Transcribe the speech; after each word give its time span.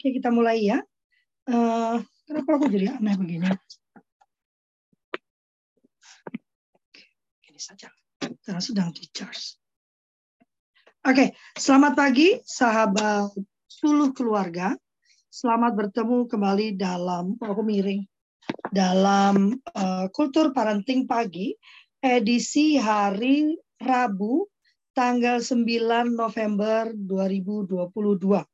Oke, 0.00 0.16
kita 0.16 0.32
mulai 0.32 0.64
ya. 0.64 0.80
Uh, 1.44 2.00
kenapa 2.24 2.56
aku 2.56 2.72
jadi 2.72 2.96
aneh 2.96 3.20
begini? 3.20 3.52
Ini 7.44 7.60
saja. 7.60 7.92
Karena 8.16 8.64
sedang 8.64 8.96
di 8.96 9.04
charge. 9.12 9.60
Oke, 11.04 11.36
selamat 11.52 11.92
pagi 11.92 12.32
sahabat 12.48 13.28
suluh 13.68 14.16
keluarga. 14.16 14.72
Selamat 15.28 15.76
bertemu 15.76 16.24
kembali 16.32 16.80
dalam 16.80 17.36
oh, 17.36 17.48
aku 17.52 17.60
miring 17.60 18.00
dalam 18.72 19.52
uh, 19.76 20.08
kultur 20.16 20.56
parenting 20.56 21.04
pagi 21.04 21.52
edisi 22.00 22.80
hari 22.80 23.52
Rabu 23.76 24.48
tanggal 24.96 25.44
9 25.44 25.60
November 26.16 26.88
2022 26.96 28.49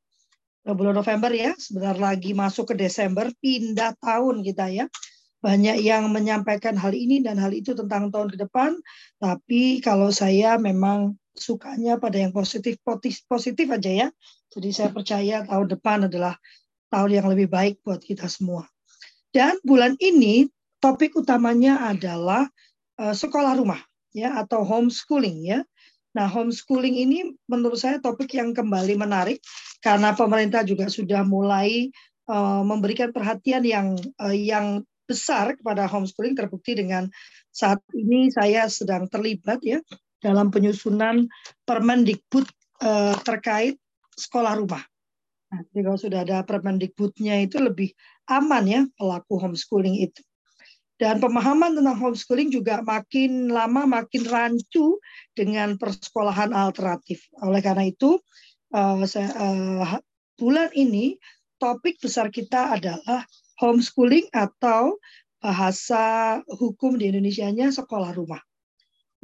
bulan 0.75 0.95
November 0.99 1.31
ya, 1.31 1.55
sebentar 1.55 1.95
lagi 1.95 2.35
masuk 2.35 2.73
ke 2.73 2.75
Desember, 2.75 3.31
pindah 3.39 3.95
tahun 4.03 4.43
kita 4.43 4.67
ya. 4.73 4.85
Banyak 5.39 5.79
yang 5.79 6.09
menyampaikan 6.09 6.75
hal 6.75 6.91
ini 6.91 7.21
dan 7.21 7.37
hal 7.37 7.53
itu 7.53 7.77
tentang 7.77 8.09
tahun 8.09 8.33
ke 8.33 8.37
depan, 8.41 8.75
tapi 9.21 9.79
kalau 9.79 10.09
saya 10.09 10.57
memang 10.57 11.15
sukanya 11.37 12.01
pada 12.01 12.17
yang 12.17 12.33
positif 12.33 12.81
positif 13.29 13.69
aja 13.69 14.07
ya. 14.07 14.07
Jadi 14.49 14.69
saya 14.73 14.89
percaya 14.89 15.45
tahun 15.45 15.67
depan 15.77 16.09
adalah 16.09 16.35
tahun 16.89 17.21
yang 17.21 17.27
lebih 17.29 17.47
baik 17.47 17.79
buat 17.85 18.01
kita 18.01 18.25
semua. 18.25 18.65
Dan 19.29 19.61
bulan 19.61 19.93
ini 20.01 20.49
topik 20.81 21.13
utamanya 21.13 21.93
adalah 21.93 22.49
uh, 22.97 23.13
sekolah 23.13 23.59
rumah 23.59 23.79
ya 24.15 24.33
atau 24.41 24.65
homeschooling 24.65 25.45
ya. 25.45 25.59
Nah, 26.17 26.25
homeschooling 26.25 26.97
ini 26.97 27.37
menurut 27.45 27.77
saya 27.77 28.01
topik 28.01 28.33
yang 28.33 28.57
kembali 28.57 28.97
menarik 28.97 29.37
karena 29.81 30.13
pemerintah 30.13 30.65
juga 30.65 30.89
sudah 30.89 31.21
mulai 31.21 31.93
uh, 32.29 32.63
memberikan 32.65 33.13
perhatian 33.13 33.63
yang 33.63 33.87
uh, 34.17 34.35
yang 34.35 34.81
besar 35.07 35.55
kepada 35.55 35.87
homeschooling 35.87 36.35
terbukti 36.35 36.75
dengan 36.75 37.07
saat 37.49 37.79
ini 37.95 38.27
saya 38.27 38.67
sedang 38.67 39.07
terlibat 39.07 39.63
ya 39.63 39.79
dalam 40.19 40.51
penyusunan 40.51 41.29
Permendikbud 41.63 42.45
uh, 42.83 43.15
terkait 43.23 43.79
sekolah 44.17 44.59
rumah. 44.59 44.83
Nah, 45.47 45.63
jadi 45.71 45.81
kalau 45.87 45.99
sudah 45.99 46.19
ada 46.27 46.43
Permendikbudnya 46.43 47.39
itu 47.39 47.61
lebih 47.63 47.95
aman 48.27 48.63
ya 48.67 48.81
pelaku 48.99 49.39
homeschooling 49.39 50.03
itu. 50.03 50.19
Dan 50.97 51.21
pemahaman 51.21 51.77
tentang 51.77 51.93
homeschooling 51.93 52.49
juga 52.49 52.81
makin 52.81 53.53
lama 53.53 53.85
makin 53.85 54.25
rancu 54.25 54.97
dengan 55.37 55.77
persekolahan 55.77 56.49
alternatif. 56.57 57.21
Oleh 57.45 57.61
karena 57.61 57.85
itu, 57.85 58.17
uh, 58.73 59.99
bulan 60.37 60.69
ini 60.75 61.17
topik 61.57 61.97
besar 62.01 62.29
kita 62.29 62.77
adalah 62.77 63.25
homeschooling 63.57 64.29
atau 64.33 65.01
bahasa 65.37 66.37
hukum 66.49 66.97
di 66.97 67.09
Indonesia-nya 67.13 67.69
sekolah 67.73 68.13
rumah. 68.13 68.41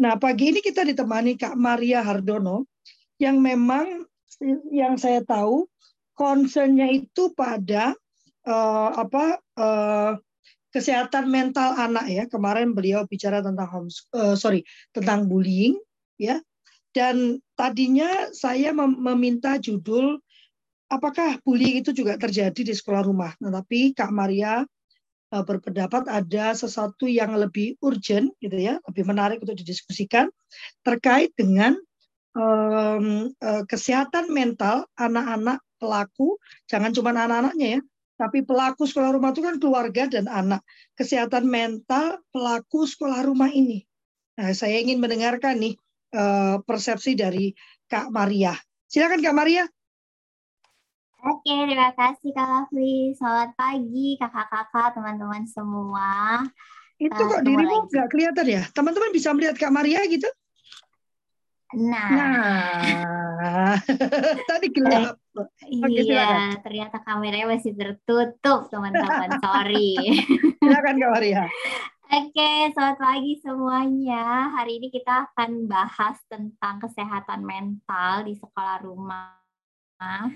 Nah, 0.01 0.17
pagi 0.17 0.49
ini 0.53 0.59
kita 0.61 0.81
ditemani 0.81 1.37
Kak 1.37 1.53
Maria 1.53 2.01
Hardono 2.01 2.65
yang 3.21 3.37
memang 3.37 4.09
yang 4.73 4.97
saya 4.97 5.21
tahu 5.21 5.69
concernnya 6.17 6.89
itu 6.89 7.29
pada 7.37 7.93
uh, 8.45 8.89
apa 8.97 9.37
uh, 9.57 10.11
kesehatan 10.73 11.29
mental 11.29 11.77
anak 11.77 12.09
ya. 12.09 12.23
Kemarin 12.25 12.73
beliau 12.73 13.05
bicara 13.05 13.45
tentang 13.45 13.69
homes, 13.69 14.09
uh, 14.17 14.33
sorry 14.33 14.65
tentang 14.93 15.29
bullying 15.29 15.77
ya. 16.17 16.41
Dan 16.93 17.41
tadinya 17.57 18.29
saya 18.31 18.69
meminta 18.77 19.57
judul 19.57 20.21
apakah 20.93 21.41
bullying 21.41 21.81
itu 21.81 21.89
juga 21.89 22.21
terjadi 22.21 22.61
di 22.61 22.73
sekolah 22.73 23.01
rumah. 23.01 23.33
Nah, 23.41 23.49
tapi 23.49 23.97
Kak 23.97 24.13
Maria 24.13 24.61
uh, 25.33 25.43
berpendapat 25.43 26.05
ada 26.05 26.53
sesuatu 26.53 27.09
yang 27.09 27.33
lebih 27.33 27.81
urgent 27.81 28.29
gitu 28.37 28.53
ya, 28.53 28.77
lebih 28.85 29.03
menarik 29.09 29.41
untuk 29.41 29.57
didiskusikan 29.57 30.29
terkait 30.85 31.33
dengan 31.33 31.73
um, 32.37 33.33
kesehatan 33.65 34.29
mental 34.29 34.85
anak-anak 34.93 35.57
pelaku, 35.81 36.37
jangan 36.69 36.93
cuma 36.93 37.11
anak-anaknya 37.11 37.67
ya, 37.77 37.81
tapi 38.15 38.45
pelaku 38.45 38.85
sekolah 38.85 39.17
rumah 39.17 39.33
itu 39.33 39.41
kan 39.41 39.57
keluarga 39.57 40.05
dan 40.07 40.29
anak. 40.29 40.61
Kesehatan 40.93 41.49
mental 41.49 42.21
pelaku 42.29 42.85
sekolah 42.85 43.25
rumah 43.25 43.49
ini. 43.49 43.83
Nah, 44.37 44.53
saya 44.53 44.79
ingin 44.79 45.01
mendengarkan 45.01 45.59
nih 45.59 45.75
uh, 46.13 46.61
persepsi 46.63 47.17
dari 47.17 47.51
Kak 47.89 48.13
Maria. 48.13 48.53
Silakan 48.87 49.19
Kak 49.19 49.35
Maria. 49.35 49.65
Oke, 51.23 51.55
terima 51.55 51.95
kasih 51.95 52.35
Kak 52.35 52.47
Lafli. 52.47 53.15
Selamat 53.15 53.55
pagi 53.55 54.19
kakak-kakak, 54.19 54.91
teman-teman 54.99 55.47
semua. 55.47 56.43
Itu 56.99 57.15
uh, 57.15 57.29
kok 57.31 57.41
dirimu 57.47 57.87
nggak 57.87 58.07
kelihatan 58.11 58.45
ya? 58.47 58.63
Teman-teman 58.75 59.11
bisa 59.15 59.31
melihat 59.31 59.55
Kak 59.55 59.71
Maria 59.71 60.03
gitu? 60.05 60.27
Nah, 61.73 62.09
nah. 62.13 63.73
tadi 64.51 64.67
gelap. 64.69 65.17
Oke, 65.33 65.65
iya, 66.05 66.53
ternyata 66.61 67.01
kameranya 67.01 67.49
masih 67.49 67.73
tertutup, 67.73 68.69
teman-teman. 68.69 69.41
Sorry. 69.41 69.95
silakan 70.61 70.95
Kak 71.01 71.11
Maria. 71.17 71.43
Oke, 72.13 72.69
selamat 72.77 73.01
pagi 73.01 73.41
semuanya. 73.41 74.53
Hari 74.53 74.77
ini 74.77 74.93
kita 74.93 75.33
akan 75.33 75.65
bahas 75.65 76.21
tentang 76.29 76.77
kesehatan 76.77 77.41
mental 77.41 78.29
di 78.29 78.37
sekolah 78.37 78.85
rumah 78.85 79.33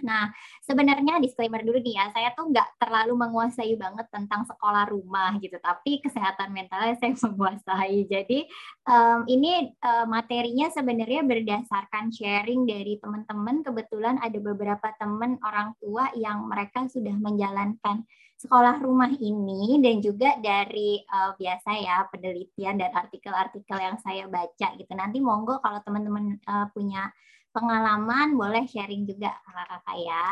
Nah, 0.04 0.32
sebenarnya 0.64 1.20
disclaimer 1.20 1.62
dulu 1.64 1.80
nih 1.84 2.00
ya, 2.00 2.06
saya 2.16 2.32
tuh 2.32 2.50
nggak 2.52 2.80
terlalu 2.80 3.14
menguasai 3.20 3.76
banget 3.76 4.08
tentang 4.08 4.48
sekolah 4.48 4.88
rumah 4.88 5.36
gitu, 5.44 5.60
tapi 5.60 6.00
kesehatan 6.00 6.56
mentalnya 6.56 6.96
saya 7.00 7.14
menguasai. 7.28 8.08
Jadi 8.08 8.48
um, 8.88 9.28
ini 9.28 9.76
uh, 9.84 10.08
materinya 10.08 10.72
sebenarnya 10.72 11.28
berdasarkan 11.28 12.16
sharing 12.16 12.64
dari 12.64 12.96
teman-teman. 13.02 13.64
Kebetulan 13.66 14.16
ada 14.24 14.40
beberapa 14.40 14.88
teman 14.96 15.36
orang 15.44 15.76
tua 15.84 16.10
yang 16.16 16.48
mereka 16.48 16.88
sudah 16.88 17.16
menjalankan 17.20 18.08
sekolah 18.38 18.78
rumah 18.86 19.10
ini 19.18 19.82
dan 19.82 19.98
juga 19.98 20.38
dari 20.38 21.02
uh, 21.10 21.34
biasa 21.34 21.70
ya 21.82 22.06
penelitian 22.14 22.78
dan 22.78 22.94
artikel-artikel 22.94 23.78
yang 23.82 23.98
saya 23.98 24.30
baca 24.30 24.78
gitu. 24.78 24.94
Nanti 24.94 25.18
monggo 25.18 25.58
kalau 25.58 25.82
teman-teman 25.82 26.38
uh, 26.46 26.70
punya 26.70 27.10
pengalaman 27.50 28.38
boleh 28.38 28.70
sharing 28.70 29.10
juga 29.10 29.34
kakak-kakak 29.42 29.98
ya. 30.06 30.26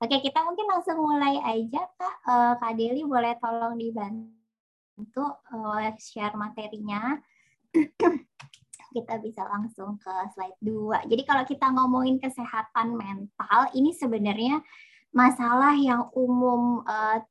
Oke 0.00 0.16
kita 0.24 0.40
mungkin 0.40 0.66
langsung 0.72 0.96
mulai 1.04 1.36
aja 1.44 1.84
kak. 2.00 2.14
Uh, 2.24 2.52
kak 2.56 2.72
Deli 2.80 3.04
boleh 3.04 3.36
tolong 3.36 3.76
dibantu 3.76 5.26
uh, 5.52 5.92
share 6.00 6.32
materinya. 6.40 7.20
kita 8.90 9.22
bisa 9.22 9.46
langsung 9.46 10.00
ke 10.02 10.10
slide 10.34 10.58
2. 10.64 11.06
Jadi 11.06 11.22
kalau 11.22 11.44
kita 11.46 11.70
ngomongin 11.70 12.18
kesehatan 12.18 12.98
mental, 12.98 13.70
ini 13.70 13.94
sebenarnya 13.94 14.58
masalah 15.14 15.78
yang 15.78 16.10
umum 16.14 16.82
uh, 16.82 17.22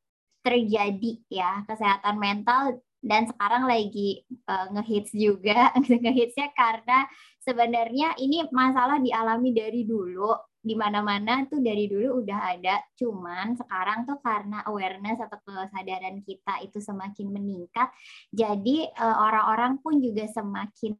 terjadi 0.41 1.11
ya. 1.29 1.63
Kesehatan 1.67 2.15
mental 2.17 2.79
dan 2.99 3.31
sekarang 3.31 3.63
lagi 3.63 4.27
uh, 4.47 4.67
ngehits 4.75 5.15
juga 5.15 5.71
ngehitsnya 6.03 6.51
karena 6.51 7.07
sebenarnya 7.39 8.19
ini 8.19 8.43
masalah 8.51 8.99
dialami 8.99 9.55
dari 9.55 9.87
dulu 9.87 10.35
di 10.59 10.75
mana-mana 10.75 11.47
tuh 11.47 11.63
dari 11.63 11.87
dulu 11.87 12.19
udah 12.19 12.39
ada 12.51 12.83
cuman 12.99 13.55
sekarang 13.55 14.03
tuh 14.03 14.19
karena 14.19 14.59
awareness 14.67 15.23
atau 15.23 15.39
kesadaran 15.47 16.19
kita 16.27 16.59
itu 16.59 16.83
semakin 16.83 17.31
meningkat 17.31 17.87
jadi 18.35 18.91
uh, 18.99 19.17
orang-orang 19.23 19.79
pun 19.79 20.03
juga 20.03 20.27
semakin 20.27 20.99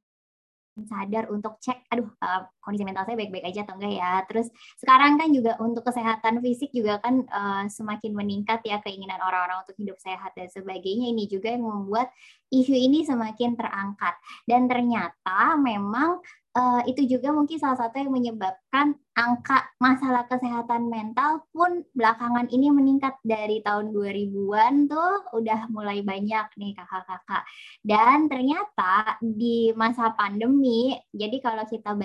sadar 0.87 1.27
untuk 1.33 1.57
cek, 1.59 1.89
aduh 1.89 2.07
uh, 2.21 2.47
kondisi 2.61 2.85
mental 2.85 3.03
saya 3.03 3.17
baik-baik 3.17 3.49
aja 3.49 3.65
atau 3.65 3.75
enggak 3.75 3.93
ya. 3.97 4.13
Terus 4.29 4.47
sekarang 4.77 5.17
kan 5.17 5.29
juga 5.33 5.57
untuk 5.59 5.83
kesehatan 5.83 6.39
fisik 6.39 6.71
juga 6.71 7.01
kan 7.01 7.25
uh, 7.27 7.63
semakin 7.67 8.11
meningkat 8.15 8.63
ya 8.63 8.79
keinginan 8.85 9.19
orang-orang 9.19 9.65
untuk 9.65 9.75
hidup 9.75 9.97
sehat 9.99 10.31
dan 10.37 10.47
sebagainya. 10.47 11.11
Ini 11.11 11.23
juga 11.25 11.51
yang 11.51 11.65
membuat 11.65 12.13
isu 12.53 12.73
ini 12.73 13.03
semakin 13.03 13.57
terangkat. 13.57 14.15
Dan 14.45 14.69
ternyata 14.69 15.57
memang 15.57 16.21
uh, 16.59 16.81
itu 16.83 17.07
juga 17.07 17.31
mungkin 17.31 17.55
salah 17.55 17.79
satu 17.79 17.95
yang 17.95 18.11
menyebabkan 18.11 18.99
angka 19.15 19.71
masalah 19.79 20.27
kesehatan 20.27 20.91
mental 20.91 21.47
pun 21.55 21.87
belakangan 21.95 22.51
ini 22.51 22.67
meningkat 22.67 23.15
dari 23.23 23.63
tahun 23.63 23.95
2000-an 23.95 24.91
tuh 24.91 25.15
udah 25.39 25.71
mulai 25.71 26.03
banyak 26.03 26.47
nih 26.59 26.75
kakak-kakak. 26.75 27.43
Dan 27.79 28.27
ternyata 28.27 29.15
di 29.23 29.71
masa 29.75 30.11
pandemi, 30.11 30.99
jadi 31.15 31.39
kalau 31.39 31.63
kita 31.63 31.95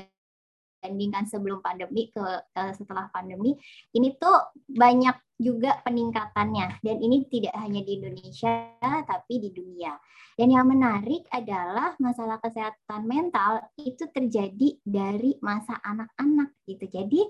bandingkan 0.84 1.24
sebelum 1.26 1.58
pandemi 1.58 2.12
ke, 2.14 2.22
ke 2.54 2.62
setelah 2.78 3.10
pandemi, 3.10 3.58
ini 3.96 4.14
tuh 4.14 4.54
banyak 4.70 5.16
juga 5.34 5.82
peningkatannya 5.82 6.78
dan 6.78 6.96
ini 7.02 7.26
tidak 7.26 7.54
hanya 7.58 7.82
di 7.82 7.98
Indonesia 7.98 8.70
tapi 8.80 9.42
di 9.42 9.50
dunia. 9.50 9.94
Dan 10.34 10.50
yang 10.50 10.66
menarik 10.66 11.30
adalah 11.30 11.94
masalah 12.02 12.42
kesehatan 12.42 13.06
mental 13.06 13.62
itu 13.78 14.02
terjadi 14.10 14.74
dari 14.82 15.38
masa 15.38 15.78
anak-anak 15.78 16.50
gitu. 16.66 16.90
Jadi 16.90 17.22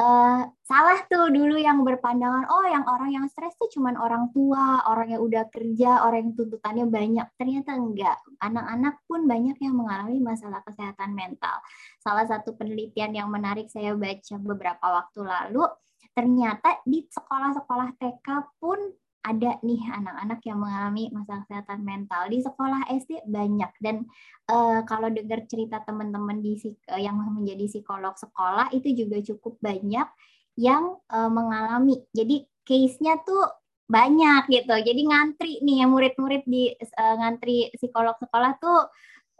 uh, 0.00 0.40
salah 0.64 0.98
tuh 1.04 1.28
dulu 1.28 1.60
yang 1.60 1.84
berpandangan 1.84 2.48
oh 2.48 2.64
yang 2.64 2.88
orang 2.88 3.12
yang 3.12 3.26
stres 3.28 3.52
tuh 3.60 3.68
cuman 3.68 4.00
orang 4.00 4.32
tua, 4.32 4.88
orang 4.88 5.12
yang 5.12 5.20
udah 5.20 5.44
kerja, 5.52 6.00
orang 6.08 6.32
yang 6.32 6.34
tuntutannya 6.36 6.86
banyak. 6.88 7.26
Ternyata 7.36 7.76
enggak. 7.76 8.24
Anak-anak 8.40 9.04
pun 9.04 9.28
banyak 9.28 9.56
yang 9.60 9.76
mengalami 9.76 10.16
masalah 10.24 10.64
kesehatan 10.64 11.12
mental. 11.12 11.60
Salah 12.00 12.24
satu 12.24 12.56
penelitian 12.56 13.12
yang 13.12 13.28
menarik 13.28 13.68
saya 13.68 13.92
baca 13.92 14.36
beberapa 14.40 14.86
waktu 14.96 15.20
lalu 15.28 15.68
ternyata 16.16 16.80
di 16.88 17.04
sekolah-sekolah 17.04 18.00
TK 18.00 18.28
pun 18.56 18.80
ada 19.26 19.58
nih 19.60 19.82
anak-anak 19.90 20.40
yang 20.46 20.58
mengalami 20.62 21.10
masalah 21.10 21.42
kesehatan 21.44 21.82
mental. 21.82 22.30
Di 22.30 22.38
sekolah 22.46 22.86
SD 22.94 23.26
banyak. 23.26 23.72
Dan 23.82 24.06
uh, 24.46 24.86
kalau 24.86 25.10
dengar 25.10 25.42
cerita 25.50 25.82
teman-teman 25.82 26.38
di 26.38 26.54
uh, 26.88 27.00
yang 27.00 27.18
menjadi 27.18 27.66
psikolog 27.66 28.14
sekolah 28.14 28.70
itu 28.70 28.94
juga 28.94 29.18
cukup 29.20 29.58
banyak 29.58 30.06
yang 30.54 30.96
uh, 31.10 31.28
mengalami. 31.28 32.06
Jadi 32.14 32.46
case-nya 32.62 33.18
tuh 33.26 33.44
banyak 33.90 34.46
gitu. 34.46 34.74
Jadi 34.78 35.00
ngantri 35.10 35.52
nih 35.62 35.90
murid-murid 35.90 36.46
di 36.46 36.70
uh, 36.78 37.14
ngantri 37.18 37.74
psikolog 37.74 38.14
sekolah 38.22 38.62
tuh 38.62 38.90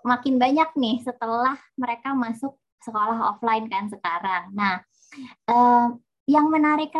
makin 0.02 0.38
banyak 0.38 0.70
nih 0.79 1.02
setelah 1.02 1.55
mereka 1.79 2.14
masuk 2.14 2.58
sekolah 2.82 3.34
offline 3.34 3.67
kan 3.67 3.90
sekarang. 3.90 4.55
Nah 4.55 4.82
uh, 5.50 5.94
yang 6.26 6.50
menarik 6.50 6.90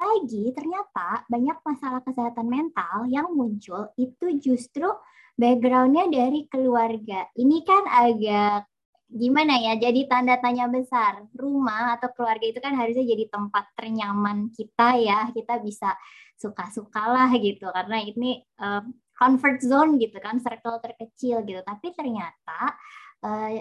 lagi 0.00 0.48
ternyata 0.56 1.28
banyak 1.28 1.60
masalah 1.60 2.00
kesehatan 2.00 2.48
mental 2.48 3.04
yang 3.12 3.28
muncul 3.36 3.92
itu 4.00 4.40
justru 4.40 4.88
backgroundnya 5.36 6.08
dari 6.08 6.48
keluarga. 6.48 7.28
Ini 7.36 7.56
kan 7.64 7.84
agak 7.84 8.68
gimana 9.10 9.58
ya 9.58 9.76
jadi 9.76 10.08
tanda 10.08 10.40
tanya 10.40 10.72
besar. 10.72 11.24
Rumah 11.36 12.00
atau 12.00 12.08
keluarga 12.16 12.48
itu 12.48 12.60
kan 12.64 12.72
harusnya 12.76 13.04
jadi 13.04 13.28
tempat 13.28 13.64
ternyaman 13.76 14.48
kita 14.56 14.88
ya 15.00 15.28
kita 15.36 15.60
bisa 15.60 15.92
suka-sukalah 16.40 17.28
gitu. 17.36 17.68
Karena 17.68 18.00
ini 18.00 18.40
uh, 18.60 18.84
comfort 19.20 19.60
zone 19.60 20.00
gitu 20.00 20.16
kan 20.16 20.40
circle 20.40 20.80
terkecil 20.80 21.44
gitu. 21.44 21.60
Tapi 21.60 21.92
ternyata 21.92 22.72
uh, 23.20 23.52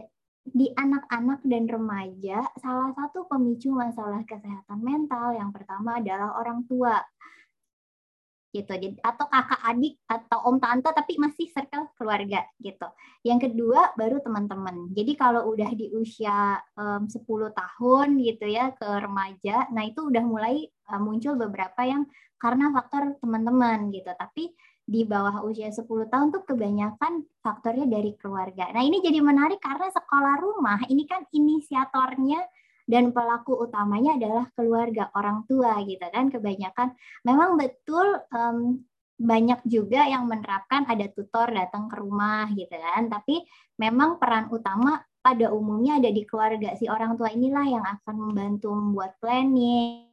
di 0.51 0.67
anak-anak 0.73 1.39
dan 1.45 1.69
remaja, 1.69 2.45
salah 2.59 2.91
satu 2.93 3.25
pemicu 3.29 3.71
masalah 3.73 4.25
kesehatan 4.25 4.79
mental 4.81 5.33
yang 5.37 5.49
pertama 5.53 5.97
adalah 6.01 6.37
orang 6.41 6.65
tua 6.65 6.99
gitu 8.49 8.73
atau 9.05 9.25
kakak 9.29 9.61
adik 9.61 9.93
atau 10.09 10.41
om 10.49 10.57
tante 10.57 10.89
tapi 10.89 11.21
masih 11.21 11.45
circle 11.53 11.93
keluarga 11.93 12.41
gitu. 12.57 12.89
Yang 13.21 13.49
kedua 13.49 13.93
baru 13.93 14.17
teman-teman. 14.25 14.89
Jadi 14.97 15.13
kalau 15.13 15.53
udah 15.53 15.69
di 15.77 15.93
usia 15.93 16.57
um, 16.73 17.05
10 17.05 17.21
tahun 17.53 18.07
gitu 18.25 18.45
ya 18.49 18.73
ke 18.73 18.89
remaja, 18.89 19.69
nah 19.69 19.85
itu 19.85 20.01
udah 20.01 20.23
mulai 20.25 20.65
uh, 20.89 20.97
muncul 20.97 21.37
beberapa 21.37 21.85
yang 21.85 22.09
karena 22.41 22.73
faktor 22.73 23.21
teman-teman 23.21 23.93
gitu. 23.93 24.09
Tapi 24.17 24.49
di 24.89 25.05
bawah 25.05 25.45
usia 25.45 25.69
10 25.69 25.85
tahun 25.85 26.33
tuh 26.33 26.49
kebanyakan 26.49 27.21
faktornya 27.45 27.85
dari 27.85 28.17
keluarga. 28.17 28.73
Nah, 28.73 28.81
ini 28.81 29.05
jadi 29.05 29.21
menarik 29.21 29.61
karena 29.61 29.85
sekolah 29.93 30.41
rumah 30.41 30.81
ini 30.89 31.05
kan 31.05 31.29
inisiatornya 31.29 32.41
dan 32.89 33.13
pelaku 33.13 33.53
utamanya 33.53 34.17
adalah 34.17 34.49
keluarga 34.57 35.13
orang 35.13 35.45
tua 35.45 35.77
gitu 35.85 36.01
kan 36.09 36.33
kebanyakan 36.33 36.97
memang 37.21 37.53
betul 37.53 38.17
um, 38.33 38.81
banyak 39.21 39.61
juga 39.69 40.09
yang 40.09 40.25
menerapkan 40.25 40.89
ada 40.89 41.05
tutor 41.13 41.53
datang 41.53 41.85
ke 41.85 42.01
rumah 42.01 42.49
gitu 42.57 42.73
kan 42.73 43.05
tapi 43.13 43.45
memang 43.77 44.17
peran 44.17 44.49
utama 44.49 45.05
pada 45.21 45.53
umumnya 45.53 46.01
ada 46.01 46.09
di 46.09 46.25
keluarga 46.25 46.73
si 46.73 46.89
orang 46.89 47.13
tua 47.13 47.29
inilah 47.29 47.65
yang 47.69 47.85
akan 47.85 48.15
membantu 48.17 48.73
membuat 48.73 49.21
planning 49.21 50.08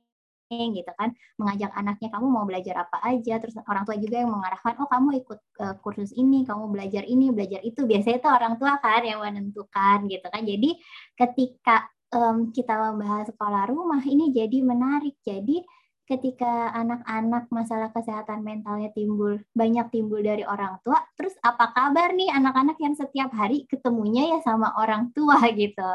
gitu 0.50 0.90
kan. 0.94 1.12
Mengajak 1.40 1.70
anaknya 1.74 2.08
kamu 2.14 2.26
mau 2.30 2.44
belajar 2.46 2.86
apa 2.86 3.02
aja? 3.02 3.38
Terus 3.42 3.54
orang 3.66 3.84
tua 3.84 3.96
juga 3.98 4.16
yang 4.22 4.30
mengarahkan 4.30 4.78
oh 4.78 4.88
kamu 4.88 5.08
ikut 5.26 5.38
uh, 5.62 5.74
kursus 5.82 6.14
ini 6.14 6.46
kamu 6.46 6.70
belajar 6.70 7.02
ini 7.04 7.34
belajar 7.34 7.60
itu. 7.66 7.84
Biasanya 7.84 8.16
itu 8.22 8.28
orang 8.30 8.54
tua 8.56 8.78
kan 8.78 9.02
yang 9.02 9.18
menentukan 9.20 10.06
gitu 10.06 10.26
kan. 10.30 10.42
Jadi 10.46 10.70
ketika 11.18 11.90
um, 12.14 12.50
kita 12.54 12.74
membahas 12.92 13.30
sekolah 13.30 13.68
rumah 13.70 14.02
ini 14.06 14.30
jadi 14.30 14.58
menarik. 14.62 15.18
Jadi 15.22 15.62
ketika 16.06 16.70
anak-anak 16.70 17.50
masalah 17.50 17.90
kesehatan 17.90 18.46
mentalnya 18.46 18.94
timbul 18.94 19.42
banyak 19.52 19.90
timbul 19.90 20.22
dari 20.22 20.46
orang 20.46 20.78
tua 20.86 21.02
terus 21.18 21.34
apa 21.42 21.74
kabar 21.74 22.14
nih 22.14 22.30
anak-anak 22.30 22.78
yang 22.78 22.94
setiap 22.94 23.34
hari 23.34 23.66
ketemunya 23.66 24.34
ya 24.34 24.38
sama 24.46 24.70
orang 24.78 25.10
tua 25.10 25.42
gitu. 25.60 25.90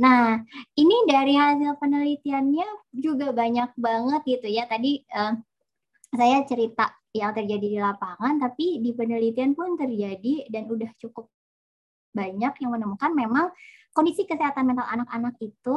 Nah 0.00 0.40
ini 0.74 0.96
dari 1.04 1.36
hasil 1.36 1.76
penelitiannya 1.76 2.68
juga 2.96 3.30
banyak 3.36 3.76
banget 3.76 4.22
gitu 4.24 4.48
ya. 4.48 4.64
Tadi 4.64 5.04
uh, 5.12 5.36
saya 6.12 6.44
cerita 6.48 6.88
yang 7.12 7.36
terjadi 7.36 7.66
di 7.76 7.78
lapangan 7.80 8.40
tapi 8.40 8.80
di 8.80 8.96
penelitian 8.96 9.52
pun 9.52 9.76
terjadi 9.76 10.48
dan 10.48 10.64
udah 10.64 10.88
cukup 10.96 11.28
banyak 12.12 12.52
yang 12.60 12.70
menemukan 12.72 13.12
memang 13.12 13.52
kondisi 13.92 14.24
kesehatan 14.24 14.64
mental 14.68 14.88
anak-anak 14.88 15.36
itu 15.40 15.76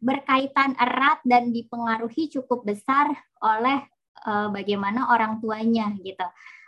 berkaitan 0.00 0.72
erat 0.80 1.20
dan 1.22 1.52
dipengaruhi 1.52 2.32
cukup 2.32 2.64
besar 2.64 3.12
oleh 3.44 3.84
uh, 4.24 4.48
bagaimana 4.48 5.12
orang 5.12 5.38
tuanya 5.38 5.92
gitu. 6.00 6.24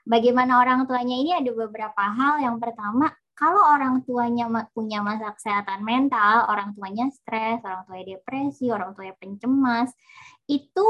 Bagaimana 0.06 0.62
orang 0.62 0.87
tuanya 0.87 1.17
ini 1.19 1.32
ada 1.34 1.50
beberapa 1.50 1.99
hal. 1.99 2.38
Yang 2.38 2.56
pertama, 2.62 3.11
kalau 3.36 3.60
orang 3.68 4.00
tuanya 4.08 4.48
punya 4.72 5.04
masalah 5.04 5.36
kesehatan 5.36 5.84
mental, 5.84 6.48
orang 6.48 6.72
tuanya 6.72 7.12
stres, 7.12 7.60
orang 7.68 7.84
tuanya 7.84 8.16
depresi, 8.16 8.72
orang 8.72 8.96
tuanya 8.96 9.12
pencemas, 9.20 9.92
itu 10.48 10.86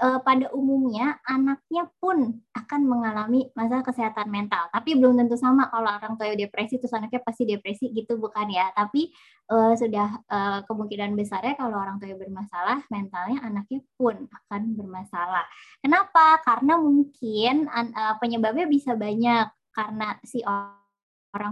uh, 0.00 0.22
pada 0.24 0.48
umumnya 0.56 1.20
anaknya 1.28 1.92
pun 2.00 2.40
akan 2.56 2.80
mengalami 2.88 3.52
masalah 3.52 3.84
kesehatan 3.84 4.32
mental. 4.32 4.72
Tapi 4.72 4.96
belum 4.96 5.20
tentu 5.20 5.36
sama 5.36 5.68
kalau 5.68 5.92
orang 5.92 6.16
tua 6.16 6.32
depresi 6.32 6.80
terus 6.80 6.96
anaknya 6.96 7.20
pasti 7.20 7.44
depresi 7.44 7.92
gitu 7.92 8.16
bukan 8.16 8.48
ya. 8.48 8.72
Tapi 8.72 9.12
uh, 9.52 9.76
sudah 9.76 10.22
uh, 10.32 10.64
kemungkinan 10.64 11.12
besarnya 11.12 11.60
kalau 11.60 11.76
orang 11.76 12.00
tua 12.00 12.16
bermasalah 12.16 12.88
mentalnya 12.88 13.44
anaknya 13.44 13.84
pun 14.00 14.16
akan 14.32 14.80
bermasalah. 14.80 15.44
Kenapa? 15.84 16.40
Karena 16.40 16.80
mungkin 16.80 17.68
uh, 17.68 18.16
penyebabnya 18.16 18.64
bisa 18.64 18.96
banyak 18.96 19.44
karena 19.76 20.16
si 20.24 20.40
orang 20.40 20.81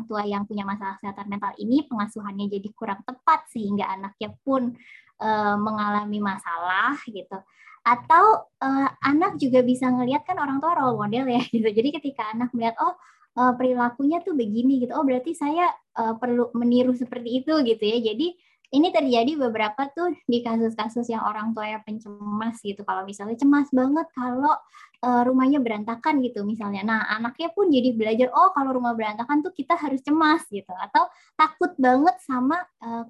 tua 0.07 0.23
yang 0.29 0.45
punya 0.45 0.63
masalah 0.69 1.01
kesehatan 1.01 1.27
mental 1.33 1.53
ini 1.57 1.89
pengasuhannya 1.89 2.47
jadi 2.53 2.69
kurang 2.77 3.01
tepat 3.03 3.49
sehingga 3.49 3.89
anaknya 3.89 4.37
pun 4.45 4.77
uh, 5.19 5.57
mengalami 5.57 6.21
masalah 6.21 7.01
gitu. 7.09 7.41
Atau 7.81 8.45
uh, 8.61 8.89
anak 9.01 9.41
juga 9.41 9.65
bisa 9.65 9.89
ngelihat 9.89 10.29
kan 10.29 10.37
orang 10.37 10.61
tua 10.61 10.77
role 10.77 11.01
model 11.01 11.25
ya 11.33 11.43
gitu. 11.55 11.69
Jadi 11.69 11.89
ketika 11.97 12.29
anak 12.37 12.53
melihat 12.53 12.77
oh 12.85 12.95
uh, 13.41 13.53
perilakunya 13.57 14.21
tuh 14.21 14.37
begini 14.37 14.85
gitu. 14.85 14.93
Oh 14.93 15.05
berarti 15.05 15.33
saya 15.33 15.73
perlu 16.01 16.49
meniru 16.57 16.97
seperti 16.97 17.45
itu 17.45 17.53
gitu 17.61 17.85
ya. 17.85 17.99
Jadi 18.01 18.33
ini 18.71 18.95
terjadi 18.95 19.35
beberapa 19.35 19.91
tuh 19.91 20.15
di 20.31 20.47
kasus-kasus 20.47 21.11
yang 21.11 21.27
orang 21.27 21.51
tua 21.51 21.67
ya 21.67 21.79
pencemas 21.83 22.63
gitu. 22.63 22.87
Kalau 22.87 23.03
misalnya 23.03 23.35
cemas 23.35 23.67
banget 23.75 24.07
kalau 24.15 24.55
uh, 25.03 25.23
rumahnya 25.27 25.59
berantakan 25.59 26.23
gitu 26.23 26.47
misalnya. 26.47 26.87
Nah 26.87 27.01
anaknya 27.11 27.51
pun 27.51 27.67
jadi 27.67 27.91
belajar 27.91 28.29
oh 28.31 28.55
kalau 28.55 28.71
rumah 28.79 28.95
berantakan 28.95 29.43
tuh 29.43 29.51
kita 29.51 29.75
harus 29.75 29.99
cemas 30.07 30.47
gitu. 30.55 30.71
Atau 30.71 31.11
takut 31.35 31.75
banget 31.83 32.15
sama 32.23 32.63
uh, 32.79 33.05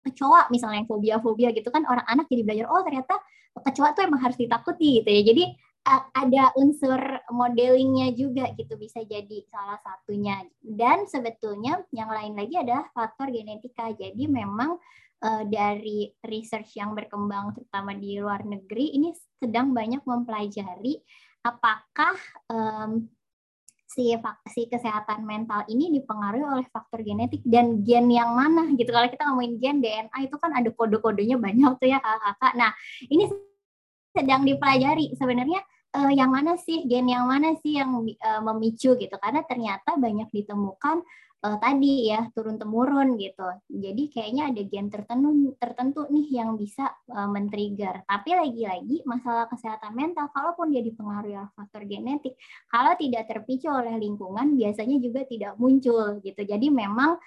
kecoa 0.00 0.48
misalnya 0.48 0.80
yang 0.80 0.88
fobia-fobia 0.88 1.52
gitu 1.52 1.68
kan. 1.68 1.84
Orang 1.84 2.08
anak 2.08 2.24
jadi 2.32 2.40
belajar 2.40 2.66
oh 2.72 2.80
ternyata 2.80 3.20
kecoa 3.60 3.92
tuh 3.92 4.08
emang 4.08 4.24
harus 4.24 4.40
ditakuti 4.40 5.04
gitu 5.04 5.10
ya. 5.12 5.22
Jadi 5.28 5.44
ada 5.88 6.52
unsur 6.60 7.00
modelingnya 7.32 8.12
juga 8.12 8.52
gitu 8.52 8.76
bisa 8.76 9.00
jadi 9.00 9.42
salah 9.48 9.80
satunya 9.80 10.44
dan 10.60 11.08
sebetulnya 11.08 11.80
yang 11.90 12.12
lain 12.12 12.36
lagi 12.36 12.60
adalah 12.60 12.84
faktor 12.92 13.32
genetika 13.32 13.88
jadi 13.96 14.28
memang 14.28 14.76
uh, 15.24 15.42
dari 15.48 16.12
research 16.28 16.76
yang 16.76 16.92
berkembang 16.92 17.56
terutama 17.56 17.96
di 17.96 18.20
luar 18.20 18.44
negeri 18.44 18.92
ini 19.00 19.16
sedang 19.40 19.72
banyak 19.72 20.04
mempelajari 20.04 21.00
apakah 21.40 22.12
um, 22.52 23.08
si 23.90 24.14
si 24.54 24.70
kesehatan 24.70 25.26
mental 25.26 25.66
ini 25.66 25.90
dipengaruhi 25.98 26.46
oleh 26.46 26.66
faktor 26.70 27.02
genetik 27.02 27.42
dan 27.42 27.82
gen 27.82 28.06
yang 28.06 28.38
mana 28.38 28.70
gitu. 28.78 28.86
Kalau 28.94 29.10
kita 29.10 29.26
ngomongin 29.26 29.58
gen 29.58 29.82
DNA 29.82 30.30
itu 30.30 30.36
kan 30.38 30.54
ada 30.54 30.70
kode-kodenya 30.70 31.34
banyak 31.34 31.74
tuh 31.74 31.88
ya 31.90 31.98
kakak-kakak. 31.98 32.52
Nah, 32.54 32.70
ini 33.10 33.26
sedang 34.10 34.42
dipelajari 34.42 35.14
sebenarnya 35.14 35.60
uh, 35.96 36.12
yang 36.12 36.30
mana 36.30 36.54
sih 36.58 36.86
gen 36.86 37.10
yang 37.10 37.26
mana 37.26 37.54
sih 37.62 37.78
yang 37.78 37.90
uh, 37.94 38.40
memicu 38.50 38.94
gitu 38.98 39.16
karena 39.18 39.42
ternyata 39.46 39.98
banyak 39.98 40.30
ditemukan 40.30 41.02
uh, 41.42 41.56
tadi 41.58 42.10
ya 42.10 42.30
turun 42.34 42.58
temurun 42.58 43.18
gitu. 43.18 43.46
Jadi 43.70 44.10
kayaknya 44.10 44.50
ada 44.54 44.62
gen 44.66 44.86
tertentu 44.90 45.54
tertentu 45.58 46.06
nih 46.10 46.26
yang 46.42 46.54
bisa 46.54 46.90
uh, 47.10 47.28
men-trigger. 47.30 48.06
Tapi 48.06 48.30
lagi-lagi 48.34 49.02
masalah 49.06 49.50
kesehatan 49.50 49.94
mental 49.94 50.30
kalaupun 50.30 50.70
dia 50.70 50.82
dipengaruhi 50.82 51.38
oleh 51.38 51.52
faktor 51.54 51.82
genetik, 51.86 52.34
kalau 52.70 52.94
tidak 52.98 53.26
terpicu 53.26 53.70
oleh 53.70 53.94
lingkungan 53.98 54.54
biasanya 54.54 54.96
juga 55.02 55.26
tidak 55.26 55.54
muncul 55.58 56.18
gitu. 56.22 56.42
Jadi 56.42 56.68
memang 56.70 57.18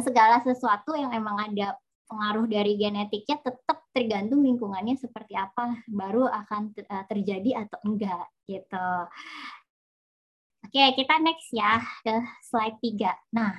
segala 0.00 0.40
sesuatu 0.40 0.96
yang 0.96 1.12
emang 1.12 1.36
ada 1.44 1.76
pengaruh 2.04 2.46
dari 2.46 2.76
genetiknya 2.76 3.40
tetap 3.40 3.84
tergantung 3.94 4.44
lingkungannya 4.44 4.98
seperti 4.98 5.38
apa 5.38 5.84
baru 5.88 6.28
akan 6.28 6.74
terjadi 7.08 7.64
atau 7.64 7.78
enggak 7.86 8.26
gitu. 8.44 8.90
Oke, 10.64 10.80
kita 10.96 11.14
next 11.20 11.52
ya 11.52 11.76
ke 12.02 12.14
slide 12.48 12.80
3. 12.80 13.36
Nah, 13.36 13.52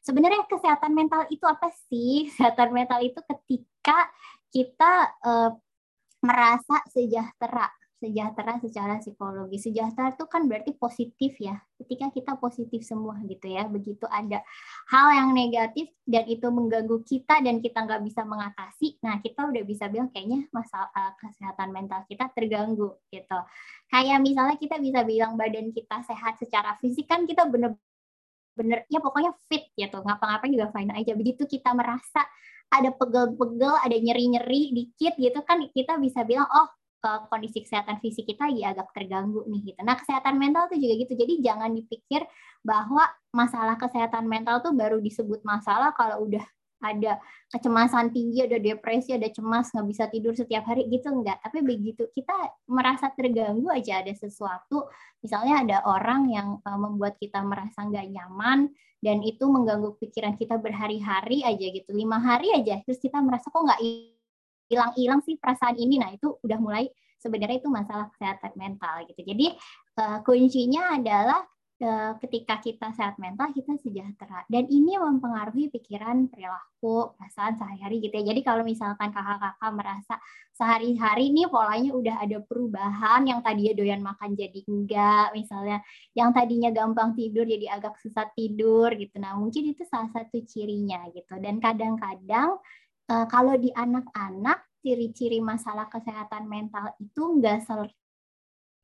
sebenarnya 0.00 0.46
kesehatan 0.46 0.94
mental 0.94 1.26
itu 1.28 1.42
apa 1.42 1.68
sih? 1.90 2.24
Kesehatan 2.30 2.70
mental 2.70 3.02
itu 3.02 3.18
ketika 3.18 4.08
kita 4.54 5.10
uh, 5.26 5.50
merasa 6.22 6.78
sejahtera 6.86 7.66
sejahtera 8.02 8.58
secara 8.58 8.98
psikologi. 8.98 9.62
Sejahtera 9.62 10.10
itu 10.10 10.26
kan 10.26 10.50
berarti 10.50 10.74
positif 10.74 11.38
ya. 11.38 11.62
Ketika 11.78 12.10
kita 12.10 12.32
positif 12.42 12.82
semua 12.82 13.14
gitu 13.22 13.46
ya. 13.46 13.70
Begitu 13.70 14.02
ada 14.10 14.42
hal 14.90 15.06
yang 15.14 15.30
negatif 15.30 15.94
dan 16.02 16.26
itu 16.26 16.50
mengganggu 16.50 16.98
kita 17.06 17.38
dan 17.38 17.62
kita 17.62 17.78
nggak 17.86 18.02
bisa 18.02 18.26
mengatasi, 18.26 18.98
nah 19.06 19.22
kita 19.22 19.46
udah 19.46 19.62
bisa 19.62 19.86
bilang 19.86 20.10
kayaknya 20.10 20.50
masalah 20.50 20.90
uh, 20.90 21.14
kesehatan 21.14 21.70
mental 21.70 22.02
kita 22.10 22.26
terganggu 22.34 22.98
gitu. 23.14 23.38
Kayak 23.86 24.18
misalnya 24.18 24.58
kita 24.58 24.82
bisa 24.82 25.06
bilang 25.06 25.38
badan 25.38 25.70
kita 25.70 26.02
sehat 26.02 26.42
secara 26.42 26.74
fisik 26.82 27.06
kan 27.06 27.22
kita 27.22 27.46
bener 27.46 27.78
bener 28.52 28.84
ya 28.92 29.00
pokoknya 29.00 29.32
fit 29.48 29.72
gitu 29.72 30.04
ngapa-ngapain 30.04 30.52
juga 30.52 30.68
fine 30.76 30.92
aja 30.92 31.16
begitu 31.16 31.48
kita 31.48 31.72
merasa 31.72 32.20
ada 32.68 32.92
pegel-pegel 32.92 33.74
ada 33.80 33.96
nyeri-nyeri 33.96 34.76
dikit 34.76 35.16
gitu 35.16 35.40
kan 35.44 35.60
kita 35.72 35.96
bisa 35.96 36.20
bilang 36.24 36.48
oh 36.48 36.68
kondisi 37.02 37.66
kesehatan 37.66 37.98
fisik 37.98 38.30
kita 38.30 38.46
lagi 38.46 38.62
agak 38.62 38.94
terganggu 38.94 39.42
nih 39.50 39.74
gitu. 39.74 39.80
Nah 39.82 39.98
kesehatan 39.98 40.38
mental 40.38 40.70
tuh 40.70 40.78
juga 40.78 40.94
gitu. 41.02 41.12
Jadi 41.18 41.42
jangan 41.42 41.74
dipikir 41.74 42.22
bahwa 42.62 43.10
masalah 43.34 43.74
kesehatan 43.74 44.30
mental 44.30 44.62
tuh 44.62 44.70
baru 44.70 45.02
disebut 45.02 45.42
masalah 45.42 45.90
kalau 45.98 46.22
udah 46.22 46.46
ada 46.82 47.22
kecemasan 47.46 48.10
tinggi, 48.10 48.42
ada 48.42 48.58
depresi, 48.58 49.14
ada 49.14 49.30
cemas, 49.30 49.70
nggak 49.70 49.86
bisa 49.86 50.04
tidur 50.10 50.34
setiap 50.34 50.66
hari 50.66 50.90
gitu 50.90 51.14
enggak. 51.14 51.38
Tapi 51.38 51.62
begitu 51.62 52.10
kita 52.10 52.34
merasa 52.66 53.08
terganggu 53.14 53.70
aja 53.70 54.02
ada 54.02 54.10
sesuatu, 54.10 54.90
misalnya 55.22 55.62
ada 55.62 55.76
orang 55.86 56.26
yang 56.28 56.48
uh, 56.66 56.78
membuat 56.78 57.16
kita 57.22 57.38
merasa 57.46 57.86
nggak 57.86 58.06
nyaman 58.10 58.74
dan 58.98 59.22
itu 59.22 59.46
mengganggu 59.46 59.94
pikiran 59.98 60.34
kita 60.34 60.58
berhari-hari 60.58 61.46
aja 61.46 61.66
gitu, 61.70 61.90
lima 61.94 62.18
hari 62.18 62.50
aja, 62.54 62.82
terus 62.86 62.98
kita 63.02 63.18
merasa 63.18 63.50
kok 63.50 63.62
nggak 63.62 63.82
hilang-hilang 64.72 65.20
sih 65.20 65.36
perasaan 65.36 65.76
ini. 65.76 66.00
Nah, 66.00 66.16
itu 66.16 66.40
udah 66.40 66.56
mulai 66.56 66.88
sebenarnya 67.20 67.62
itu 67.62 67.70
masalah 67.70 68.08
kesehatan 68.16 68.56
mental 68.58 69.06
gitu. 69.06 69.20
Jadi 69.22 69.46
uh, 70.00 70.18
kuncinya 70.26 70.98
adalah 70.98 71.44
uh, 71.78 72.12
ketika 72.18 72.58
kita 72.58 72.90
sehat 72.98 73.14
mental 73.22 73.54
kita 73.54 73.78
sejahtera 73.78 74.42
dan 74.50 74.66
ini 74.66 74.98
mempengaruhi 74.98 75.70
pikiran, 75.70 76.26
perilaku, 76.26 77.14
perasaan 77.14 77.54
sehari-hari 77.54 78.02
gitu 78.02 78.14
ya. 78.18 78.34
Jadi 78.34 78.40
kalau 78.42 78.66
misalkan 78.66 79.14
kakak-kakak 79.14 79.70
merasa 79.70 80.14
sehari-hari 80.52 81.30
ini 81.32 81.46
polanya 81.46 81.90
udah 81.94 82.16
ada 82.22 82.38
perubahan 82.42 83.24
yang 83.24 83.40
tadinya 83.40 83.72
doyan 83.78 84.02
makan 84.02 84.34
jadi 84.34 84.60
enggak, 84.66 85.26
misalnya 85.32 85.78
yang 86.18 86.34
tadinya 86.34 86.70
gampang 86.74 87.14
tidur 87.14 87.46
jadi 87.46 87.78
agak 87.78 87.96
susah 88.02 88.28
tidur 88.34 88.90
gitu. 88.98 89.16
Nah, 89.22 89.38
mungkin 89.38 89.72
itu 89.72 89.86
salah 89.86 90.10
satu 90.10 90.42
cirinya 90.42 91.06
gitu. 91.14 91.38
Dan 91.38 91.62
kadang-kadang 91.62 92.58
uh, 93.12 93.26
kalau 93.28 93.54
di 93.60 93.68
anak-anak 93.68 94.64
ciri-ciri 94.80 95.38
masalah 95.38 95.86
kesehatan 95.92 96.48
mental 96.48 96.96
itu 96.98 97.22
enggak 97.22 97.62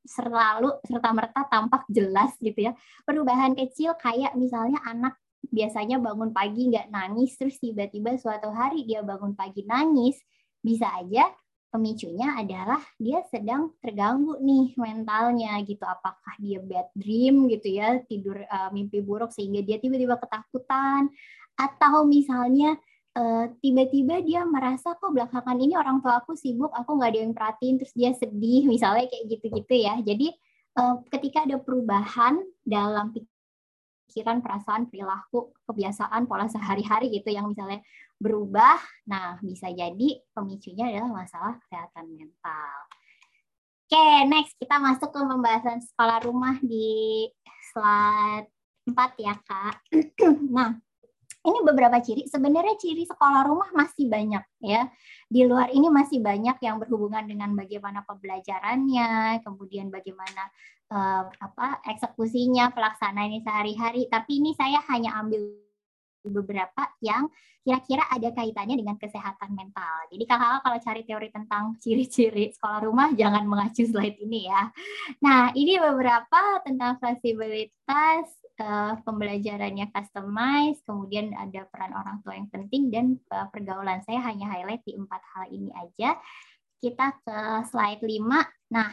selalu 0.06 0.70
serta 0.86 1.10
merta 1.16 1.42
tampak 1.48 1.88
jelas 1.90 2.36
gitu 2.38 2.70
ya. 2.70 2.72
Perubahan 3.02 3.56
kecil 3.56 3.96
kayak 3.96 4.36
misalnya 4.36 4.78
anak 4.84 5.16
biasanya 5.48 5.96
bangun 5.98 6.30
pagi 6.30 6.68
nggak 6.68 6.92
nangis 6.92 7.34
terus 7.40 7.56
tiba-tiba 7.58 8.14
suatu 8.20 8.52
hari 8.52 8.84
dia 8.84 9.00
bangun 9.00 9.32
pagi 9.32 9.64
nangis 9.64 10.18
bisa 10.60 10.90
aja 10.98 11.30
pemicunya 11.68 12.34
adalah 12.34 12.80
dia 12.96 13.22
sedang 13.28 13.76
terganggu 13.82 14.38
nih 14.40 14.72
mentalnya 14.78 15.58
gitu. 15.66 15.82
Apakah 15.82 16.34
dia 16.38 16.62
bad 16.62 16.88
dream 16.94 17.50
gitu 17.50 17.68
ya 17.74 17.98
tidur 18.06 18.38
uh, 18.38 18.70
mimpi 18.70 19.02
buruk 19.02 19.34
sehingga 19.34 19.60
dia 19.66 19.82
tiba-tiba 19.82 20.14
ketakutan 20.16 21.10
atau 21.58 22.06
misalnya 22.06 22.78
Eh, 23.18 23.46
tiba-tiba 23.58 24.22
dia 24.22 24.46
merasa 24.46 24.94
kok 24.94 25.10
belakangan 25.10 25.58
ini 25.58 25.74
orang 25.74 25.98
tua 25.98 26.22
aku 26.22 26.38
sibuk, 26.38 26.70
aku 26.70 26.90
nggak 27.00 27.10
ada 27.10 27.20
yang 27.24 27.34
perhatiin, 27.34 27.74
terus 27.80 27.94
dia 27.96 28.10
sedih, 28.14 28.68
misalnya 28.72 29.08
kayak 29.10 29.24
gitu-gitu 29.26 29.74
ya. 29.74 29.98
Jadi 30.04 30.28
uh, 30.78 31.02
ketika 31.10 31.42
ada 31.48 31.58
perubahan 31.58 32.38
dalam 32.62 33.10
pikiran, 33.10 34.38
perasaan, 34.38 34.86
perilaku, 34.86 35.50
kebiasaan, 35.66 36.30
pola 36.30 36.46
sehari-hari 36.46 37.10
gitu 37.10 37.34
yang 37.34 37.50
misalnya 37.50 37.82
berubah, 38.22 38.78
nah 39.06 39.38
bisa 39.42 39.70
jadi 39.70 40.22
pemicunya 40.34 40.90
adalah 40.94 41.22
masalah 41.22 41.54
kesehatan 41.66 42.06
mental. 42.14 42.76
Oke, 43.88 43.96
okay, 43.96 44.28
next 44.28 44.52
kita 44.60 44.76
masuk 44.78 45.08
ke 45.10 45.16
pembahasan 45.16 45.80
sekolah 45.80 46.20
rumah 46.28 46.60
di 46.60 47.24
slide 47.72 48.52
4 48.84 48.94
ya, 49.16 49.34
Kak. 49.48 49.76
nah, 50.54 50.76
ini 51.46 51.58
beberapa 51.62 51.96
ciri. 52.02 52.26
Sebenarnya 52.26 52.74
ciri 52.80 53.06
sekolah 53.06 53.46
rumah 53.46 53.70
masih 53.70 54.10
banyak 54.10 54.44
ya. 54.64 54.90
Di 55.28 55.46
luar 55.46 55.70
ini 55.70 55.86
masih 55.92 56.18
banyak 56.18 56.58
yang 56.60 56.76
berhubungan 56.82 57.24
dengan 57.28 57.54
bagaimana 57.54 58.02
pembelajarannya, 58.02 59.42
kemudian 59.46 59.92
bagaimana 59.92 60.50
uh, 60.90 61.30
apa 61.30 61.84
eksekusinya, 61.86 62.74
pelaksanaannya 62.74 63.40
sehari-hari. 63.44 64.10
Tapi 64.10 64.42
ini 64.42 64.50
saya 64.58 64.82
hanya 64.90 65.14
ambil 65.20 65.46
beberapa 66.26 66.90
yang 67.00 67.30
kira-kira 67.68 68.00
ada 68.08 68.32
kaitannya 68.32 68.80
dengan 68.80 68.96
kesehatan 68.96 69.52
mental. 69.52 70.08
Jadi 70.08 70.24
kakak-kakak 70.24 70.62
kalau 70.64 70.78
cari 70.80 71.02
teori 71.04 71.28
tentang 71.28 71.64
ciri-ciri 71.76 72.44
sekolah 72.56 72.80
rumah 72.80 73.12
jangan 73.12 73.44
mengacu 73.44 73.84
slide 73.84 74.16
ini 74.24 74.48
ya. 74.48 74.72
Nah 75.20 75.52
ini 75.52 75.76
beberapa 75.76 76.64
tentang 76.64 76.96
fleksibilitas, 76.96 78.24
uh, 78.60 78.94
pembelajarannya 79.02 79.90
customize, 79.94 80.82
kemudian 80.84 81.34
ada 81.34 81.66
peran 81.70 81.94
orang 81.94 82.22
tua 82.22 82.36
yang 82.36 82.50
penting 82.50 82.90
dan 82.92 83.16
uh, 83.30 83.46
pergaulan. 83.50 84.02
Saya 84.04 84.22
hanya 84.26 84.50
highlight 84.50 84.82
di 84.84 84.98
empat 84.98 85.22
hal 85.34 85.44
ini 85.50 85.70
aja. 85.74 86.18
Kita 86.78 87.10
ke 87.22 87.38
slide 87.70 88.02
5. 88.02 88.74
Nah, 88.74 88.90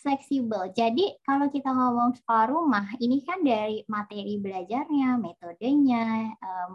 fleksibel. 0.00 0.74
Jadi 0.74 1.22
kalau 1.22 1.46
kita 1.52 1.70
ngomong 1.70 2.18
sekolah 2.18 2.46
rumah, 2.50 2.86
ini 2.98 3.22
kan 3.22 3.46
dari 3.46 3.86
materi 3.86 4.40
belajarnya, 4.42 5.20
metodenya, 5.22 6.34
um, 6.42 6.70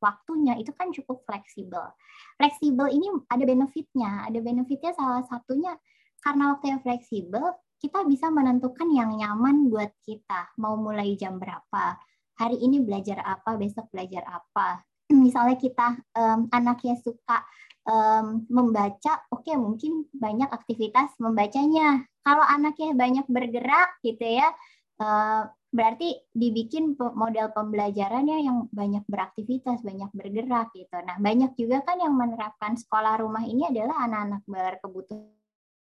waktunya 0.00 0.56
itu 0.56 0.72
kan 0.72 0.88
cukup 0.90 1.22
fleksibel. 1.28 1.92
Fleksibel 2.40 2.88
ini 2.88 3.06
ada 3.28 3.44
benefitnya. 3.44 4.26
Ada 4.32 4.38
benefitnya 4.40 4.96
salah 4.96 5.22
satunya 5.28 5.76
karena 6.24 6.54
waktu 6.56 6.72
yang 6.72 6.80
fleksibel, 6.80 7.46
kita 7.82 8.06
bisa 8.06 8.30
menentukan 8.30 8.86
yang 8.94 9.10
nyaman 9.18 9.66
buat 9.66 9.90
kita. 10.06 10.54
Mau 10.62 10.78
mulai 10.78 11.18
jam 11.18 11.42
berapa, 11.42 11.98
hari 12.38 12.62
ini 12.62 12.78
belajar 12.78 13.18
apa, 13.26 13.58
besok 13.58 13.90
belajar 13.90 14.22
apa. 14.30 14.86
Misalnya 15.10 15.58
kita 15.58 15.98
um, 16.14 16.46
anaknya 16.54 16.94
suka 17.02 17.42
um, 17.82 18.46
membaca, 18.46 19.26
oke 19.34 19.42
okay, 19.42 19.58
mungkin 19.58 20.06
banyak 20.14 20.46
aktivitas 20.46 21.18
membacanya. 21.18 22.06
Kalau 22.22 22.46
anaknya 22.46 22.94
banyak 22.94 23.26
bergerak 23.26 23.98
gitu 24.06 24.22
ya, 24.22 24.54
uh, 25.02 25.50
berarti 25.74 26.22
dibikin 26.30 26.94
model 26.94 27.50
pembelajarannya 27.50 28.46
yang 28.46 28.70
banyak 28.70 29.02
beraktivitas, 29.10 29.82
banyak 29.82 30.14
bergerak 30.14 30.70
gitu. 30.70 31.02
Nah, 31.02 31.18
banyak 31.18 31.58
juga 31.58 31.82
kan 31.82 31.98
yang 31.98 32.14
menerapkan 32.14 32.78
sekolah 32.78 33.18
rumah 33.18 33.42
ini 33.42 33.66
adalah 33.66 34.06
anak-anak 34.06 34.46
berkebutuhan 34.46 35.41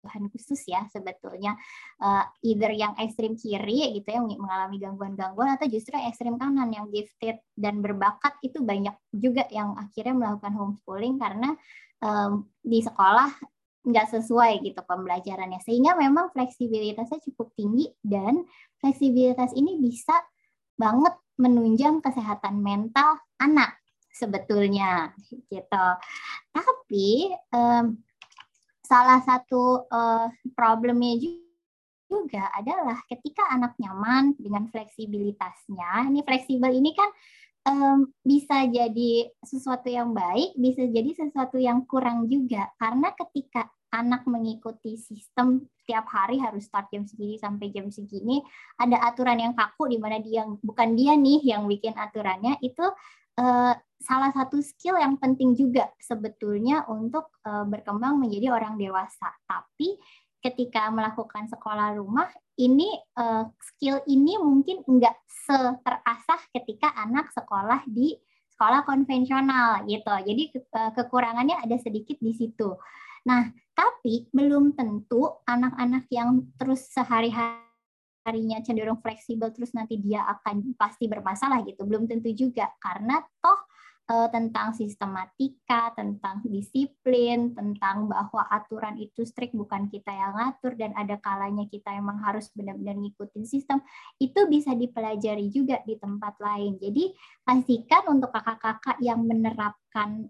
kebutuhan 0.06 0.30
khusus 0.30 0.62
ya 0.70 0.86
sebetulnya. 0.94 1.58
Uh, 1.98 2.22
either 2.46 2.70
yang 2.70 2.94
ekstrim 3.02 3.34
kiri 3.34 3.98
gitu 3.98 4.06
ya 4.06 4.22
mengalami 4.22 4.78
gangguan-gangguan 4.78 5.58
atau 5.58 5.66
justru 5.66 5.98
ekstrim 5.98 6.38
kanan 6.38 6.70
yang 6.70 6.86
gifted 6.94 7.42
dan 7.58 7.82
berbakat 7.82 8.38
itu 8.46 8.62
banyak 8.62 8.94
juga 9.10 9.44
yang 9.50 9.74
akhirnya 9.74 10.14
melakukan 10.14 10.54
homeschooling 10.54 11.18
karena 11.18 11.58
um, 12.00 12.46
di 12.62 12.80
sekolah 12.80 13.34
nggak 13.86 14.06
sesuai 14.14 14.62
gitu 14.62 14.80
pembelajarannya. 14.86 15.58
Sehingga 15.62 15.98
memang 15.98 16.30
fleksibilitasnya 16.30 17.18
cukup 17.32 17.50
tinggi 17.58 17.90
dan 18.02 18.46
fleksibilitas 18.78 19.50
ini 19.58 19.78
bisa 19.82 20.14
banget 20.78 21.18
menunjang 21.36 22.00
kesehatan 22.00 22.62
mental 22.62 23.18
anak 23.42 23.76
sebetulnya 24.16 25.12
gitu. 25.52 25.86
Tapi 26.50 27.36
um, 27.52 28.00
salah 28.86 29.18
satu 29.26 29.90
uh, 29.90 30.30
problemnya 30.54 31.18
juga 32.06 32.46
adalah 32.54 33.02
ketika 33.10 33.50
anak 33.50 33.74
nyaman 33.82 34.38
dengan 34.38 34.70
fleksibilitasnya. 34.70 36.06
Ini 36.06 36.22
fleksibel 36.22 36.70
ini 36.70 36.94
kan 36.94 37.10
um, 37.66 37.98
bisa 38.22 38.70
jadi 38.70 39.26
sesuatu 39.42 39.90
yang 39.90 40.14
baik, 40.14 40.54
bisa 40.54 40.86
jadi 40.86 41.10
sesuatu 41.12 41.58
yang 41.58 41.82
kurang 41.84 42.30
juga. 42.30 42.70
Karena 42.78 43.10
ketika 43.12 43.66
anak 43.90 44.26
mengikuti 44.26 44.98
sistem 44.98 45.62
setiap 45.82 46.06
hari 46.10 46.42
harus 46.42 46.66
start 46.66 46.90
jam 46.90 47.06
segini 47.06 47.38
sampai 47.38 47.70
jam 47.74 47.90
segini, 47.90 48.42
ada 48.78 49.02
aturan 49.02 49.38
yang 49.38 49.54
kaku 49.54 49.90
di 49.90 49.98
mana 49.98 50.22
dia 50.22 50.46
bukan 50.62 50.94
dia 50.94 51.18
nih 51.18 51.42
yang 51.42 51.66
bikin 51.66 51.94
aturannya 51.94 52.58
itu 52.62 52.86
salah 54.00 54.30
satu 54.32 54.60
skill 54.60 54.96
yang 55.00 55.16
penting 55.18 55.56
juga 55.56 55.90
sebetulnya 55.98 56.84
untuk 56.88 57.32
uh, 57.44 57.64
berkembang 57.66 58.20
menjadi 58.20 58.52
orang 58.52 58.76
dewasa. 58.78 59.32
Tapi 59.44 59.96
ketika 60.40 60.92
melakukan 60.94 61.50
sekolah 61.50 61.98
rumah 61.98 62.30
ini 62.60 62.86
uh, 63.18 63.50
skill 63.58 64.00
ini 64.06 64.38
mungkin 64.38 64.84
enggak 64.86 65.16
terasah 65.82 66.42
ketika 66.54 66.90
anak 66.98 67.30
sekolah 67.30 67.82
di 67.86 68.14
sekolah 68.54 68.86
konvensional 68.88 69.84
gitu. 69.84 70.14
Jadi 70.22 70.42
uh, 70.72 70.90
kekurangannya 70.96 71.60
ada 71.60 71.76
sedikit 71.76 72.16
di 72.22 72.32
situ. 72.32 72.72
Nah, 73.26 73.50
tapi 73.74 74.30
belum 74.30 74.78
tentu 74.78 75.42
anak-anak 75.44 76.06
yang 76.14 76.46
terus 76.56 76.86
sehari-harinya 78.26 78.58
cenderung 78.66 78.98
fleksibel 78.98 79.54
terus 79.54 79.70
nanti 79.70 80.02
dia 80.02 80.26
akan 80.26 80.74
pasti 80.74 81.06
bermasalah 81.06 81.62
gitu. 81.62 81.86
Belum 81.86 82.10
tentu 82.10 82.34
juga 82.34 82.66
karena 82.82 83.22
toh 83.38 83.54
uh, 84.10 84.26
tentang 84.34 84.74
sistematika, 84.74 85.94
tentang 85.94 86.42
disiplin, 86.42 87.54
tentang 87.54 88.10
bahwa 88.10 88.42
aturan 88.50 88.98
itu 88.98 89.22
strict 89.22 89.54
bukan 89.54 89.86
kita 89.86 90.10
yang 90.10 90.34
ngatur 90.34 90.74
dan 90.74 90.90
ada 90.98 91.22
kalanya 91.22 91.70
kita 91.70 91.94
emang 91.94 92.18
harus 92.18 92.50
benar-benar 92.50 92.98
ngikutin 92.98 93.46
sistem, 93.46 93.78
itu 94.18 94.42
bisa 94.50 94.74
dipelajari 94.74 95.46
juga 95.46 95.78
di 95.86 95.94
tempat 95.94 96.34
lain. 96.42 96.82
Jadi 96.82 97.14
pastikan 97.46 98.10
untuk 98.10 98.34
kakak-kakak 98.34 98.98
yang 99.06 99.22
menerapkan 99.22 99.85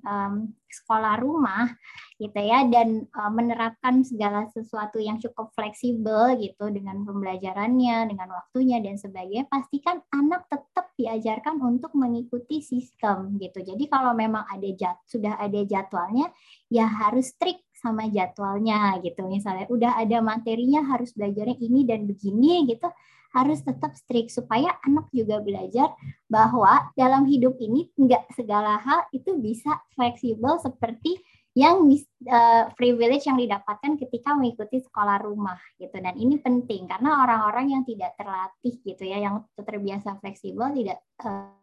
um, 0.07 0.55
sekolah 0.71 1.19
rumah 1.19 1.73
gitu 2.17 2.37
ya 2.37 2.65
dan 2.69 3.05
uh, 3.13 3.33
menerapkan 3.33 4.01
segala 4.05 4.49
sesuatu 4.53 4.97
yang 5.01 5.21
cukup 5.21 5.53
fleksibel 5.53 6.37
gitu 6.41 6.71
dengan 6.73 7.05
pembelajarannya, 7.05 8.09
dengan 8.09 8.29
waktunya 8.33 8.81
dan 8.81 8.97
sebagainya, 8.97 9.49
pastikan 9.51 10.01
anak 10.15 10.49
tetap 10.49 10.93
diajarkan 10.97 11.61
untuk 11.61 11.93
mengikuti 11.93 12.65
sistem 12.65 13.37
gitu. 13.37 13.61
Jadi 13.61 13.85
kalau 13.91 14.17
memang 14.17 14.49
ada 14.49 14.69
jad, 14.73 14.97
sudah 15.05 15.37
ada 15.37 15.61
jadwalnya, 15.65 16.33
ya 16.73 16.89
harus 16.89 17.37
strict 17.37 17.67
sama 17.77 18.09
jadwalnya 18.09 18.97
gitu. 19.05 19.29
Misalnya 19.29 19.69
udah 19.69 20.01
ada 20.01 20.25
materinya 20.25 20.89
harus 20.89 21.13
belajarnya 21.13 21.61
ini 21.61 21.85
dan 21.85 22.09
begini 22.09 22.65
gitu, 22.65 22.89
harus 23.37 23.61
tetap 23.61 23.93
strict 23.93 24.33
supaya 24.33 24.73
anak 24.89 25.13
juga 25.13 25.45
belajar 25.45 25.93
bahwa 26.25 26.89
dalam 26.97 27.29
hidup 27.29 27.61
ini 27.61 27.93
enggak 28.01 28.25
segala 28.33 28.81
hal 28.81 29.05
itu 29.13 29.37
bisa 29.37 29.77
fleksibel 29.93 30.57
seperti 30.57 31.21
yang 31.57 31.89
uh, 32.29 32.69
privilege 32.77 33.25
yang 33.25 33.41
didapatkan 33.41 33.97
ketika 33.97 34.37
mengikuti 34.37 34.81
sekolah 34.81 35.21
rumah 35.25 35.57
gitu. 35.81 35.97
Dan 35.97 36.17
ini 36.17 36.37
penting 36.37 36.85
karena 36.85 37.25
orang-orang 37.25 37.73
yang 37.73 37.83
tidak 37.89 38.13
terlatih 38.21 38.77
gitu 38.85 39.05
ya 39.09 39.25
yang 39.25 39.45
terbiasa 39.57 40.21
fleksibel 40.21 40.69
tidak 40.77 41.01
uh, 41.25 41.57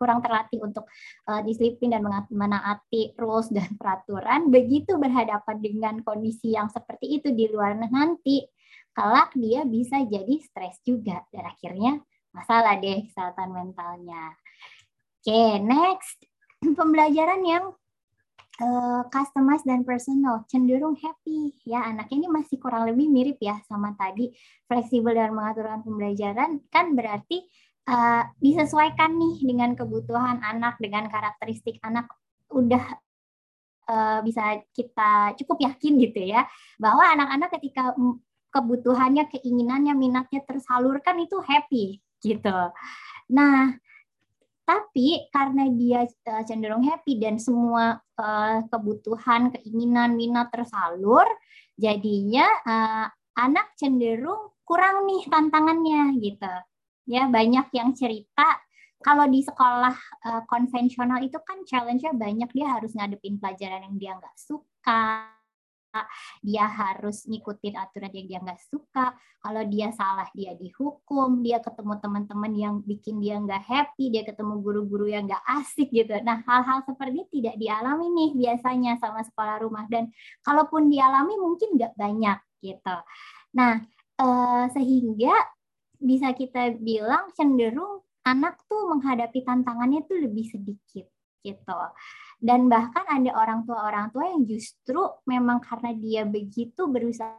kurang 0.00 0.20
terlatih 0.20 0.60
untuk 0.60 0.84
uh, 1.28 1.40
disiplin 1.44 1.92
dan 1.92 2.04
menaati 2.28 3.16
rules 3.16 3.48
dan 3.52 3.72
peraturan 3.80 4.52
begitu 4.52 4.96
berhadapan 4.96 5.56
dengan 5.60 5.94
kondisi 6.04 6.56
yang 6.56 6.68
seperti 6.68 7.20
itu 7.20 7.32
di 7.32 7.48
luar 7.48 7.76
nanti 7.76 8.44
kelak 8.92 9.32
dia 9.36 9.64
bisa 9.64 10.04
jadi 10.04 10.34
stres 10.44 10.76
juga 10.84 11.24
dan 11.32 11.48
akhirnya 11.48 12.00
masalah 12.32 12.80
deh 12.80 13.08
kesehatan 13.08 13.52
mentalnya. 13.52 14.36
Oke, 15.22 15.30
okay, 15.30 15.52
next. 15.60 16.18
Pembelajaran 16.78 17.40
yang 17.44 17.64
uh, 18.60 19.02
customize 19.08 19.64
dan 19.64 19.86
personal, 19.86 20.44
cenderung 20.48 20.98
happy. 20.98 21.54
Ya 21.64 21.86
anaknya 21.86 22.26
ini 22.26 22.28
masih 22.28 22.56
kurang 22.58 22.88
lebih 22.90 23.06
mirip 23.08 23.38
ya 23.38 23.60
sama 23.68 23.94
tadi. 23.96 24.32
Fleksibel 24.66 25.14
dan 25.14 25.32
mengaturkan 25.32 25.84
pembelajaran 25.84 26.60
kan 26.68 26.92
berarti 26.92 27.44
uh, 27.86 28.28
disesuaikan 28.40 29.14
nih 29.16 29.36
dengan 29.46 29.78
kebutuhan 29.78 30.42
anak 30.42 30.76
dengan 30.82 31.06
karakteristik 31.08 31.78
anak. 31.86 32.08
Udah 32.52 32.82
uh, 33.88 34.18
bisa 34.26 34.60
kita 34.74 35.36
cukup 35.38 35.70
yakin 35.70 36.02
gitu 36.02 36.20
ya 36.22 36.44
bahwa 36.76 37.04
anak-anak 37.14 37.48
ketika 37.60 37.94
kebutuhannya 38.52 39.26
keinginannya 39.32 39.96
minatnya 39.96 40.44
tersalurkan 40.44 41.18
itu 41.24 41.40
happy 41.40 41.98
gitu 42.20 42.70
nah 43.32 43.72
tapi 44.62 45.26
karena 45.34 45.66
dia 45.74 46.06
uh, 46.06 46.42
cenderung 46.46 46.86
happy 46.86 47.18
dan 47.18 47.36
semua 47.36 47.98
uh, 47.98 48.62
kebutuhan, 48.70 49.50
keinginan, 49.50 50.14
minat 50.14 50.54
tersalur, 50.54 51.26
jadinya 51.74 52.46
uh, 52.62 53.06
anak 53.42 53.74
cenderung 53.74 54.54
kurang 54.62 55.04
nih 55.10 55.26
tantangannya 55.26 56.14
gitu. 56.22 56.54
Ya, 57.10 57.26
banyak 57.26 57.74
yang 57.74 57.90
cerita 57.98 58.62
kalau 59.02 59.26
di 59.26 59.42
sekolah 59.42 59.98
konvensional 60.46 61.18
itu 61.26 61.34
kan 61.42 61.66
challenge-nya 61.66 62.14
banyak 62.14 62.46
dia 62.54 62.70
harus 62.78 62.94
ngadepin 62.94 63.34
pelajaran 63.42 63.82
yang 63.90 63.96
dia 63.98 64.12
nggak 64.14 64.36
suka 64.38 65.26
dia 66.40 66.64
harus 66.66 67.28
ngikutin 67.28 67.74
aturan 67.76 68.12
yang 68.12 68.26
dia 68.26 68.38
nggak 68.40 68.60
suka. 68.66 69.12
Kalau 69.42 69.62
dia 69.68 69.92
salah, 69.92 70.28
dia 70.32 70.56
dihukum. 70.56 71.44
Dia 71.44 71.60
ketemu 71.60 72.00
teman-teman 72.00 72.52
yang 72.56 72.74
bikin 72.82 73.20
dia 73.20 73.36
nggak 73.38 73.62
happy. 73.62 74.08
Dia 74.08 74.22
ketemu 74.24 74.62
guru-guru 74.64 75.10
yang 75.10 75.28
nggak 75.28 75.44
asik 75.62 75.92
gitu. 75.92 76.16
Nah, 76.24 76.40
hal-hal 76.46 76.82
seperti 76.88 77.28
tidak 77.38 77.56
dialami 77.60 78.06
nih 78.10 78.30
biasanya 78.36 78.96
sama 78.98 79.20
sekolah 79.22 79.60
rumah. 79.60 79.84
Dan 79.86 80.08
kalaupun 80.40 80.88
dialami 80.88 81.36
mungkin 81.36 81.76
nggak 81.76 81.94
banyak 81.94 82.38
gitu. 82.64 82.96
Nah, 83.58 83.82
eh, 84.18 84.64
sehingga 84.72 85.34
bisa 86.02 86.34
kita 86.34 86.74
bilang 86.82 87.30
cenderung 87.38 88.02
anak 88.26 88.58
tuh 88.70 88.90
menghadapi 88.90 89.42
tantangannya 89.42 90.06
tuh 90.06 90.18
lebih 90.18 90.46
sedikit 90.50 91.06
gitu 91.42 91.78
dan 92.42 92.66
bahkan 92.66 93.06
ada 93.06 93.30
orang 93.38 93.62
tua 93.62 93.86
orang 93.86 94.10
tua 94.10 94.26
yang 94.34 94.42
justru 94.42 94.98
memang 95.30 95.62
karena 95.62 95.94
dia 95.94 96.26
begitu 96.26 96.90
berusaha 96.90 97.38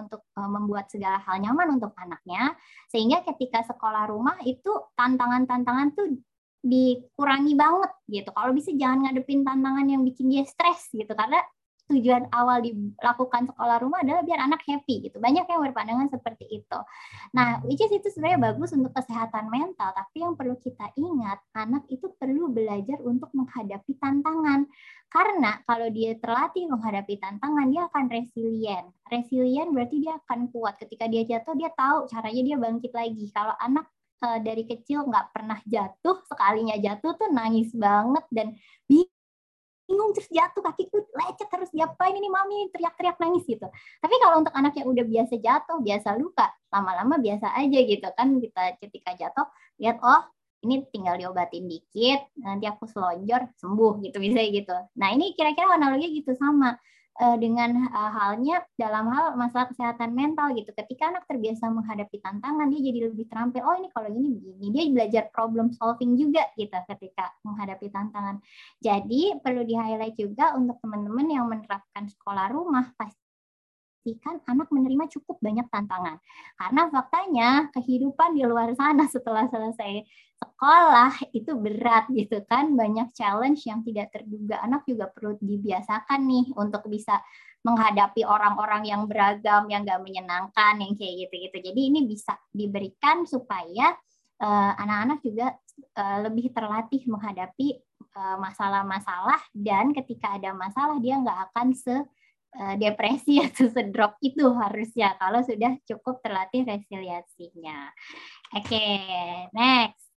untuk 0.00 0.24
uh, 0.32 0.48
membuat 0.48 0.88
segala 0.88 1.20
hal 1.20 1.44
nyaman 1.44 1.76
untuk 1.76 1.92
anaknya 2.00 2.56
sehingga 2.88 3.20
ketika 3.20 3.68
sekolah 3.68 4.08
rumah 4.08 4.40
itu 4.48 4.72
tantangan-tantangan 4.96 5.92
tuh 5.92 6.16
dikurangi 6.64 7.54
banget 7.54 7.92
gitu. 8.08 8.32
Kalau 8.32 8.50
bisa 8.56 8.72
jangan 8.72 9.06
ngadepin 9.06 9.44
tantangan 9.44 9.86
yang 9.86 10.02
bikin 10.02 10.32
dia 10.32 10.48
stres 10.48 10.88
gitu 10.90 11.12
karena 11.12 11.44
tujuan 11.88 12.28
awal 12.30 12.60
dilakukan 12.60 13.48
sekolah 13.48 13.80
rumah 13.80 14.04
adalah 14.04 14.20
biar 14.20 14.44
anak 14.44 14.60
happy 14.68 15.08
gitu. 15.08 15.16
Banyak 15.16 15.48
yang 15.48 15.60
berpandangan 15.64 16.08
seperti 16.12 16.44
itu. 16.60 16.78
Nah, 17.32 17.64
which 17.64 17.80
is 17.80 17.88
itu 17.88 18.12
sebenarnya 18.12 18.52
bagus 18.52 18.76
untuk 18.76 18.92
kesehatan 18.92 19.48
mental, 19.48 19.90
tapi 19.96 20.20
yang 20.20 20.36
perlu 20.36 20.60
kita 20.60 20.92
ingat, 21.00 21.40
anak 21.56 21.88
itu 21.88 22.12
perlu 22.20 22.52
belajar 22.52 23.00
untuk 23.00 23.32
menghadapi 23.32 23.96
tantangan. 23.96 24.68
Karena 25.08 25.64
kalau 25.64 25.88
dia 25.88 26.12
terlatih 26.20 26.68
menghadapi 26.68 27.16
tantangan, 27.16 27.66
dia 27.72 27.88
akan 27.88 28.04
resilient. 28.12 28.86
Resilient 29.08 29.72
berarti 29.72 29.96
dia 30.04 30.20
akan 30.20 30.52
kuat. 30.52 30.76
Ketika 30.76 31.08
dia 31.08 31.24
jatuh, 31.24 31.56
dia 31.56 31.72
tahu 31.72 32.04
caranya 32.12 32.42
dia 32.44 32.56
bangkit 32.60 32.92
lagi. 32.92 33.32
Kalau 33.32 33.56
anak 33.56 33.88
eh, 34.20 34.40
dari 34.44 34.68
kecil 34.68 35.08
nggak 35.08 35.32
pernah 35.32 35.56
jatuh, 35.64 36.20
sekalinya 36.28 36.76
jatuh 36.76 37.16
tuh 37.16 37.32
nangis 37.32 37.72
banget 37.72 38.24
dan 38.28 38.52
bingung 38.84 39.17
bingung 39.88 40.12
terus 40.12 40.28
jatuh 40.28 40.60
kakiku 40.60 41.00
lecet 41.16 41.48
terus 41.48 41.72
diapain 41.72 42.12
ini 42.12 42.28
mami 42.28 42.68
teriak-teriak 42.76 43.16
nangis 43.16 43.48
gitu. 43.48 43.64
Tapi 44.04 44.14
kalau 44.20 44.44
untuk 44.44 44.52
anak 44.52 44.76
yang 44.76 44.92
udah 44.92 45.04
biasa 45.08 45.34
jatuh 45.40 45.80
biasa 45.80 46.08
luka 46.20 46.52
lama-lama 46.68 47.16
biasa 47.16 47.56
aja 47.56 47.78
gitu 47.80 48.08
kan 48.12 48.36
kita 48.36 48.62
ketika 48.84 49.10
jatuh 49.16 49.48
lihat 49.80 49.96
oh 50.04 50.20
ini 50.68 50.84
tinggal 50.92 51.16
diobatin 51.16 51.70
dikit 51.70 52.20
nanti 52.44 52.68
aku 52.68 52.84
selonjor 52.84 53.48
sembuh 53.56 54.04
gitu 54.04 54.20
bisa 54.20 54.44
gitu. 54.44 54.76
Nah 55.00 55.08
ini 55.16 55.32
kira-kira 55.32 55.72
analoginya 55.72 56.12
gitu 56.12 56.36
sama 56.36 56.76
dengan 57.18 57.90
uh, 57.90 58.10
halnya 58.14 58.62
dalam 58.78 59.10
hal 59.10 59.34
masalah 59.34 59.66
kesehatan 59.68 60.14
mental 60.14 60.54
gitu. 60.54 60.70
Ketika 60.70 61.10
anak 61.10 61.26
terbiasa 61.26 61.66
menghadapi 61.66 62.22
tantangan, 62.22 62.70
dia 62.70 62.80
jadi 62.90 63.10
lebih 63.10 63.26
terampil. 63.26 63.62
Oh 63.66 63.74
ini 63.74 63.88
kalau 63.90 64.08
ini 64.14 64.38
begini, 64.38 64.66
dia 64.70 64.84
belajar 64.94 65.22
problem 65.34 65.74
solving 65.74 66.14
juga 66.14 66.46
gitu 66.54 66.78
ketika 66.94 67.34
menghadapi 67.42 67.86
tantangan. 67.90 68.38
Jadi 68.78 69.36
perlu 69.42 69.66
di 69.66 69.74
highlight 69.74 70.16
juga 70.16 70.54
untuk 70.54 70.78
teman-teman 70.78 71.26
yang 71.26 71.46
menerapkan 71.50 72.06
sekolah 72.06 72.54
rumah 72.54 72.94
pasti 72.94 73.27
pastikan 73.98 74.38
anak 74.46 74.70
menerima 74.70 75.10
cukup 75.18 75.42
banyak 75.42 75.66
tantangan. 75.74 76.22
Karena 76.54 76.82
faktanya 76.86 77.48
kehidupan 77.74 78.38
di 78.38 78.46
luar 78.46 78.70
sana 78.78 79.10
setelah 79.10 79.50
selesai 79.50 80.06
sekolah 80.38 81.34
itu 81.34 81.50
berat 81.58 82.06
gitu 82.14 82.38
kan. 82.46 82.78
Banyak 82.78 83.10
challenge 83.10 83.66
yang 83.66 83.82
tidak 83.82 84.14
terduga. 84.14 84.62
Anak 84.62 84.86
juga 84.86 85.10
perlu 85.10 85.34
dibiasakan 85.42 86.24
nih 86.24 86.46
untuk 86.54 86.86
bisa 86.86 87.18
menghadapi 87.66 88.22
orang-orang 88.22 88.86
yang 88.86 89.02
beragam 89.10 89.66
yang 89.66 89.82
gak 89.82 89.98
menyenangkan 89.98 90.78
yang 90.78 90.94
kayak 90.94 91.26
gitu-gitu. 91.26 91.58
Jadi 91.74 91.80
ini 91.90 92.00
bisa 92.06 92.38
diberikan 92.54 93.26
supaya 93.26 93.98
eh, 94.38 94.72
anak-anak 94.78 95.18
uh, 95.18 95.24
juga 95.26 95.46
uh, 95.98 96.18
lebih 96.30 96.54
terlatih 96.54 97.02
menghadapi 97.10 97.82
eh, 98.14 98.36
masalah-masalah. 98.38 99.42
Dan 99.50 99.90
ketika 99.90 100.38
ada 100.38 100.54
masalah 100.54 101.02
dia 101.02 101.18
nggak 101.18 101.50
akan 101.50 101.74
se 101.74 101.98
depresi 102.80 103.38
atau 103.46 103.68
sedrop 103.68 104.16
itu 104.24 104.48
harusnya 104.56 105.14
kalau 105.20 105.44
sudah 105.44 105.76
cukup 105.84 106.20
terlatih 106.24 106.64
resiliensinya. 106.64 107.92
Oke, 108.56 108.72
okay, 108.74 109.46
next 109.52 110.08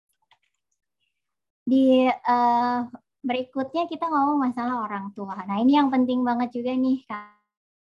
di 1.62 2.10
uh, 2.10 2.80
berikutnya 3.22 3.86
kita 3.86 4.10
ngomong 4.10 4.50
masalah 4.50 4.82
orang 4.82 5.14
tua. 5.14 5.38
Nah 5.46 5.62
ini 5.62 5.78
yang 5.78 5.94
penting 5.94 6.26
banget 6.26 6.50
juga 6.58 6.74
nih 6.74 7.06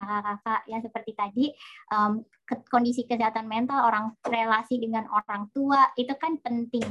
kakak-kakak 0.03 0.61
ya 0.67 0.79
seperti 0.83 1.13
tadi 1.15 1.47
um, 1.95 2.27
kondisi 2.69 3.07
kesehatan 3.07 3.47
mental 3.47 3.87
orang 3.87 4.19
relasi 4.27 4.77
dengan 4.83 5.07
orang 5.15 5.47
tua 5.55 5.89
itu 5.95 6.13
kan 6.19 6.37
penting 6.43 6.85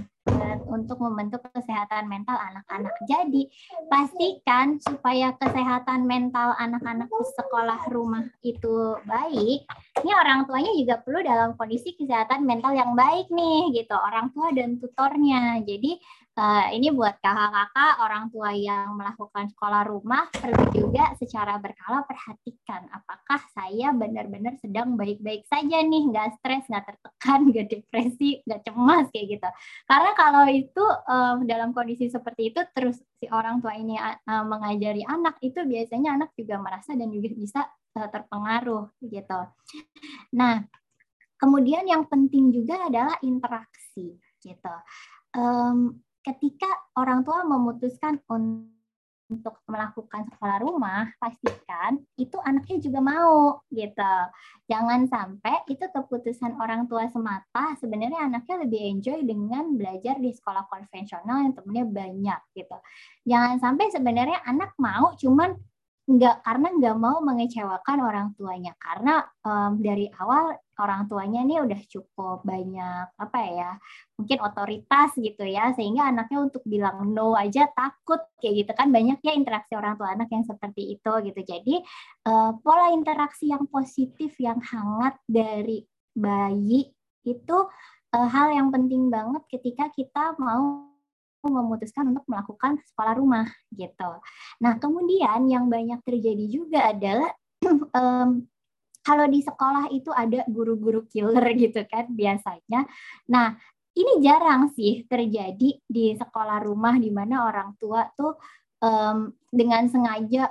untuk 0.71 1.01
membentuk 1.03 1.43
kesehatan 1.51 2.07
mental 2.07 2.39
anak-anak. 2.39 2.93
Jadi 3.09 3.51
pastikan 3.91 4.79
supaya 4.79 5.35
kesehatan 5.35 6.07
mental 6.07 6.55
anak-anak 6.55 7.11
di 7.11 7.25
sekolah 7.35 7.81
rumah 7.91 8.25
itu 8.41 8.95
baik. 9.03 9.67
Ini 10.01 10.11
orang 10.15 10.47
tuanya 10.47 10.71
juga 10.77 10.95
perlu 11.03 11.19
dalam 11.25 11.59
kondisi 11.59 11.93
kesehatan 11.99 12.47
mental 12.47 12.71
yang 12.71 12.95
baik 12.95 13.27
nih 13.33 13.75
gitu 13.75 13.93
orang 13.97 14.31
tua 14.31 14.55
dan 14.55 14.79
tutornya. 14.79 15.59
Jadi 15.67 15.99
uh, 16.37 16.67
ini 16.71 16.91
buat 16.93 17.19
kakak-kakak 17.19 17.93
orang 17.99 18.23
tua 18.31 18.51
yang 18.55 18.95
melakukan 18.95 19.51
sekolah 19.51 19.83
rumah 19.87 20.27
perlu 20.31 20.65
juga 20.71 21.11
secara 21.19 21.59
berkala 21.59 22.07
perhatikan 22.07 22.87
apakah 22.91 23.41
saya 23.51 23.91
benar-benar 23.91 24.55
sedang 24.63 24.95
baik-baik 24.95 25.43
saja 25.47 25.83
nih 25.83 26.03
nggak 26.07 26.39
stres 26.39 26.63
nggak 26.71 26.85
tertekan 26.87 27.39
nggak 27.51 27.67
depresi 27.67 28.39
nggak 28.47 28.61
cemas 28.63 29.05
kayak 29.11 29.27
gitu. 29.39 29.49
Karena 29.87 30.11
kalau 30.15 30.43
itu 30.47 30.83
uh, 30.85 31.35
dalam 31.43 31.75
kondisi 31.75 32.07
seperti 32.07 32.55
itu 32.55 32.61
terus 32.71 32.99
si 33.19 33.27
orang 33.27 33.59
tua 33.59 33.75
ini 33.75 33.99
uh, 33.99 34.45
mengajari 34.47 35.03
anak 35.03 35.37
itu 35.43 35.59
biasanya 35.63 36.15
anak 36.15 36.29
juga 36.37 36.57
merasa 36.61 36.95
dan 36.95 37.11
juga 37.11 37.29
bisa 37.35 37.61
uh, 37.99 38.07
terpengaruh 38.07 38.87
gitu. 39.03 39.41
Nah 40.37 40.63
kemudian 41.41 41.89
yang 41.89 42.05
penting 42.05 42.53
juga 42.53 42.87
adalah 42.87 43.17
interaksi 43.25 44.13
gitu. 44.41 44.75
Um, 45.31 46.03
ketika 46.21 46.69
orang 46.97 47.25
tua 47.25 47.41
memutuskan 47.45 48.21
untuk 49.31 49.55
melakukan 49.63 50.27
sekolah 50.27 50.59
rumah, 50.59 51.07
pastikan 51.15 52.03
itu 52.19 52.35
anaknya 52.43 52.77
juga 52.83 52.99
mau 52.99 53.63
gitu. 53.71 54.15
Jangan 54.67 55.07
sampai 55.07 55.63
itu 55.71 55.87
keputusan 55.87 56.59
orang 56.59 56.85
tua 56.91 57.07
semata, 57.07 57.79
sebenarnya 57.79 58.27
anaknya 58.27 58.67
lebih 58.67 58.81
enjoy 58.91 59.23
dengan 59.23 59.79
belajar 59.79 60.19
di 60.19 60.35
sekolah 60.35 60.67
konvensional 60.67 61.47
yang 61.47 61.53
temennya 61.55 61.85
banyak 61.87 62.39
gitu. 62.59 62.77
Jangan 63.23 63.55
sampai 63.63 63.87
sebenarnya 63.89 64.43
anak 64.43 64.75
mau 64.75 65.15
cuman 65.15 65.55
nggak 66.11 66.43
karena 66.43 66.67
nggak 66.75 66.97
mau 66.99 67.17
mengecewakan 67.23 67.97
orang 68.03 68.27
tuanya. 68.35 68.73
Karena 68.75 69.23
um, 69.47 69.79
dari 69.79 70.11
awal 70.19 70.59
orang 70.81 71.07
tuanya 71.07 71.45
ini 71.45 71.61
udah 71.61 71.81
cukup 71.87 72.41
banyak 72.41 73.05
apa 73.13 73.39
ya 73.45 73.71
mungkin 74.17 74.37
otoritas 74.41 75.13
gitu 75.13 75.45
ya 75.45 75.69
sehingga 75.77 76.09
anaknya 76.09 76.41
untuk 76.41 76.65
bilang 76.65 77.13
no 77.13 77.37
aja 77.37 77.71
takut 77.71 78.19
kayak 78.43 78.67
gitu 78.67 78.71
kan. 78.75 78.91
Banyak 78.91 79.23
ya 79.23 79.33
interaksi 79.33 79.73
orang 79.79 79.95
tua 79.95 80.11
anak 80.11 80.27
yang 80.29 80.43
seperti 80.43 80.99
itu 80.99 81.11
gitu. 81.31 81.41
Jadi 81.47 81.75
uh, 82.27 82.51
pola 82.59 82.91
interaksi 82.91 83.49
yang 83.49 83.63
positif 83.71 84.35
yang 84.41 84.59
hangat 84.59 85.15
dari 85.23 85.87
bayi 86.11 86.91
itu 87.23 87.57
uh, 88.11 88.27
hal 88.27 88.51
yang 88.51 88.69
penting 88.73 89.07
banget 89.07 89.43
ketika 89.47 89.87
kita 89.95 90.35
mau 90.35 90.90
memutuskan 91.49 92.13
untuk 92.13 92.27
melakukan 92.29 92.77
sekolah 92.93 93.13
rumah 93.17 93.47
gitu. 93.73 94.11
Nah 94.61 94.77
kemudian 94.77 95.47
yang 95.49 95.65
banyak 95.71 96.03
terjadi 96.05 96.45
juga 96.51 96.93
adalah 96.93 97.31
um, 97.97 98.45
kalau 99.01 99.25
di 99.25 99.41
sekolah 99.41 99.89
itu 99.89 100.13
ada 100.13 100.45
guru-guru 100.45 101.09
killer 101.09 101.45
gitu 101.57 101.81
kan 101.89 102.05
biasanya. 102.13 102.85
Nah 103.31 103.57
ini 103.97 104.23
jarang 104.23 104.71
sih 104.71 105.03
terjadi 105.09 105.81
di 105.83 106.05
sekolah 106.15 106.63
rumah 106.63 106.95
di 106.95 107.09
mana 107.11 107.49
orang 107.49 107.75
tua 107.75 108.07
tuh 108.13 108.37
um, 108.79 109.33
dengan 109.51 109.89
sengaja 109.89 110.47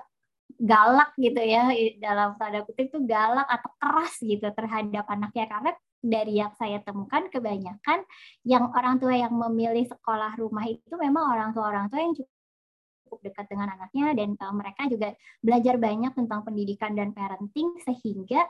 galak 0.61 1.17
gitu 1.17 1.41
ya 1.41 1.73
dalam 1.97 2.37
tanda 2.37 2.61
kutip 2.69 2.93
itu 2.93 3.01
galak 3.09 3.49
atau 3.49 3.71
keras 3.81 4.15
gitu 4.21 4.45
terhadap 4.53 5.09
anaknya 5.09 5.49
karena 5.49 5.73
dari 6.01 6.41
yang 6.41 6.53
saya 6.57 6.81
temukan 6.81 7.29
kebanyakan 7.29 8.03
yang 8.49 8.73
orang 8.73 8.97
tua 8.97 9.15
yang 9.15 9.37
memilih 9.37 9.85
sekolah 9.85 10.35
rumah 10.41 10.65
itu 10.65 10.95
memang 10.97 11.29
orang 11.29 11.51
tua 11.53 11.69
orang 11.69 11.87
tua 11.93 12.01
yang 12.01 12.17
cukup 12.17 13.21
dekat 13.21 13.47
dengan 13.53 13.69
anaknya 13.77 14.17
dan 14.17 14.39
uh, 14.41 14.55
mereka 14.57 14.89
juga 14.89 15.13
belajar 15.45 15.77
banyak 15.77 16.13
tentang 16.17 16.41
pendidikan 16.47 16.97
dan 16.97 17.13
parenting 17.13 17.77
sehingga 17.85 18.49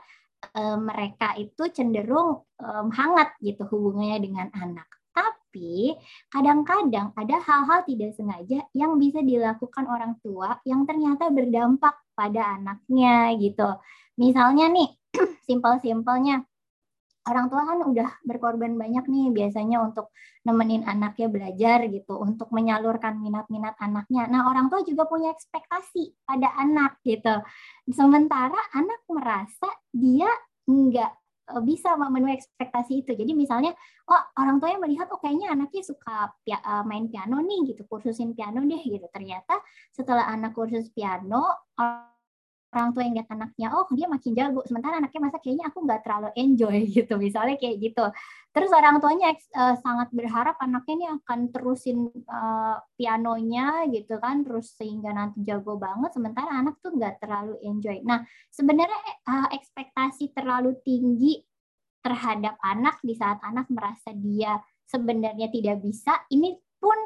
uh, 0.53 0.77
mereka 0.77 1.35
itu 1.35 1.65
cenderung 1.73 2.45
um, 2.61 2.87
hangat 2.93 3.35
gitu 3.43 3.65
hubungannya 3.67 4.21
dengan 4.21 4.47
anak. 4.53 4.87
Tapi 5.11 5.97
kadang-kadang 6.31 7.11
ada 7.19 7.35
hal-hal 7.43 7.83
tidak 7.83 8.15
sengaja 8.15 8.63
yang 8.71 8.95
bisa 8.95 9.19
dilakukan 9.19 9.83
orang 9.89 10.15
tua 10.23 10.55
yang 10.63 10.87
ternyata 10.87 11.27
berdampak 11.27 11.99
pada 12.15 12.55
anaknya 12.55 13.35
gitu. 13.35 13.67
Misalnya 14.15 14.71
nih, 14.71 14.87
simpel-simpelnya 15.47 16.47
orang 17.29 17.53
tua 17.53 17.61
kan 17.61 17.79
udah 17.85 18.09
berkorban 18.25 18.73
banyak 18.73 19.05
nih 19.05 19.25
biasanya 19.29 19.77
untuk 19.85 20.09
nemenin 20.41 20.81
anaknya 20.89 21.29
belajar 21.29 21.85
gitu, 21.85 22.17
untuk 22.17 22.49
menyalurkan 22.49 23.21
minat-minat 23.21 23.77
anaknya. 23.77 24.25
Nah, 24.25 24.49
orang 24.49 24.73
tua 24.73 24.81
juga 24.81 25.05
punya 25.05 25.29
ekspektasi 25.29 26.25
pada 26.25 26.49
anak 26.57 26.97
gitu. 27.05 27.45
Sementara 27.93 28.57
anak 28.73 29.05
merasa 29.05 29.69
dia 29.93 30.29
nggak 30.65 31.11
e, 31.53 31.55
bisa 31.61 31.93
memenuhi 31.93 32.41
ekspektasi 32.41 33.05
itu. 33.05 33.13
Jadi 33.13 33.37
misalnya, 33.37 33.77
oh 34.09 34.21
orang 34.41 34.57
tuanya 34.57 34.81
melihat, 34.81 35.05
oh 35.13 35.21
kayaknya 35.21 35.53
anaknya 35.53 35.85
suka 35.85 36.33
e, 36.49 36.73
main 36.89 37.05
piano 37.05 37.37
nih 37.37 37.77
gitu, 37.77 37.85
kursusin 37.85 38.33
piano 38.33 38.65
deh 38.65 38.81
gitu. 38.81 39.05
Ternyata 39.13 39.61
setelah 39.93 40.25
anak 40.25 40.57
kursus 40.57 40.89
piano, 40.89 41.53
orang 42.71 42.89
tua 42.95 43.03
yang 43.03 43.15
lihat 43.19 43.29
anaknya 43.29 43.67
oh 43.75 43.85
dia 43.91 44.07
makin 44.07 44.31
jago 44.31 44.63
sementara 44.63 45.03
anaknya 45.03 45.21
masa 45.27 45.37
kayaknya 45.43 45.65
aku 45.67 45.79
nggak 45.83 46.01
terlalu 46.07 46.29
enjoy 46.39 46.77
gitu. 46.95 47.13
Misalnya 47.19 47.55
kayak 47.59 47.77
gitu. 47.83 48.05
Terus 48.51 48.71
orang 48.75 48.99
tuanya 48.99 49.31
uh, 49.55 49.75
sangat 49.79 50.11
berharap 50.11 50.55
anaknya 50.59 50.93
ini 50.95 51.07
akan 51.21 51.39
terusin 51.55 52.11
uh, 52.27 52.77
pianonya 52.95 53.87
gitu 53.91 54.19
kan 54.19 54.43
terus 54.43 54.75
sehingga 54.75 55.11
nanti 55.15 55.43
jago 55.43 55.79
banget 55.79 56.11
sementara 56.15 56.51
anak 56.51 56.79
tuh 56.79 56.95
nggak 56.95 57.19
terlalu 57.19 57.55
enjoy. 57.63 57.99
Nah 58.03 58.23
sebenarnya 58.51 58.99
uh, 59.27 59.47
ekspektasi 59.55 60.35
terlalu 60.35 60.75
tinggi 60.83 61.43
terhadap 62.01 62.57
anak 62.65 62.97
di 63.05 63.13
saat 63.13 63.37
anak 63.45 63.69
merasa 63.69 64.09
dia 64.11 64.57
sebenarnya 64.89 65.47
tidak 65.53 65.79
bisa 65.79 66.17
ini 66.33 66.57
pun 66.81 66.97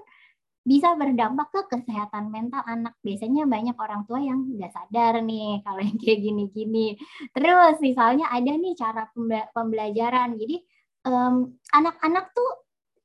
bisa 0.65 0.97
berdampak 0.97 1.54
ke 1.54 1.62
kesehatan 1.78 2.34
mental 2.34 2.65
anak. 2.65 2.97
Biasanya 3.06 3.45
banyak 3.45 3.78
orang 3.78 4.01
tua 4.10 4.17
yang 4.17 4.49
nggak 4.49 4.73
sadar 4.73 5.21
nih 5.21 5.60
kalau 5.65 5.80
yang 5.86 5.97
kayak 6.01 6.19
gini-gini. 6.25 6.97
Terus 7.32 7.78
misalnya 7.80 8.28
ada 8.34 8.51
nih 8.51 8.73
cara 8.73 9.06
pembelajaran. 9.54 10.36
Jadi 10.41 10.65
anak-anak 11.69 12.25
um, 12.25 12.34
tuh 12.34 12.51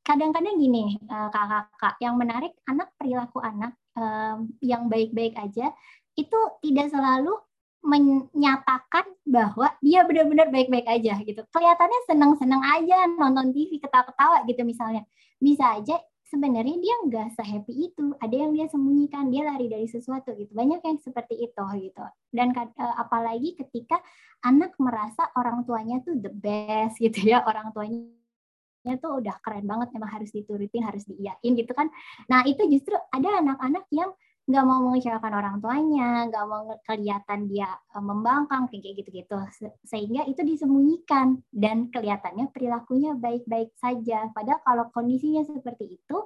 kadang-kadang 0.01 0.57
gini 0.57 0.96
uh, 1.12 1.29
kakak-kakak 1.29 1.94
yang 2.01 2.16
menarik 2.16 2.57
anak 2.64 2.88
perilaku 2.96 3.44
anak 3.44 3.77
um, 3.92 4.49
yang 4.64 4.88
baik-baik 4.88 5.37
aja 5.37 5.68
itu 6.16 6.40
tidak 6.64 6.88
selalu 6.88 7.37
menyatakan 7.81 9.09
bahwa 9.25 9.73
dia 9.81 10.05
benar-benar 10.05 10.53
baik-baik 10.53 10.85
aja 10.85 11.16
gitu. 11.25 11.40
Kelihatannya 11.49 12.01
senang-senang 12.09 12.61
aja 12.61 13.09
nonton 13.09 13.57
TV 13.57 13.81
ketawa-ketawa 13.81 14.44
gitu 14.44 14.64
misalnya. 14.68 15.05
Bisa 15.40 15.81
aja 15.81 15.96
sebenarnya 16.30 16.78
dia 16.78 16.96
nggak 17.10 17.28
sehappy 17.34 17.90
itu. 17.90 18.14
Ada 18.22 18.34
yang 18.46 18.54
dia 18.54 18.66
sembunyikan 18.70 19.28
dia 19.28 19.42
lari 19.42 19.66
dari 19.66 19.90
sesuatu 19.90 20.32
gitu. 20.38 20.54
Banyak 20.54 20.80
yang 20.80 20.98
seperti 21.02 21.34
itu 21.42 21.64
gitu. 21.82 22.04
Dan 22.30 22.54
uh, 22.54 22.96
apalagi 23.02 23.58
ketika 23.58 23.98
anak 24.46 24.78
merasa 24.78 25.26
orang 25.34 25.66
tuanya 25.66 25.98
tuh 26.06 26.14
the 26.22 26.30
best 26.30 27.02
gitu 27.02 27.34
ya. 27.34 27.42
Orang 27.42 27.74
tuanya 27.74 28.94
tuh 29.02 29.20
udah 29.20 29.36
keren 29.44 29.66
banget 29.66 29.92
emang 29.92 30.08
harus 30.08 30.30
diturutin 30.30 30.86
harus 30.86 31.02
diiyain 31.04 31.52
gitu 31.58 31.72
kan. 31.74 31.90
Nah 32.30 32.46
itu 32.46 32.62
justru 32.70 32.94
ada 33.10 33.42
anak-anak 33.42 33.84
yang 33.90 34.14
nggak 34.50 34.66
mau 34.66 34.82
mengecewakan 34.90 35.32
orang 35.32 35.56
tuanya, 35.62 36.26
nggak 36.26 36.44
mau 36.50 36.66
kelihatan 36.82 37.46
dia 37.46 37.70
uh, 37.94 38.02
membangkang 38.02 38.66
kayak 38.66 38.98
gitu-gitu, 38.98 39.38
sehingga 39.86 40.26
itu 40.26 40.42
disembunyikan 40.42 41.38
dan 41.54 41.86
kelihatannya 41.94 42.50
perilakunya 42.50 43.14
baik-baik 43.14 43.70
saja. 43.78 44.26
Padahal 44.34 44.60
kalau 44.66 44.84
kondisinya 44.90 45.46
seperti 45.46 46.02
itu, 46.02 46.18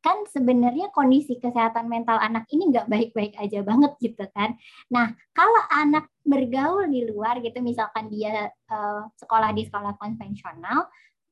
kan 0.00 0.24
sebenarnya 0.28 0.88
kondisi 0.92 1.36
kesehatan 1.36 1.88
mental 1.88 2.16
anak 2.20 2.48
ini 2.52 2.72
nggak 2.72 2.88
baik-baik 2.88 3.36
aja 3.36 3.60
banget 3.60 3.92
gitu 4.00 4.24
kan. 4.32 4.56
Nah 4.92 5.12
kalau 5.32 5.60
anak 5.72 6.08
bergaul 6.24 6.88
di 6.88 7.04
luar 7.08 7.40
gitu, 7.40 7.60
misalkan 7.64 8.08
dia 8.12 8.48
uh, 8.68 9.08
sekolah 9.16 9.52
di 9.56 9.68
sekolah 9.68 9.96
konvensional, 10.00 10.88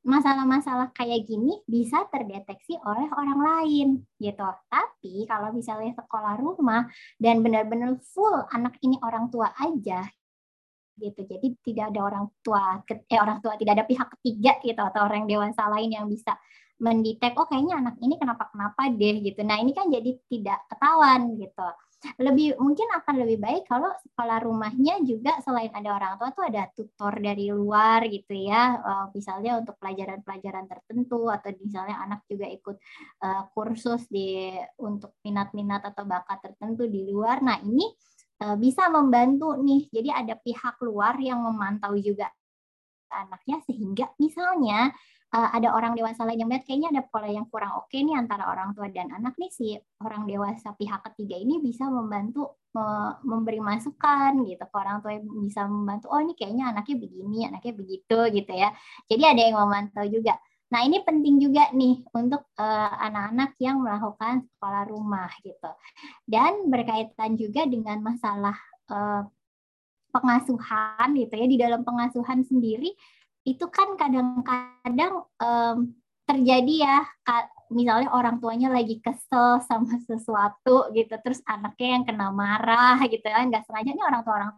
masalah-masalah 0.09 0.89
kayak 0.97 1.29
gini 1.29 1.61
bisa 1.69 2.01
terdeteksi 2.09 2.73
oleh 2.81 3.05
orang 3.13 3.39
lain 3.39 3.87
gitu. 4.17 4.47
Tapi 4.67 5.29
kalau 5.29 5.53
misalnya 5.53 5.93
sekolah 5.93 6.41
rumah 6.41 6.89
dan 7.21 7.45
benar-benar 7.45 8.01
full 8.01 8.33
anak 8.49 8.81
ini 8.81 8.97
orang 9.05 9.29
tua 9.29 9.53
aja 9.61 10.01
gitu. 10.97 11.21
Jadi 11.23 11.47
tidak 11.61 11.93
ada 11.93 12.01
orang 12.09 12.25
tua 12.41 12.81
eh 12.89 13.19
orang 13.21 13.39
tua 13.39 13.53
tidak 13.55 13.73
ada 13.79 13.85
pihak 13.85 14.07
ketiga 14.19 14.51
gitu 14.65 14.81
atau 14.81 15.01
orang 15.05 15.29
dewasa 15.29 15.69
lain 15.69 15.93
yang 15.93 16.05
bisa 16.09 16.33
mendetek 16.79 17.35
oh 17.35 17.45
kayaknya 17.45 17.75
anak 17.77 17.95
ini 18.01 18.15
kenapa-kenapa 18.17 18.89
deh 18.95 19.15
gitu. 19.21 19.41
Nah, 19.43 19.59
ini 19.59 19.71
kan 19.75 19.91
jadi 19.91 20.15
tidak 20.31 20.59
ketahuan 20.71 21.35
gitu 21.37 21.67
lebih 21.99 22.55
mungkin 22.55 22.87
akan 22.95 23.15
lebih 23.27 23.43
baik 23.43 23.63
kalau 23.67 23.91
sekolah 23.99 24.39
rumahnya 24.39 25.03
juga 25.03 25.35
selain 25.43 25.67
ada 25.75 25.99
orang 25.99 26.15
tua 26.15 26.31
tuh 26.31 26.47
ada 26.47 26.71
tutor 26.71 27.11
dari 27.19 27.51
luar 27.51 28.07
gitu 28.07 28.31
ya. 28.39 28.79
Uh, 28.79 29.05
misalnya 29.11 29.59
untuk 29.59 29.75
pelajaran-pelajaran 29.83 30.65
tertentu 30.71 31.27
atau 31.27 31.49
misalnya 31.59 31.99
anak 31.99 32.23
juga 32.31 32.47
ikut 32.47 32.77
uh, 33.23 33.43
kursus 33.51 34.07
di 34.07 34.55
untuk 34.79 35.19
minat-minat 35.27 35.91
atau 35.91 36.07
bakat 36.07 36.39
tertentu 36.39 36.87
di 36.87 37.03
luar. 37.03 37.43
Nah 37.43 37.59
ini 37.59 37.83
uh, 38.47 38.55
bisa 38.55 38.87
membantu 38.87 39.59
nih. 39.59 39.91
Jadi 39.91 40.09
ada 40.09 40.39
pihak 40.39 40.79
luar 40.79 41.19
yang 41.19 41.43
memantau 41.43 41.99
juga 41.99 42.31
anaknya 43.11 43.59
sehingga 43.65 44.05
misalnya 44.21 44.93
uh, 45.29 45.49
ada 45.53 45.69
orang 45.73 45.93
dewasa 45.93 46.25
lain 46.25 46.41
yang 46.41 46.49
melihat 46.49 46.65
kayaknya 46.65 46.89
ada 46.93 47.03
pola 47.05 47.29
yang 47.29 47.45
kurang 47.49 47.77
oke 47.77 47.93
nih 47.93 48.17
antara 48.17 48.49
orang 48.49 48.73
tua 48.73 48.89
dan 48.89 49.13
anak 49.13 49.37
nih. 49.37 49.51
Si 49.53 49.77
orang 50.01 50.25
dewasa 50.25 50.73
pihak 50.73 51.01
ketiga 51.11 51.37
ini 51.37 51.61
bisa 51.61 51.85
membantu 51.89 52.57
me 52.69 53.17
memberi 53.25 53.57
masukan 53.57 54.45
gitu 54.45 54.61
ke 54.61 54.75
orang 54.77 55.01
tua 55.01 55.17
yang 55.17 55.25
bisa 55.41 55.65
membantu 55.65 56.05
oh 56.13 56.21
ini 56.21 56.37
kayaknya 56.37 56.69
anaknya 56.69 56.95
begini 57.01 57.37
anaknya 57.49 57.73
begitu 57.77 58.17
gitu 58.33 58.53
ya. 58.53 58.69
Jadi 59.09 59.23
ada 59.25 59.41
yang 59.41 59.57
memantau 59.57 60.05
juga. 60.09 60.37
Nah 60.69 60.85
ini 60.85 61.01
penting 61.01 61.41
juga 61.41 61.73
nih 61.73 62.05
untuk 62.13 62.45
eh, 62.61 62.91
anak-anak 63.09 63.57
uh, 63.57 63.61
yang 63.61 63.81
melakukan 63.81 64.45
sekolah 64.53 64.83
rumah 64.85 65.29
gitu. 65.41 65.71
Dan 66.29 66.69
berkaitan 66.69 67.33
juga 67.41 67.65
dengan 67.65 67.97
masalah 68.05 68.53
uh, 68.93 69.25
pengasuhan 70.13 71.09
gitu 71.17 71.33
ya. 71.33 71.45
Di 71.49 71.57
dalam 71.57 71.81
pengasuhan 71.81 72.45
sendiri 72.45 72.93
itu 73.49 73.65
kan 73.73 73.97
kadang-kadang 73.97 75.25
um, 75.41 75.77
terjadi 76.29 76.75
ya 76.85 76.97
misalnya 77.73 78.13
orang 78.13 78.37
tuanya 78.37 78.69
lagi 78.69 79.01
kesel 79.01 79.61
sama 79.65 79.97
sesuatu 80.05 80.89
gitu 80.93 81.13
terus 81.21 81.41
anaknya 81.49 81.97
yang 81.97 82.03
kena 82.05 82.29
marah 82.29 83.01
gitu 83.09 83.25
kan 83.25 83.49
nggak 83.49 83.65
sengaja 83.65 83.89
ini 83.93 84.03
orang 84.05 84.21
tua 84.21 84.33
orang 84.37 84.51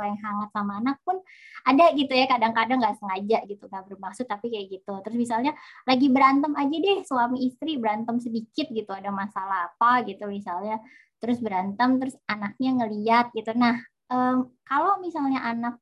tua 0.00 0.08
yang 0.08 0.20
hangat 0.24 0.48
sama 0.56 0.72
anak 0.80 0.96
pun 1.04 1.20
ada 1.68 1.92
gitu 1.92 2.12
ya 2.16 2.24
kadang-kadang 2.24 2.80
nggak 2.80 2.96
sengaja 2.96 3.38
gitu 3.44 3.68
nggak 3.68 3.84
bermaksud 3.92 4.24
tapi 4.24 4.48
kayak 4.48 4.80
gitu. 4.80 4.96
Terus 5.04 5.16
misalnya 5.20 5.52
lagi 5.84 6.08
berantem 6.08 6.56
aja 6.56 6.76
deh 6.80 6.98
suami 7.04 7.44
istri 7.44 7.76
berantem 7.76 8.16
sedikit 8.16 8.72
gitu 8.72 8.88
ada 8.96 9.12
masalah 9.12 9.68
apa 9.68 10.08
gitu 10.08 10.24
misalnya 10.32 10.80
terus 11.20 11.36
berantem 11.44 12.00
terus 12.00 12.16
anaknya 12.24 12.70
ngeliat 12.80 13.26
gitu. 13.36 13.52
Nah 13.52 13.76
um, 14.08 14.48
kalau 14.64 14.96
misalnya 15.04 15.44
anak 15.44 15.76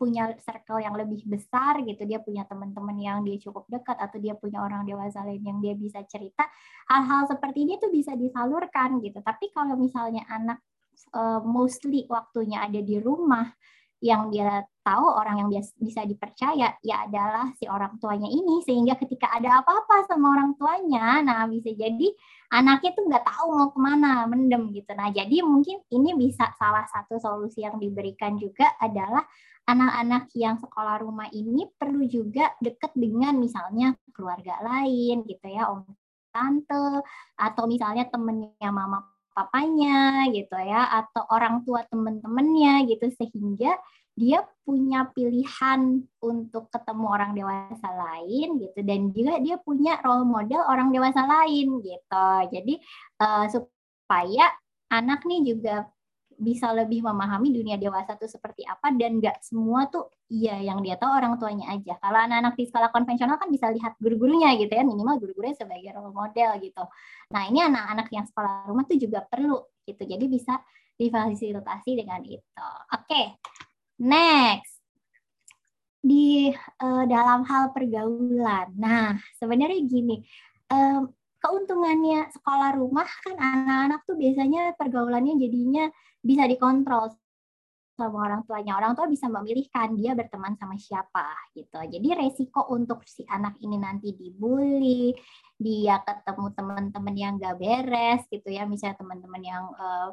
punya 0.00 0.32
circle 0.40 0.80
yang 0.80 0.96
lebih 0.96 1.20
besar 1.28 1.76
gitu 1.84 2.08
dia 2.08 2.16
punya 2.24 2.48
teman-teman 2.48 2.96
yang 2.96 3.18
dia 3.20 3.36
cukup 3.36 3.68
dekat 3.68 3.96
atau 4.00 4.16
dia 4.16 4.32
punya 4.32 4.64
orang 4.64 4.88
dewasa 4.88 5.20
lain 5.20 5.44
yang 5.44 5.58
dia 5.60 5.76
bisa 5.76 6.00
cerita 6.08 6.48
hal-hal 6.88 7.28
seperti 7.28 7.66
ini 7.66 7.76
tuh 7.76 7.90
bisa 7.92 8.14
disalurkan 8.14 9.02
gitu. 9.02 9.20
Tapi 9.20 9.50
kalau 9.52 9.74
misalnya 9.76 10.24
anak 10.30 10.62
uh, 11.12 11.42
mostly 11.42 12.06
waktunya 12.08 12.62
ada 12.62 12.80
di 12.80 12.96
rumah 13.02 13.50
yang 14.04 14.28
dia 14.28 14.60
tahu 14.84 15.08
orang 15.08 15.40
yang 15.40 15.48
bisa 15.80 16.04
dipercaya 16.04 16.76
ya 16.84 16.96
adalah 17.08 17.50
si 17.56 17.64
orang 17.66 17.96
tuanya 17.96 18.28
ini. 18.28 18.62
Sehingga 18.62 18.94
ketika 19.00 19.32
ada 19.34 19.64
apa-apa 19.64 20.06
sama 20.06 20.36
orang 20.36 20.54
tuanya 20.60 21.24
nah 21.24 21.48
bisa 21.48 21.72
jadi 21.72 22.12
anaknya 22.52 22.90
tuh 22.94 23.04
nggak 23.08 23.24
tahu 23.24 23.46
mau 23.56 23.68
ke 23.72 23.78
mana 23.80 24.12
mendem 24.28 24.70
gitu. 24.76 24.92
Nah 24.94 25.10
jadi 25.10 25.42
mungkin 25.42 25.82
ini 25.90 26.14
bisa 26.14 26.52
salah 26.60 26.86
satu 26.86 27.18
solusi 27.18 27.64
yang 27.64 27.80
diberikan 27.80 28.36
juga 28.38 28.68
adalah 28.78 29.24
anak-anak 29.66 30.30
yang 30.38 30.56
sekolah 30.62 31.02
rumah 31.02 31.26
ini 31.34 31.66
perlu 31.74 32.06
juga 32.06 32.54
dekat 32.62 32.94
dengan 32.94 33.34
misalnya 33.36 33.98
keluarga 34.14 34.62
lain 34.62 35.26
gitu 35.26 35.46
ya 35.50 35.66
om 35.68 35.82
tante 36.30 37.02
atau 37.34 37.64
misalnya 37.66 38.06
temennya 38.06 38.70
mama 38.70 39.02
papanya 39.36 40.24
gitu 40.32 40.56
ya 40.56 40.88
atau 41.04 41.28
orang 41.28 41.60
tua 41.68 41.84
temen-temennya 41.92 42.88
gitu 42.88 43.10
sehingga 43.20 43.76
dia 44.16 44.40
punya 44.64 45.12
pilihan 45.12 46.08
untuk 46.24 46.72
ketemu 46.72 47.04
orang 47.04 47.36
dewasa 47.36 47.88
lain 47.92 48.56
gitu 48.64 48.80
dan 48.80 49.12
juga 49.12 49.36
dia 49.44 49.56
punya 49.60 50.00
role 50.00 50.24
model 50.24 50.64
orang 50.64 50.88
dewasa 50.88 51.20
lain 51.28 51.84
gitu. 51.84 52.28
Jadi 52.48 52.80
uh, 53.20 53.44
supaya 53.52 54.56
anak 54.88 55.20
nih 55.28 55.52
juga 55.52 55.84
bisa 56.36 56.68
lebih 56.76 57.00
memahami 57.00 57.48
dunia 57.48 57.80
dewasa 57.80 58.14
itu 58.16 58.28
seperti 58.28 58.62
apa 58.68 58.92
dan 58.92 59.16
nggak 59.16 59.40
semua 59.40 59.88
tuh 59.88 60.12
iya 60.28 60.60
yang 60.60 60.84
dia 60.84 61.00
tahu 61.00 61.08
orang 61.08 61.40
tuanya 61.40 61.72
aja. 61.72 61.96
Kalau 61.96 62.18
anak-anak 62.20 62.54
di 62.60 62.64
sekolah 62.68 62.90
konvensional 62.92 63.36
kan 63.40 63.48
bisa 63.48 63.72
lihat 63.72 63.96
guru-gurunya 63.96 64.52
gitu 64.60 64.72
ya, 64.72 64.84
minimal 64.84 65.16
guru-gurunya 65.16 65.56
sebagai 65.56 65.96
role 65.96 66.12
model 66.12 66.60
gitu. 66.60 66.84
Nah 67.32 67.42
ini 67.48 67.64
anak-anak 67.64 68.06
yang 68.12 68.24
sekolah 68.28 68.68
rumah 68.68 68.84
tuh 68.84 68.98
juga 69.00 69.24
perlu 69.24 69.58
gitu, 69.88 70.02
jadi 70.04 70.24
bisa 70.28 70.60
difasilitasi 70.96 71.90
dengan 71.96 72.20
itu. 72.24 72.68
Oke, 72.92 73.04
okay. 73.04 73.26
next 74.00 74.76
di 76.04 76.52
uh, 76.80 77.04
dalam 77.08 77.42
hal 77.48 77.72
pergaulan. 77.72 78.70
Nah 78.76 79.16
sebenarnya 79.40 79.80
gini. 79.82 80.22
Um, 80.66 81.14
keuntungannya 81.46 82.34
sekolah 82.34 82.74
rumah 82.74 83.06
kan 83.22 83.38
anak-anak 83.38 84.02
tuh 84.02 84.18
biasanya 84.18 84.74
pergaulannya 84.74 85.38
jadinya 85.38 85.86
bisa 86.18 86.42
dikontrol 86.50 87.14
sama 87.96 88.28
orang 88.28 88.42
tuanya. 88.44 88.76
Orang 88.76 88.92
tua 88.92 89.08
bisa 89.08 89.30
memilihkan 89.30 89.96
dia 89.96 90.12
berteman 90.12 90.58
sama 90.58 90.76
siapa 90.76 91.32
gitu. 91.56 91.78
Jadi 91.80 92.08
resiko 92.12 92.68
untuk 92.74 93.00
si 93.08 93.24
anak 93.24 93.56
ini 93.64 93.80
nanti 93.80 94.12
dibully, 94.12 95.16
dia 95.56 96.04
ketemu 96.04 96.52
teman-teman 96.52 97.14
yang 97.16 97.32
gak 97.40 97.56
beres 97.56 98.26
gitu 98.28 98.52
ya, 98.52 98.68
misalnya 98.68 99.00
teman-teman 99.00 99.40
yang 99.40 99.64
uh, 99.80 100.12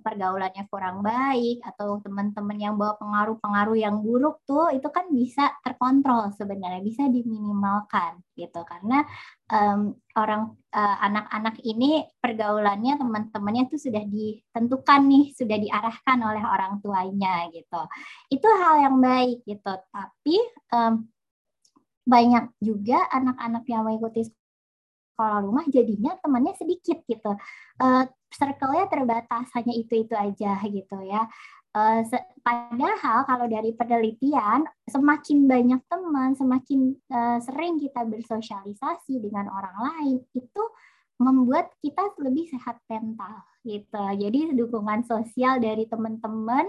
pergaulannya 0.00 0.64
kurang 0.72 1.04
baik 1.04 1.60
atau 1.60 2.00
teman-teman 2.00 2.56
yang 2.56 2.74
bawa 2.80 2.96
pengaruh-pengaruh 2.96 3.76
yang 3.76 4.00
buruk 4.00 4.40
tuh 4.48 4.72
itu 4.72 4.88
kan 4.88 5.10
bisa 5.12 5.52
terkontrol 5.60 6.32
sebenarnya 6.32 6.80
bisa 6.80 7.04
diminimalkan 7.12 8.24
gitu. 8.32 8.64
Karena 8.64 9.04
um, 9.52 9.92
orang 10.16 10.56
uh, 10.72 10.96
anak-anak 11.04 11.60
ini 11.60 12.08
pergaulannya 12.16 12.96
teman-temannya 12.96 13.68
tuh 13.68 13.80
sudah 13.80 14.04
ditentukan 14.08 15.00
nih 15.04 15.24
sudah 15.36 15.58
diarahkan 15.60 16.18
oleh 16.24 16.44
orang 16.46 16.80
tuanya 16.80 17.52
gitu. 17.52 17.82
Itu 18.32 18.48
hal 18.48 18.88
yang 18.88 18.96
baik 18.96 19.44
gitu. 19.44 19.72
Tapi 19.92 20.36
um, 20.72 21.04
banyak 22.02 22.50
juga 22.58 23.06
anak-anak 23.12 23.64
yang 23.68 23.86
mengikuti 23.86 24.26
sekolah 24.26 25.38
rumah 25.44 25.64
jadinya 25.70 26.18
temannya 26.18 26.56
sedikit 26.58 26.98
gitu. 27.06 27.36
Uh, 27.78 28.08
circle-nya 28.34 28.88
terbatas 28.88 29.46
hanya 29.56 29.74
itu-itu 29.76 30.14
aja 30.16 30.58
gitu 30.64 30.98
ya. 31.04 31.28
Uh, 31.72 32.04
padahal 32.44 33.24
kalau 33.24 33.48
dari 33.48 33.72
penelitian 33.72 34.68
semakin 34.84 35.48
banyak 35.48 35.80
teman, 35.88 36.36
semakin 36.36 36.92
uh, 37.08 37.40
sering 37.40 37.80
kita 37.80 38.04
bersosialisasi 38.04 39.16
dengan 39.24 39.48
orang 39.48 39.76
lain 39.80 40.20
itu 40.36 40.62
membuat 41.16 41.72
kita 41.80 42.12
lebih 42.20 42.52
sehat 42.52 42.76
mental 42.92 43.40
gitu. 43.64 44.04
Jadi 44.20 44.52
dukungan 44.52 45.06
sosial 45.08 45.64
dari 45.64 45.88
teman-teman, 45.88 46.66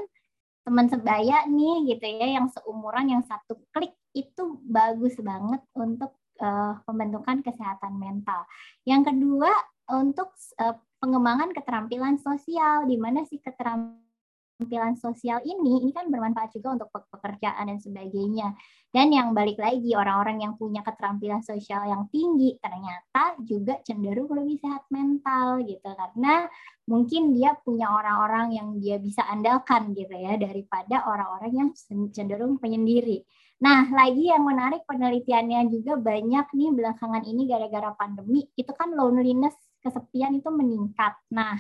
teman 0.64 0.88
sebaya 0.88 1.44
nih 1.52 1.92
gitu 1.92 2.06
ya 2.08 2.40
yang 2.40 2.48
seumuran 2.48 3.12
yang 3.12 3.24
satu 3.28 3.60
klik 3.76 3.92
itu 4.16 4.62
bagus 4.64 5.20
banget 5.20 5.60
untuk 5.76 6.16
uh, 6.40 6.80
pembentukan 6.88 7.44
kesehatan 7.44 8.00
mental. 8.00 8.48
Yang 8.88 9.12
kedua 9.12 9.52
untuk 9.92 10.32
uh, 10.64 10.80
pengembangan 11.04 11.52
keterampilan 11.52 12.16
sosial 12.16 12.88
di 12.88 12.96
mana 12.96 13.28
sih 13.28 13.44
keterampilan 13.44 14.96
sosial 14.96 15.44
ini 15.44 15.84
ini 15.84 15.92
kan 15.92 16.08
bermanfaat 16.08 16.56
juga 16.56 16.80
untuk 16.80 16.96
pekerjaan 17.12 17.68
dan 17.68 17.84
sebagainya. 17.84 18.56
Dan 18.88 19.12
yang 19.12 19.36
balik 19.36 19.60
lagi 19.60 19.92
orang-orang 20.00 20.48
yang 20.48 20.54
punya 20.56 20.80
keterampilan 20.80 21.44
sosial 21.44 21.84
yang 21.84 22.08
tinggi 22.08 22.56
ternyata 22.64 23.36
juga 23.44 23.84
cenderung 23.84 24.32
lebih 24.32 24.64
sehat 24.64 24.88
mental 24.94 25.60
gitu 25.68 25.92
karena 25.92 26.48
mungkin 26.88 27.36
dia 27.36 27.52
punya 27.60 27.92
orang-orang 27.92 28.56
yang 28.56 28.70
dia 28.80 28.96
bisa 29.02 29.28
andalkan 29.28 29.92
gitu 29.92 30.14
ya 30.16 30.40
daripada 30.40 31.04
orang-orang 31.04 31.52
yang 31.52 31.70
cenderung 32.16 32.64
penyendiri. 32.64 33.28
Nah, 33.64 33.88
lagi 33.96 34.28
yang 34.28 34.44
menarik 34.44 34.84
penelitiannya 34.84 35.72
juga 35.72 35.96
banyak 35.96 36.52
nih 36.52 36.72
belakangan 36.76 37.24
ini 37.24 37.48
gara-gara 37.48 37.96
pandemi 37.96 38.44
itu 38.60 38.72
kan 38.76 38.92
loneliness 38.92 39.56
kesepian 39.84 40.40
itu 40.40 40.50
meningkat. 40.50 41.14
Nah, 41.30 41.60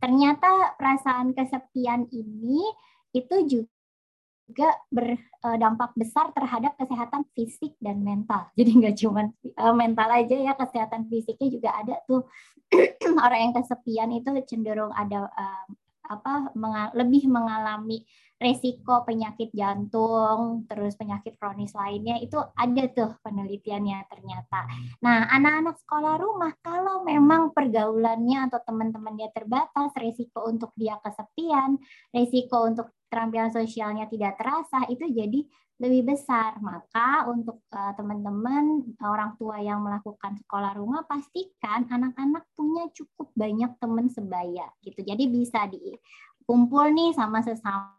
ternyata 0.00 0.74
perasaan 0.80 1.36
kesepian 1.36 2.08
ini 2.10 2.64
itu 3.12 3.36
juga 3.46 4.74
berdampak 4.90 5.94
besar 5.94 6.34
terhadap 6.34 6.74
kesehatan 6.74 7.22
fisik 7.36 7.76
dan 7.78 8.02
mental. 8.02 8.50
Jadi 8.58 8.70
nggak 8.80 8.96
cuma 8.98 9.30
eh, 9.44 9.74
mental 9.76 10.08
aja 10.10 10.36
ya, 10.36 10.52
kesehatan 10.56 11.06
fisiknya 11.06 11.48
juga 11.52 11.70
ada 11.76 11.94
tuh 12.08 12.26
orang 13.24 13.50
yang 13.50 13.54
kesepian 13.54 14.10
itu 14.16 14.30
cenderung 14.48 14.90
ada 14.96 15.28
eh, 15.30 15.64
apa 16.10 16.50
lebih 16.98 17.30
mengalami 17.30 18.02
resiko 18.40 19.04
penyakit 19.04 19.52
jantung, 19.52 20.64
terus 20.64 20.96
penyakit 20.96 21.36
kronis 21.36 21.76
lainnya 21.76 22.16
itu 22.24 22.40
ada 22.56 22.88
tuh 22.88 23.12
penelitiannya 23.20 24.08
ternyata. 24.08 24.64
Nah, 25.04 25.28
anak-anak 25.28 25.76
sekolah 25.84 26.16
rumah 26.16 26.56
kalau 26.64 27.04
memang 27.04 27.52
pergaulannya 27.52 28.48
atau 28.48 28.64
teman-temannya 28.64 29.28
terbatas, 29.36 29.92
resiko 29.92 30.48
untuk 30.48 30.72
dia 30.72 30.96
kesepian, 31.04 31.76
resiko 32.16 32.64
untuk 32.64 32.88
keterampilan 33.06 33.52
sosialnya 33.52 34.08
tidak 34.08 34.40
terasa 34.40 34.88
itu 34.88 35.04
jadi 35.04 35.44
lebih 35.80 36.12
besar. 36.14 36.60
Maka 36.60 37.24
untuk 37.26 37.64
uh, 37.72 37.92
teman-teman 37.96 38.84
orang 39.00 39.34
tua 39.40 39.58
yang 39.58 39.80
melakukan 39.80 40.36
sekolah 40.44 40.76
rumah 40.76 41.02
pastikan 41.08 41.88
anak-anak 41.88 42.44
punya 42.52 42.86
cukup 42.92 43.32
banyak 43.32 43.72
teman 43.80 44.06
sebaya 44.12 44.68
gitu. 44.84 45.00
Jadi 45.00 45.24
bisa 45.26 45.64
dikumpul 45.66 46.92
nih 46.92 47.16
sama 47.16 47.40
sesama 47.40 47.96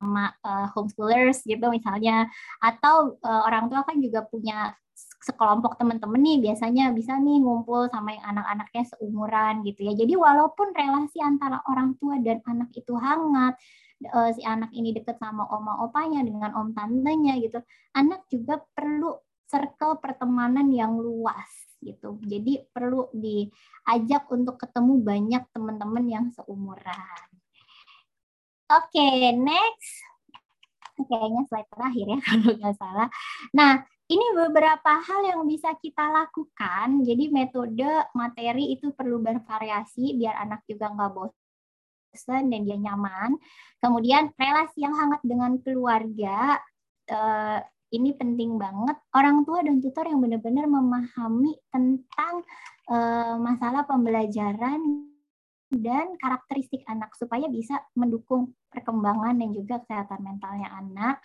sama 0.00 0.32
uh, 0.40 0.66
homeschoolers 0.72 1.44
gitu 1.44 1.60
misalnya 1.68 2.24
atau 2.64 3.20
uh, 3.20 3.42
orang 3.44 3.68
tua 3.68 3.84
kan 3.84 4.00
juga 4.00 4.24
punya 4.24 4.72
sekelompok 5.20 5.76
teman-teman 5.76 6.20
nih 6.24 6.38
biasanya 6.40 6.96
bisa 6.96 7.20
nih 7.20 7.44
ngumpul 7.44 7.92
sama 7.92 8.16
yang 8.16 8.24
anak-anaknya 8.36 8.84
seumuran 8.88 9.60
gitu 9.68 9.84
ya. 9.84 9.92
Jadi 9.92 10.16
walaupun 10.16 10.72
relasi 10.72 11.20
antara 11.20 11.60
orang 11.68 11.92
tua 12.00 12.16
dan 12.24 12.40
anak 12.48 12.72
itu 12.72 12.96
hangat, 12.96 13.60
uh, 14.08 14.30
si 14.32 14.40
anak 14.40 14.72
ini 14.72 14.96
deket 14.96 15.20
sama 15.20 15.44
oma 15.52 15.84
opanya 15.84 16.24
dengan 16.24 16.56
om 16.56 16.72
tantenya 16.72 17.36
gitu, 17.36 17.60
anak 17.92 18.24
juga 18.32 18.60
perlu 18.72 19.20
circle 19.50 19.98
pertemanan 20.00 20.70
yang 20.70 20.96
luas 20.96 21.50
gitu. 21.82 22.16
Jadi 22.22 22.64
perlu 22.70 23.10
diajak 23.12 24.30
untuk 24.30 24.56
ketemu 24.60 25.02
banyak 25.02 25.42
teman-teman 25.50 26.04
yang 26.06 26.26
seumuran. 26.32 27.26
Oke, 28.70 28.94
okay, 28.94 29.34
next. 29.34 30.06
Kayaknya 31.00 31.42
slide 31.48 31.70
terakhir 31.72 32.06
ya 32.06 32.18
kalau 32.28 32.50
nggak 32.60 32.76
salah. 32.76 33.08
Nah, 33.56 33.72
ini 34.10 34.26
beberapa 34.36 34.92
hal 35.00 35.20
yang 35.26 35.42
bisa 35.48 35.74
kita 35.80 36.06
lakukan. 36.06 37.02
Jadi 37.02 37.32
metode 37.32 37.90
materi 38.14 38.76
itu 38.76 38.92
perlu 38.94 39.18
bervariasi 39.18 40.14
biar 40.14 40.46
anak 40.46 40.62
juga 40.68 40.92
nggak 40.92 41.10
bosan 41.10 41.49
dan 42.26 42.62
dia 42.66 42.76
nyaman. 42.76 43.38
Kemudian 43.80 44.34
relasi 44.36 44.82
yang 44.84 44.94
hangat 44.94 45.22
dengan 45.22 45.56
keluarga 45.62 46.58
eh, 47.08 47.60
ini 47.90 48.14
penting 48.14 48.54
banget. 48.58 48.96
Orang 49.14 49.42
tua 49.42 49.62
dan 49.66 49.82
tutor 49.82 50.06
yang 50.06 50.22
benar-benar 50.22 50.66
memahami 50.70 51.58
tentang 51.70 52.34
eh, 52.90 53.34
masalah 53.38 53.82
pembelajaran 53.86 55.10
dan 55.70 56.18
karakteristik 56.18 56.82
anak 56.90 57.14
supaya 57.14 57.46
bisa 57.46 57.78
mendukung 57.94 58.58
perkembangan 58.74 59.38
dan 59.38 59.50
juga 59.54 59.78
kesehatan 59.86 60.20
mentalnya 60.22 60.68
anak. 60.74 61.22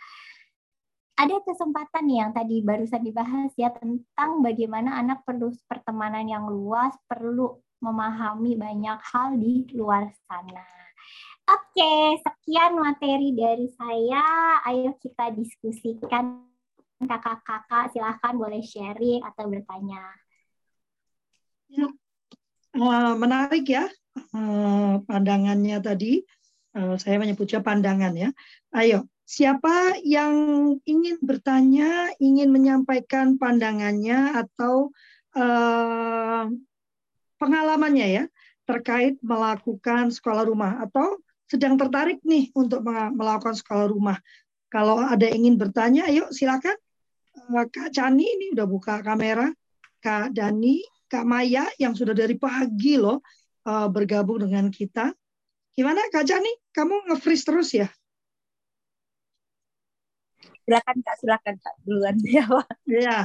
Ada 1.15 1.41
kesempatan 1.47 2.11
yang 2.11 2.35
tadi 2.35 2.59
barusan 2.59 2.99
dibahas 2.99 3.49
ya 3.55 3.71
tentang 3.71 4.43
bagaimana 4.43 4.99
anak 4.99 5.23
perlu 5.23 5.47
pertemanan 5.63 6.27
yang 6.27 6.45
luas, 6.45 6.91
perlu 7.07 7.55
memahami 7.79 8.59
banyak 8.59 8.99
hal 8.99 9.39
di 9.39 9.63
luar 9.71 10.11
sana. 10.27 10.74
Oke, 11.45 11.93
sekian 12.25 12.77
materi 12.77 13.29
dari 13.37 13.67
saya. 13.77 14.25
Ayo 14.65 14.97
kita 14.97 15.29
diskusikan 15.37 16.41
kakak-kakak. 17.01 17.93
Silahkan 17.93 18.33
boleh 18.33 18.65
sharing 18.65 19.21
atau 19.21 19.45
bertanya. 19.49 20.01
Ya, 21.69 21.87
menarik 23.17 23.65
ya 23.69 23.89
Eh, 24.15 24.93
pandangannya 25.07 25.77
tadi, 25.83 26.23
uh, 26.75 26.95
saya 26.95 27.19
menyebutnya 27.19 27.59
pandangan 27.59 28.15
ya. 28.15 28.29
Ayo, 28.71 29.11
siapa 29.27 29.99
yang 30.03 30.35
ingin 30.87 31.19
bertanya, 31.19 32.15
ingin 32.19 32.51
menyampaikan 32.51 33.35
pandangannya 33.35 34.39
atau 34.39 34.91
pengalamannya 37.35 38.07
ya 38.07 38.23
terkait 38.63 39.19
melakukan 39.19 40.07
sekolah 40.07 40.47
rumah 40.47 40.79
atau 40.79 41.19
sedang 41.45 41.77
tertarik 41.77 42.21
nih 42.25 42.49
untuk 42.57 42.81
melakukan 42.87 43.53
sekolah 43.53 43.85
rumah. 43.89 44.17
Kalau 44.69 44.97
ada 44.99 45.29
ingin 45.29 45.55
bertanya, 45.55 46.09
ayo 46.09 46.27
silakan. 46.33 46.75
Kak 47.69 47.93
Cani 47.93 48.25
ini 48.25 48.45
udah 48.57 48.65
buka 48.65 48.99
kamera. 49.05 49.47
Kak 50.01 50.33
Dani, 50.33 50.81
Kak 51.09 51.25
Maya 51.25 51.65
yang 51.77 51.93
sudah 51.93 52.13
dari 52.13 52.37
pagi 52.37 52.97
loh 52.97 53.21
uh, 53.65 53.87
bergabung 53.89 54.41
dengan 54.45 54.69
kita. 54.73 55.13
Gimana 55.75 56.01
Kak 56.09 56.25
Jani? 56.25 56.49
Kamu 56.73 57.09
nge-freeze 57.11 57.45
terus 57.45 57.69
ya? 57.73 57.89
Silakan 60.65 60.97
Kak, 61.05 61.15
silakan 61.21 61.55
Kak 61.61 61.75
duluan 61.85 62.17
ya. 62.25 62.45
Ya, 62.89 63.17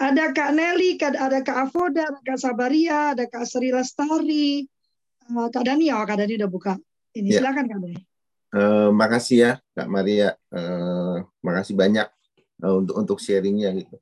ada 0.00 0.24
Kak 0.32 0.56
Nelly, 0.56 0.96
ada 0.96 1.44
Kak 1.44 1.68
Avoda, 1.68 2.08
ada 2.08 2.20
Kak 2.24 2.38
Sabaria, 2.40 3.12
ada 3.12 3.24
Kak 3.28 3.44
Sri 3.44 3.68
Lestari, 3.68 4.64
uh, 5.32 5.48
Kak 5.52 5.64
Dani 5.64 5.92
ya, 5.92 6.00
Kak 6.08 6.16
Dani 6.20 6.40
udah 6.40 6.50
buka. 6.50 6.74
Ini 7.16 7.28
ya. 7.32 7.40
silakan 7.40 7.64
Kak 7.64 7.78
Dani. 7.80 8.00
Uh, 8.56 8.88
makasih 8.94 9.36
ya 9.40 9.52
Kak 9.74 9.88
Maria, 9.90 10.36
uh, 10.54 11.24
makasih 11.42 11.74
banyak 11.74 12.08
uh, 12.62 12.74
untuk 12.76 12.94
untuk 13.00 13.18
sharingnya 13.18 13.72
gitu. 13.74 13.96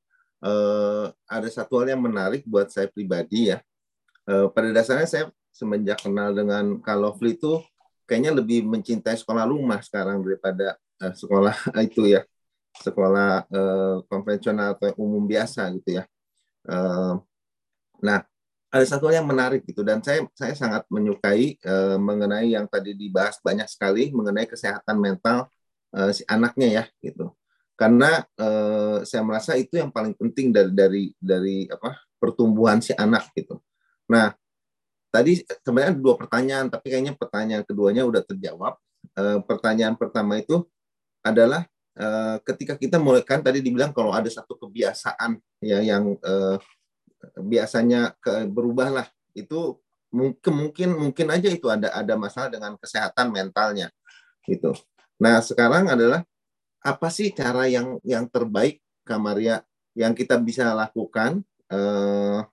Uh, 0.44 1.08
ada 1.24 1.48
satu 1.48 1.80
hal 1.80 1.96
yang 1.96 2.02
menarik 2.02 2.44
buat 2.44 2.68
saya 2.68 2.90
pribadi 2.90 3.54
ya. 3.54 3.62
Uh, 4.26 4.50
pada 4.52 4.74
dasarnya 4.74 5.08
saya 5.08 5.24
semenjak 5.54 6.02
kenal 6.02 6.34
dengan 6.34 6.82
Kak 6.82 6.98
Lovely 6.98 7.38
itu 7.38 7.62
kayaknya 8.04 8.36
lebih 8.36 8.66
mencintai 8.68 9.16
sekolah 9.16 9.48
rumah 9.48 9.80
sekarang 9.80 10.20
daripada 10.20 10.76
uh, 11.00 11.14
sekolah 11.14 11.54
itu 11.88 12.10
ya 12.10 12.26
sekolah 12.74 13.46
uh, 13.48 13.96
konvensional 14.10 14.74
atau 14.74 14.90
umum 14.98 15.22
biasa 15.24 15.70
gitu 15.78 16.02
ya. 16.02 16.04
Uh, 16.66 17.22
nah 18.02 18.26
ada 18.74 18.82
satu 18.82 19.06
yang 19.14 19.22
menarik 19.22 19.62
gitu 19.62 19.86
dan 19.86 20.02
saya 20.02 20.26
saya 20.34 20.58
sangat 20.58 20.82
menyukai 20.90 21.54
uh, 21.62 21.94
mengenai 21.94 22.50
yang 22.50 22.66
tadi 22.66 22.98
dibahas 22.98 23.38
banyak 23.38 23.70
sekali 23.70 24.10
mengenai 24.10 24.50
kesehatan 24.50 24.98
mental 24.98 25.46
uh, 25.94 26.10
si 26.10 26.26
anaknya 26.26 26.82
ya 26.82 26.84
gitu 26.98 27.30
karena 27.78 28.26
uh, 28.34 29.06
saya 29.06 29.22
merasa 29.22 29.54
itu 29.54 29.78
yang 29.78 29.94
paling 29.94 30.18
penting 30.18 30.50
dari 30.50 30.70
dari 30.74 31.04
dari 31.22 31.56
apa 31.70 32.02
pertumbuhan 32.18 32.82
si 32.82 32.94
anak 32.94 33.30
gitu. 33.34 33.62
Nah 34.10 34.34
Tadi 35.14 35.46
sebenarnya 35.62 35.94
dua 35.94 36.18
pertanyaan, 36.18 36.66
tapi 36.66 36.90
kayaknya 36.90 37.14
pertanyaan 37.14 37.62
keduanya 37.62 38.02
udah 38.02 38.18
terjawab. 38.26 38.74
E, 39.14 39.22
pertanyaan 39.46 39.94
pertama 39.94 40.42
itu 40.42 40.66
adalah 41.22 41.62
e, 41.94 42.06
ketika 42.42 42.74
kita 42.74 42.98
mulai 42.98 43.22
kan 43.22 43.38
tadi 43.38 43.62
dibilang 43.62 43.94
kalau 43.94 44.10
ada 44.10 44.26
satu 44.26 44.58
kebiasaan 44.58 45.38
ya 45.62 45.86
yang 45.86 46.18
e, 46.18 46.58
biasanya 47.38 48.16
ke, 48.20 48.48
berubah 48.48 48.88
lah 49.02 49.06
itu 49.34 49.78
mungkin 50.14 50.52
mungkin 50.54 50.88
mungkin 50.94 51.26
aja 51.34 51.50
itu 51.50 51.66
ada 51.66 51.90
ada 51.90 52.14
masalah 52.14 52.48
dengan 52.54 52.78
kesehatan 52.78 53.34
mentalnya 53.34 53.90
gitu. 54.46 54.70
Nah 55.18 55.42
sekarang 55.42 55.90
adalah 55.90 56.22
apa 56.84 57.08
sih 57.10 57.34
cara 57.34 57.66
yang 57.66 57.98
yang 58.06 58.30
terbaik 58.30 58.78
Kamaria 59.02 59.64
yang 59.98 60.14
kita 60.14 60.38
bisa 60.38 60.70
lakukan 60.70 61.42
uh, 61.72 62.46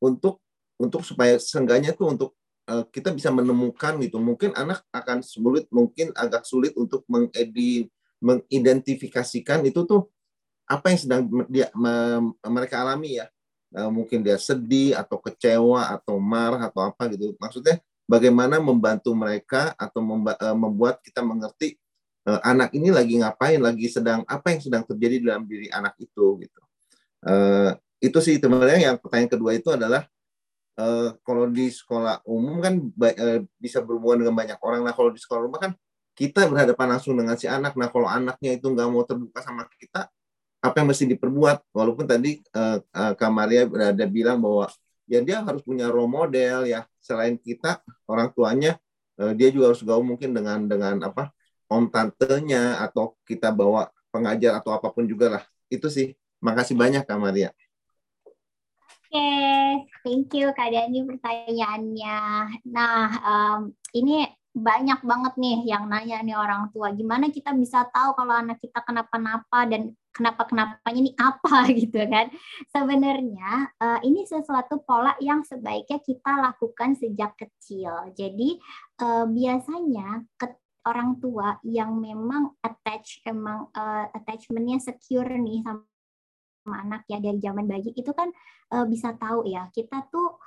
untuk 0.00 0.40
untuk 0.80 1.04
supaya 1.04 1.36
seenggaknya 1.36 1.92
tuh 1.92 2.16
untuk 2.16 2.30
uh, 2.68 2.84
kita 2.88 3.12
bisa 3.12 3.28
menemukan 3.28 4.00
gitu. 4.00 4.16
Mungkin 4.16 4.56
anak 4.56 4.84
akan 4.94 5.20
sulit 5.20 5.68
mungkin 5.68 6.16
agak 6.16 6.48
sulit 6.48 6.72
untuk 6.80 7.04
mengedi 7.10 7.90
mengidentifikasikan 8.24 9.68
itu 9.68 9.84
tuh 9.84 10.08
apa 10.64 10.88
yang 10.88 11.00
sedang 11.00 11.22
dia 11.52 11.68
me, 11.76 12.24
mereka 12.48 12.80
alami 12.80 13.20
ya 13.20 13.28
uh, 13.74 13.90
mungkin 13.90 14.22
dia 14.22 14.38
sedih 14.38 14.94
atau 14.94 15.18
kecewa 15.18 15.90
atau 15.90 16.16
marah 16.22 16.70
atau 16.70 16.86
apa 16.86 17.10
gitu 17.10 17.34
maksudnya 17.36 17.82
bagaimana 18.04 18.60
membantu 18.60 19.16
mereka 19.16 19.72
atau 19.80 20.00
eh, 20.04 20.56
membuat 20.56 21.00
kita 21.00 21.24
mengerti 21.24 21.80
uh, 22.28 22.40
anak 22.44 22.72
ini 22.76 22.92
lagi 22.92 23.20
ngapain, 23.20 23.60
lagi 23.60 23.88
sedang 23.88 24.24
apa 24.28 24.52
yang 24.52 24.60
sedang 24.60 24.82
terjadi 24.84 25.32
dalam 25.32 25.44
diri 25.48 25.68
anak 25.72 25.96
itu 26.00 26.40
gitu. 26.44 26.60
Uh, 27.24 27.72
itu 28.04 28.18
sih 28.20 28.36
sebenarnya 28.36 28.92
yang 28.92 28.96
pertanyaan 29.00 29.32
kedua 29.32 29.56
itu 29.56 29.72
adalah 29.72 30.04
uh, 30.76 31.16
kalau 31.24 31.48
di 31.48 31.72
sekolah 31.72 32.20
umum 32.28 32.60
kan 32.60 32.74
uh, 32.84 33.40
bisa 33.56 33.80
berhubungan 33.80 34.28
dengan 34.28 34.34
banyak 34.36 34.58
orang. 34.60 34.84
Nah 34.84 34.92
kalau 34.92 35.08
di 35.08 35.20
sekolah 35.20 35.40
rumah 35.48 35.60
kan 35.60 35.72
kita 36.14 36.46
berhadapan 36.46 36.96
langsung 36.96 37.16
dengan 37.16 37.34
si 37.40 37.48
anak. 37.48 37.74
Nah 37.74 37.88
kalau 37.88 38.06
anaknya 38.06 38.60
itu 38.60 38.68
nggak 38.68 38.88
mau 38.92 39.02
terbuka 39.08 39.40
sama 39.40 39.64
kita, 39.80 40.12
apa 40.64 40.80
yang 40.80 40.88
mesti 40.88 41.04
diperbuat? 41.12 41.76
Walaupun 41.76 42.08
tadi 42.08 42.40
uh, 42.56 42.80
uh, 42.80 43.12
Kak 43.12 43.28
Maria 43.28 43.68
berada 43.68 44.04
bilang 44.08 44.40
bahwa 44.40 44.72
ya 45.04 45.20
dia 45.20 45.44
harus 45.44 45.60
punya 45.60 45.92
role 45.92 46.08
model 46.08 46.64
ya. 46.64 46.88
Selain 47.04 47.36
kita 47.36 47.84
orang 48.08 48.32
tuanya, 48.32 48.80
uh, 49.20 49.36
dia 49.36 49.52
juga 49.52 49.76
harus 49.76 49.84
gaul 49.84 50.00
mungkin 50.00 50.32
dengan 50.32 50.64
dengan 50.64 51.04
apa 51.04 51.28
om 51.68 51.84
tantenya 51.92 52.80
atau 52.80 53.12
kita 53.28 53.52
bawa 53.52 53.92
pengajar 54.08 54.56
atau 54.56 54.72
apa 54.72 54.88
pun 54.88 55.04
juga 55.04 55.36
lah. 55.36 55.44
Itu 55.68 55.92
sih. 55.92 56.16
Makasih 56.40 56.76
banyak 56.76 57.04
Kak 57.04 57.20
Maria. 57.20 57.52
Oke, 58.24 59.20
okay. 59.20 59.68
thank 60.00 60.32
you 60.32 60.48
Kak 60.56 60.72
Dani 60.72 61.04
pertanyaannya. 61.04 62.18
Nah, 62.68 63.04
um, 63.20 63.60
ini 63.96 64.28
banyak 64.54 65.02
banget 65.02 65.34
nih 65.34 65.66
yang 65.66 65.90
nanya 65.90 66.22
nih 66.22 66.38
orang 66.38 66.70
tua 66.70 66.94
gimana 66.94 67.26
kita 67.26 67.50
bisa 67.58 67.90
tahu 67.90 68.14
kalau 68.14 68.38
anak 68.38 68.62
kita 68.62 68.86
kenapa-napa 68.86 69.66
dan 69.66 69.90
kenapa-kenapanya 70.14 70.98
ini 71.02 71.12
apa 71.18 71.66
gitu 71.82 71.98
kan. 72.06 72.30
Sebenarnya 72.70 73.74
uh, 73.82 73.98
ini 74.06 74.22
sesuatu 74.24 74.80
pola 74.86 75.18
yang 75.18 75.42
sebaiknya 75.42 75.98
kita 75.98 76.32
lakukan 76.38 76.94
sejak 76.94 77.34
kecil. 77.34 78.14
Jadi 78.14 78.62
uh, 79.02 79.26
biasanya 79.26 80.22
orang 80.84 81.18
tua 81.18 81.58
yang 81.64 81.96
memang 81.96 82.54
attach 82.60 83.24
emang 83.24 83.72
uh, 83.72 84.06
attachmentnya 84.12 84.78
secure 84.78 85.32
nih 85.40 85.64
sama, 85.64 85.82
anak 86.64 87.04
ya 87.08 87.20
dari 87.20 87.40
zaman 87.40 87.68
bayi 87.68 87.92
itu 87.92 88.12
kan 88.12 88.28
uh, 88.72 88.84
bisa 88.88 89.16
tahu 89.16 89.48
ya 89.48 89.68
kita 89.72 90.08
tuh 90.08 90.40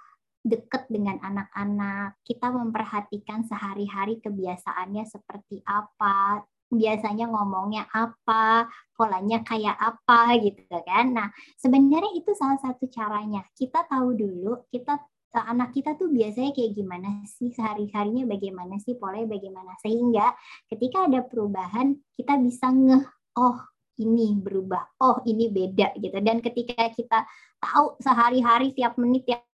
deket 0.48 0.88
dengan 0.88 1.20
anak-anak 1.20 2.22
kita 2.24 2.54
memperhatikan 2.54 3.44
sehari-hari 3.44 4.22
kebiasaannya 4.24 5.04
seperti 5.04 5.60
apa 5.68 6.46
biasanya 6.68 7.32
ngomongnya 7.32 7.88
apa, 7.92 8.68
polanya 8.96 9.44
kayak 9.44 9.76
apa 9.80 10.36
gitu 10.44 10.64
kan. 10.84 11.16
Nah, 11.16 11.28
sebenarnya 11.60 12.12
itu 12.16 12.32
salah 12.36 12.60
satu 12.60 12.88
caranya. 12.92 13.44
Kita 13.56 13.88
tahu 13.88 14.16
dulu, 14.16 14.68
kita 14.72 15.00
Eh, 15.38 15.46
anak 15.54 15.70
kita 15.76 15.94
tuh 16.00 16.10
biasanya 16.10 16.50
kayak 16.56 16.74
gimana 16.74 17.22
sih? 17.30 17.54
Sehari-harinya 17.54 18.26
bagaimana 18.26 18.82
sih? 18.82 18.98
Polanya 18.98 19.30
bagaimana? 19.30 19.76
Sehingga 19.84 20.34
ketika 20.66 21.06
ada 21.06 21.22
perubahan 21.22 21.94
kita 22.18 22.42
bisa 22.42 22.74
ngeh 22.74 23.06
oh 23.38 23.58
ini 24.02 24.34
berubah. 24.42 24.98
Oh 25.04 25.22
ini 25.30 25.52
beda 25.54 25.94
gitu. 26.02 26.18
Dan 26.26 26.42
ketika 26.42 26.90
kita 26.90 27.28
tahu 27.62 28.00
sehari-hari 28.02 28.74
tiap 28.74 28.98
menit 28.98 29.30
tiap 29.30 29.46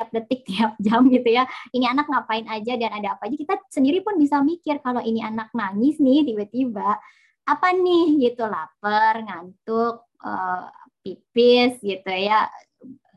tiap 0.00 0.08
detik 0.16 0.40
tiap 0.48 0.72
jam 0.80 1.04
gitu 1.12 1.28
ya 1.28 1.44
ini 1.76 1.84
anak 1.84 2.08
ngapain 2.08 2.48
aja 2.48 2.72
dan 2.80 2.90
ada 2.96 3.20
apa 3.20 3.28
aja 3.28 3.36
kita 3.36 3.54
sendiri 3.68 4.00
pun 4.00 4.16
bisa 4.16 4.40
mikir 4.40 4.80
kalau 4.80 5.04
ini 5.04 5.20
anak 5.20 5.52
nangis 5.52 6.00
nih 6.00 6.24
tiba-tiba 6.24 6.96
apa 7.44 7.68
nih 7.76 8.32
gitu 8.32 8.48
lapar 8.48 9.20
ngantuk 9.20 10.08
uh, 10.24 10.72
pipis 11.04 11.76
gitu 11.84 12.08
ya 12.08 12.48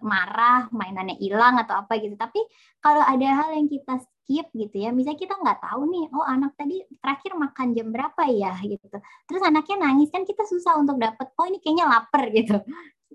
marah, 0.04 0.68
mainannya 0.76 1.16
hilang 1.18 1.56
atau 1.58 1.80
apa 1.80 1.96
gitu. 1.98 2.14
Tapi 2.20 2.44
kalau 2.84 3.00
ada 3.00 3.24
hal 3.24 3.56
yang 3.56 3.72
kita 3.72 4.04
skip 4.04 4.52
gitu 4.52 4.76
ya, 4.76 4.92
misalnya 4.92 5.18
kita 5.18 5.34
nggak 5.40 5.64
tahu 5.64 5.88
nih, 5.88 6.06
oh 6.12 6.28
anak 6.28 6.52
tadi 6.60 6.84
terakhir 7.00 7.32
makan 7.40 7.68
jam 7.74 7.88
berapa 7.90 8.24
ya 8.30 8.54
gitu. 8.62 9.00
Terus 9.26 9.42
anaknya 9.42 9.90
nangis 9.90 10.12
kan 10.12 10.28
kita 10.28 10.44
susah 10.44 10.78
untuk 10.78 11.00
dapat, 11.00 11.32
oh 11.40 11.48
ini 11.48 11.58
kayaknya 11.64 11.88
lapar 11.88 12.28
gitu. 12.30 12.60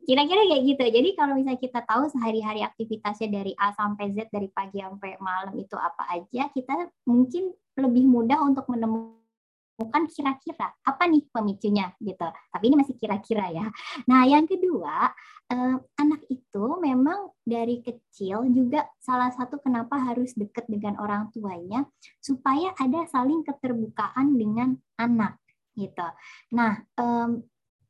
Kira-kira 0.08 0.40
kayak 0.48 0.64
gitu. 0.64 0.84
Jadi 0.88 1.08
kalau 1.12 1.36
misalnya 1.36 1.60
kita 1.60 1.84
tahu 1.84 2.08
sehari-hari 2.08 2.64
aktivitasnya 2.64 3.28
dari 3.28 3.52
A 3.60 3.76
sampai 3.76 4.16
Z, 4.16 4.32
dari 4.32 4.48
pagi 4.48 4.80
sampai 4.80 5.20
malam 5.20 5.52
itu 5.60 5.76
apa 5.76 6.08
aja, 6.16 6.48
kita 6.48 6.88
mungkin 7.04 7.52
lebih 7.76 8.08
mudah 8.08 8.40
untuk 8.40 8.64
menemukan 8.72 10.08
kira-kira 10.08 10.72
apa 10.80 11.04
nih 11.04 11.28
pemicunya 11.28 11.92
gitu. 12.00 12.24
Tapi 12.24 12.64
ini 12.72 12.76
masih 12.80 12.96
kira-kira 12.96 13.52
ya. 13.52 13.68
Nah, 14.08 14.24
yang 14.24 14.48
kedua, 14.48 15.12
eh, 15.52 15.76
anak 16.00 16.24
itu 16.32 16.64
memang 16.80 17.28
dari 17.44 17.84
kecil 17.84 18.48
juga 18.48 18.88
salah 19.04 19.28
satu 19.28 19.60
kenapa 19.60 20.00
harus 20.00 20.32
dekat 20.32 20.64
dengan 20.72 20.96
orang 21.04 21.28
tuanya 21.36 21.84
supaya 22.24 22.72
ada 22.80 23.04
saling 23.12 23.44
keterbukaan 23.44 24.40
dengan 24.40 24.72
anak 24.96 25.36
gitu. 25.76 26.08
Nah, 26.56 26.80
eh, 26.80 27.28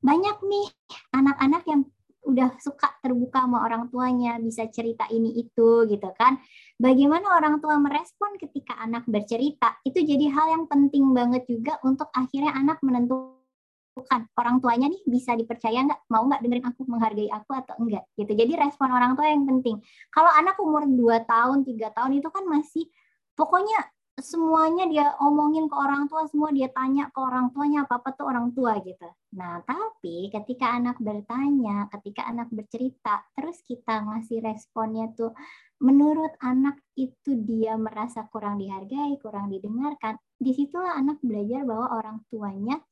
banyak 0.03 0.37
nih 0.43 0.67
anak-anak 1.15 1.63
yang 1.67 1.83
udah 2.27 2.59
suka 2.59 2.99
terbuka 3.01 3.47
sama 3.47 3.65
orang 3.65 3.89
tuanya, 3.89 4.37
bisa 4.43 4.67
cerita 4.69 5.07
ini 5.09 5.39
itu 5.39 5.87
gitu 5.87 6.11
kan. 6.19 6.39
Bagaimana 6.77 7.39
orang 7.39 7.63
tua 7.63 7.79
merespon 7.79 8.37
ketika 8.37 8.77
anak 8.79 9.07
bercerita, 9.07 9.79
itu 9.87 10.03
jadi 10.03 10.27
hal 10.33 10.47
yang 10.59 10.65
penting 10.67 11.11
banget 11.15 11.47
juga 11.47 11.79
untuk 11.87 12.11
akhirnya 12.15 12.53
anak 12.55 12.83
menentukan 12.85 14.23
orang 14.39 14.63
tuanya 14.63 14.87
nih 14.91 15.03
bisa 15.09 15.35
dipercaya 15.35 15.83
nggak, 15.89 16.01
mau 16.11 16.23
nggak 16.27 16.41
dengerin 16.43 16.67
aku, 16.71 16.81
menghargai 16.87 17.31
aku 17.33 17.51
atau 17.55 17.75
enggak 17.83 18.05
gitu. 18.15 18.33
Jadi 18.35 18.53
respon 18.55 18.95
orang 18.95 19.19
tua 19.19 19.27
yang 19.27 19.43
penting. 19.47 19.83
Kalau 20.15 20.31
anak 20.31 20.55
umur 20.63 20.87
2 20.87 21.25
tahun, 21.27 21.67
tiga 21.67 21.91
tahun 21.91 22.23
itu 22.23 22.29
kan 22.31 22.45
masih 22.47 22.87
pokoknya 23.35 23.79
semuanya 24.19 24.85
dia 24.91 25.15
omongin 25.23 25.71
ke 25.71 25.77
orang 25.79 26.11
tua, 26.11 26.27
semua 26.27 26.51
dia 26.51 26.67
tanya 26.75 27.07
ke 27.11 27.19
orang 27.23 27.55
tuanya 27.55 27.87
apa-apa 27.87 28.15
tuh 28.19 28.27
orang 28.27 28.51
tua 28.51 28.79
gitu. 28.83 29.07
Nah, 29.39 29.63
tapi 29.63 30.31
ketika 30.35 30.75
anak 30.75 30.99
bertanya, 30.99 31.87
ketika 31.99 32.27
anak 32.27 32.51
bercerita, 32.51 33.23
terus 33.39 33.63
kita 33.63 34.03
ngasih 34.03 34.43
responnya 34.43 35.11
tuh 35.15 35.33
menurut 35.79 36.35
anak 36.43 36.83
itu 36.99 37.39
dia 37.47 37.79
merasa 37.79 38.27
kurang 38.27 38.59
dihargai, 38.59 39.15
kurang 39.23 39.55
didengarkan, 39.55 40.19
di 40.35 40.51
situlah 40.51 40.99
anak 40.99 41.23
belajar 41.23 41.63
bahwa 41.63 41.87
orang 41.95 42.19
tuanya 42.27 42.83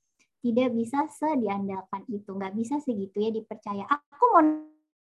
tidak 0.46 0.70
bisa 0.78 1.10
sediandalkan 1.10 2.06
itu, 2.06 2.30
nggak 2.30 2.54
bisa 2.54 2.78
segitu 2.78 3.18
ya 3.18 3.30
dipercaya. 3.34 3.82
Aku 3.90 4.24
mau 4.30 4.42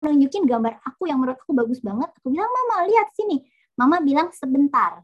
nunjukin 0.03 0.43
gambar 0.43 0.83
aku 0.83 1.07
yang 1.07 1.23
menurut 1.23 1.39
aku 1.39 1.55
bagus 1.55 1.79
banget, 1.79 2.11
aku 2.19 2.35
bilang, 2.35 2.51
Mama 2.51 2.91
lihat 2.91 3.15
sini. 3.15 3.47
Mama 3.79 4.03
bilang 4.03 4.29
sebentar, 4.35 5.01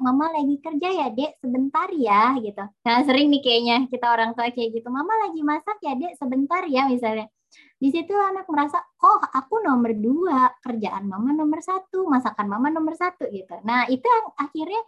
mama 0.00 0.32
lagi 0.32 0.56
kerja 0.60 0.88
ya 0.88 1.06
dek? 1.12 1.36
Sebentar 1.40 1.88
ya 1.92 2.32
gitu. 2.40 2.64
Nah 2.64 2.96
sering 3.04 3.28
nih 3.28 3.42
kayaknya 3.44 3.76
kita 3.92 4.06
orang 4.08 4.32
tua 4.32 4.48
kayak 4.48 4.70
gitu 4.80 4.88
mama 4.88 5.12
lagi 5.28 5.40
masak 5.44 5.76
ya 5.84 5.92
dek? 5.92 6.16
Sebentar 6.16 6.64
ya 6.64 6.88
misalnya. 6.88 7.28
Di 7.76 7.92
situ 7.92 8.12
anak 8.16 8.48
merasa 8.48 8.80
oh 9.04 9.20
aku 9.20 9.60
nomor 9.60 9.92
dua 9.92 10.48
kerjaan 10.64 11.04
mama 11.08 11.36
nomor 11.36 11.60
satu 11.60 12.08
masakan 12.08 12.48
mama 12.48 12.72
nomor 12.72 12.96
satu 12.96 13.28
gitu. 13.28 13.52
Nah 13.68 13.84
itu 13.92 14.04
yang 14.04 14.26
akhirnya 14.40 14.82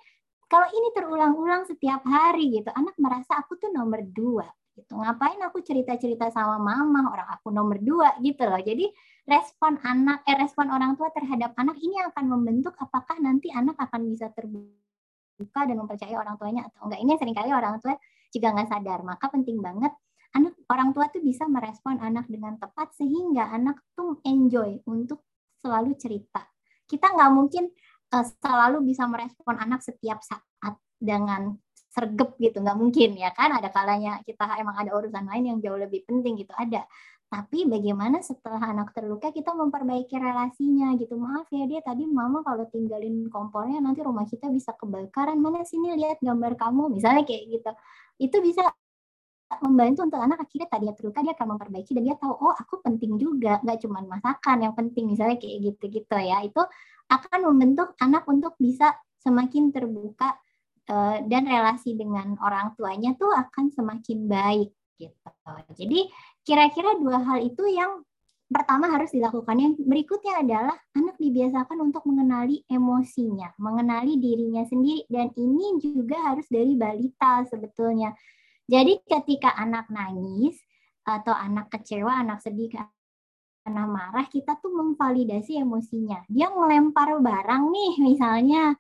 kalau 0.49 0.69
ini 0.73 0.89
terulang-ulang 0.97 1.69
setiap 1.69 2.01
hari 2.09 2.49
gitu 2.57 2.73
anak 2.73 2.97
merasa 2.97 3.37
aku 3.37 3.61
tuh 3.61 3.69
nomor 3.69 4.01
dua 4.09 4.49
gitu. 4.73 4.97
Ngapain 4.97 5.37
aku 5.45 5.61
cerita-cerita 5.61 6.33
sama 6.33 6.57
mama? 6.57 7.13
Orang 7.13 7.29
aku 7.29 7.53
nomor 7.53 7.77
dua 7.83 8.17
gitu 8.25 8.47
loh. 8.49 8.61
Jadi 8.63 8.89
respon 9.29 9.77
anak 9.85 10.25
eh 10.25 10.37
respon 10.41 10.73
orang 10.73 10.97
tua 10.97 11.13
terhadap 11.13 11.53
anak 11.61 11.77
ini 11.85 12.01
akan 12.01 12.25
membentuk 12.33 12.73
apakah 12.81 13.21
nanti 13.21 13.53
anak 13.53 13.77
akan 13.77 14.09
bisa 14.09 14.33
terbuka 14.33 15.69
dan 15.69 15.77
mempercayai 15.77 16.17
orang 16.17 16.41
tuanya 16.41 16.65
atau 16.73 16.89
enggak. 16.89 17.01
Ini 17.05 17.13
sering 17.21 17.37
kali 17.37 17.53
orang 17.53 17.77
tua 17.85 17.95
juga 18.33 18.49
nggak 18.57 18.69
sadar. 18.73 19.05
Maka 19.05 19.29
penting 19.29 19.61
banget 19.61 19.93
anak 20.33 20.57
orang 20.73 20.97
tua 20.97 21.13
tuh 21.13 21.21
bisa 21.21 21.45
merespon 21.45 22.01
anak 22.01 22.25
dengan 22.33 22.57
tepat 22.57 22.97
sehingga 22.97 23.53
anak 23.53 23.85
tuh 23.93 24.17
enjoy 24.25 24.81
untuk 24.89 25.29
selalu 25.61 25.93
cerita. 26.01 26.49
Kita 26.89 27.13
nggak 27.13 27.31
mungkin 27.37 27.69
uh, 28.17 28.25
selalu 28.25 28.81
bisa 28.81 29.05
merespon 29.05 29.61
anak 29.61 29.85
setiap 29.85 30.25
saat 30.25 30.73
dengan 30.97 31.53
sergep 31.93 32.41
gitu. 32.41 32.65
Nggak 32.65 32.79
mungkin 32.81 33.11
ya 33.21 33.29
kan? 33.37 33.53
Ada 33.53 33.69
kalanya 33.69 34.25
kita 34.25 34.57
emang 34.57 34.77
ada 34.81 34.97
urusan 34.97 35.29
lain 35.29 35.45
yang 35.53 35.59
jauh 35.61 35.77
lebih 35.77 36.09
penting 36.09 36.41
gitu. 36.41 36.57
Ada 36.57 36.89
tapi 37.29 37.69
bagaimana 37.69 38.25
setelah 38.25 38.73
anak 38.73 38.97
terluka 38.97 39.29
kita 39.29 39.53
memperbaiki 39.53 40.17
relasinya 40.17 40.97
gitu. 40.97 41.21
Maaf 41.21 41.53
ya 41.53 41.69
dia 41.69 41.85
tadi 41.85 42.09
mama 42.09 42.41
kalau 42.41 42.65
tinggalin 42.73 43.29
kompornya 43.29 43.85
nanti 43.85 44.01
rumah 44.01 44.25
kita 44.25 44.49
bisa 44.49 44.73
kebakaran. 44.73 45.37
Mana 45.37 45.61
sini 45.69 45.93
lihat 45.93 46.25
gambar 46.25 46.57
kamu 46.57 46.89
misalnya 46.89 47.29
kayak 47.29 47.45
gitu. 47.53 47.71
Itu 48.17 48.37
bisa 48.41 48.65
membantu 49.61 50.05
untuk 50.05 50.21
anak 50.21 50.45
akhirnya 50.45 50.69
tadinya 50.69 50.95
terluka 50.97 51.25
dia 51.25 51.33
akan 51.33 51.57
memperbaiki 51.57 51.97
dan 51.97 52.05
dia 52.05 52.17
tahu 52.21 52.33
oh 52.37 52.53
aku 52.53 52.85
penting 52.85 53.17
juga 53.17 53.57
nggak 53.65 53.81
cuma 53.81 54.05
masakan 54.05 54.57
yang 54.61 54.75
penting 54.77 55.09
misalnya 55.09 55.41
kayak 55.41 55.73
gitu 55.73 55.85
gitu 55.89 56.17
ya 56.21 56.45
itu 56.45 56.63
akan 57.09 57.41
membentuk 57.49 57.97
anak 57.97 58.29
untuk 58.29 58.53
bisa 58.61 58.93
semakin 59.17 59.73
terbuka 59.73 60.37
uh, 60.93 61.25
dan 61.25 61.49
relasi 61.49 61.97
dengan 61.97 62.37
orang 62.45 62.77
tuanya 62.77 63.17
tuh 63.17 63.33
akan 63.33 63.73
semakin 63.73 64.29
baik 64.29 64.71
gitu 65.01 65.31
jadi 65.73 66.01
kira-kira 66.49 66.97
dua 66.97 67.21
hal 67.21 67.45
itu 67.45 67.61
yang 67.69 68.01
pertama 68.49 68.89
harus 68.89 69.13
dilakukan. 69.13 69.53
Yang 69.61 69.85
berikutnya 69.85 70.41
adalah 70.41 70.77
anak 70.97 71.21
dibiasakan 71.21 71.93
untuk 71.93 72.09
mengenali 72.09 72.65
emosinya, 72.65 73.53
mengenali 73.61 74.17
dirinya 74.17 74.65
sendiri 74.65 75.05
dan 75.13 75.29
ini 75.37 75.77
juga 75.77 76.33
harus 76.33 76.49
dari 76.49 76.73
balita 76.73 77.45
sebetulnya. 77.45 78.17
Jadi 78.65 79.05
ketika 79.05 79.53
anak 79.61 79.93
nangis 79.93 80.57
atau 81.05 81.37
anak 81.37 81.69
kecewa, 81.69 82.25
anak 82.25 82.41
sedih 82.41 82.73
karena 82.73 83.85
marah, 83.85 84.25
kita 84.33 84.57
tuh 84.57 84.73
memvalidasi 84.73 85.61
emosinya. 85.61 86.25
Dia 86.33 86.49
ngelempar 86.49 87.13
barang 87.21 87.63
nih 87.69 87.93
misalnya 88.01 88.73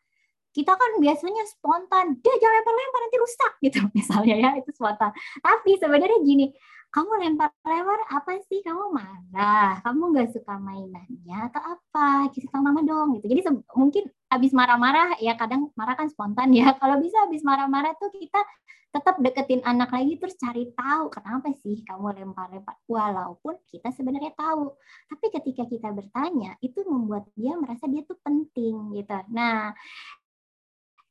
kita 0.49 0.75
kan 0.75 0.93
biasanya 0.99 1.45
spontan 1.47 2.19
dia 2.19 2.35
jangan 2.35 2.57
lempar-lempar 2.65 3.01
nanti 3.05 3.19
rusak 3.21 3.53
gitu 3.63 3.79
misalnya 3.99 4.35
ya 4.35 4.51
itu 4.59 4.71
spontan 4.75 5.13
tapi 5.39 5.77
sebenarnya 5.79 6.19
gini 6.25 6.51
kamu 6.89 7.13
lempar-lempar 7.21 8.01
apa 8.09 8.33
sih? 8.49 8.65
Kamu 8.65 8.91
marah. 8.97 9.81
Kamu 9.85 10.03
nggak 10.13 10.33
suka 10.33 10.57
mainannya 10.57 11.39
atau 11.53 11.61
apa? 11.61 12.33
Kisah 12.33 12.49
sama 12.49 12.73
mama 12.73 12.81
dong 12.85 13.21
gitu. 13.21 13.29
Jadi 13.29 13.41
mungkin 13.77 14.09
habis 14.33 14.53
marah-marah 14.57 15.21
ya 15.21 15.37
kadang 15.37 15.69
marah 15.77 15.95
kan 16.01 16.09
spontan 16.09 16.49
ya. 16.57 16.73
Kalau 16.81 16.97
bisa 16.97 17.29
habis 17.29 17.45
marah-marah 17.45 17.93
tuh 18.01 18.09
kita 18.17 18.41
tetap 18.89 19.21
deketin 19.21 19.61
anak 19.69 19.93
lagi 19.93 20.17
terus 20.17 20.33
cari 20.41 20.73
tahu 20.73 21.13
kenapa 21.13 21.53
sih 21.61 21.85
kamu 21.85 22.25
lempar-lempar. 22.25 22.81
Walaupun 22.89 23.61
kita 23.69 23.93
sebenarnya 23.93 24.33
tahu 24.33 24.73
tapi 25.13 25.27
ketika 25.29 25.69
kita 25.69 25.93
bertanya 25.93 26.57
itu 26.65 26.89
membuat 26.89 27.29
dia 27.37 27.53
merasa 27.61 27.85
dia 27.85 28.01
tuh 28.09 28.17
penting 28.25 28.97
gitu. 28.97 29.13
Nah 29.29 29.77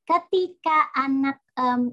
ketika 0.07 0.87
anak 0.95 1.43
um, 1.59 1.91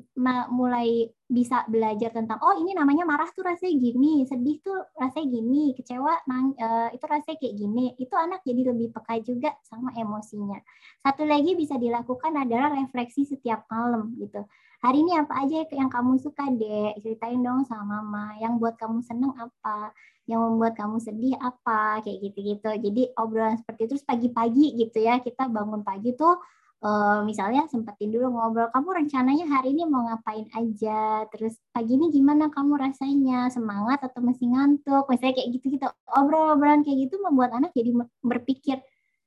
mulai 0.55 1.11
bisa 1.27 1.67
belajar 1.67 2.15
tentang 2.15 2.39
oh 2.47 2.55
ini 2.63 2.71
namanya 2.71 3.03
marah 3.03 3.27
tuh 3.35 3.43
rasanya 3.43 3.75
gini, 3.75 4.23
sedih 4.23 4.63
tuh 4.63 4.87
rasanya 4.95 5.35
gini, 5.35 5.75
kecewa 5.75 6.23
nang, 6.31 6.55
uh, 6.55 6.95
itu 6.95 7.03
rasanya 7.11 7.37
kayak 7.43 7.57
gini, 7.59 7.91
itu 7.99 8.15
anak 8.15 8.47
jadi 8.47 8.71
lebih 8.71 8.95
peka 8.95 9.19
juga 9.19 9.51
sama 9.67 9.91
emosinya. 9.99 10.63
Satu 11.03 11.27
lagi 11.27 11.59
bisa 11.59 11.75
dilakukan 11.75 12.39
adalah 12.39 12.71
refleksi 12.71 13.27
setiap 13.27 13.67
malam 13.67 14.15
gitu. 14.23 14.47
Hari 14.85 15.01
ini 15.01 15.17
apa 15.19 15.35
aja 15.43 15.67
yang 15.75 15.91
kamu 15.91 16.21
suka 16.23 16.45
deh, 16.55 16.95
ceritain 17.03 17.41
dong 17.41 17.67
sama 17.67 17.99
mama. 18.05 18.37
Yang 18.39 18.53
buat 18.63 18.75
kamu 18.77 19.01
seneng 19.01 19.33
apa, 19.35 19.91
yang 20.29 20.45
membuat 20.45 20.77
kamu 20.77 21.01
sedih 21.01 21.35
apa, 21.41 22.05
kayak 22.05 22.21
gitu-gitu. 22.31 22.71
Jadi 22.79 23.03
obrolan 23.17 23.57
seperti 23.59 23.89
itu 23.89 23.91
terus 23.97 24.05
pagi-pagi 24.05 24.77
gitu 24.77 25.03
ya, 25.03 25.25
kita 25.25 25.49
bangun 25.49 25.83
pagi 25.83 26.13
tuh 26.13 26.37
uh, 26.85 27.25
misalnya 27.25 27.65
sempetin 27.73 28.13
dulu 28.13 28.29
ngobrol 28.37 28.69
kamu 28.69 29.05
rencananya 29.05 29.49
hari 29.49 29.73
ini 29.73 29.89
mau 29.89 30.05
ngapain 30.05 30.47
aja? 30.53 31.25
Terus 31.33 31.57
pagi 31.73 31.97
ini 31.97 32.13
gimana 32.13 32.53
kamu 32.53 32.77
rasanya? 32.77 33.49
Semangat 33.49 34.05
atau 34.05 34.21
masih 34.21 34.53
ngantuk? 34.53 35.09
Misalnya 35.09 35.41
kayak 35.41 35.49
gitu 35.59 35.67
gitu 35.75 35.87
obrol-obrolan 36.13 36.85
kayak 36.85 37.09
gitu 37.09 37.19
membuat 37.25 37.57
anak 37.57 37.73
jadi 37.73 37.91
berpikir 38.21 38.79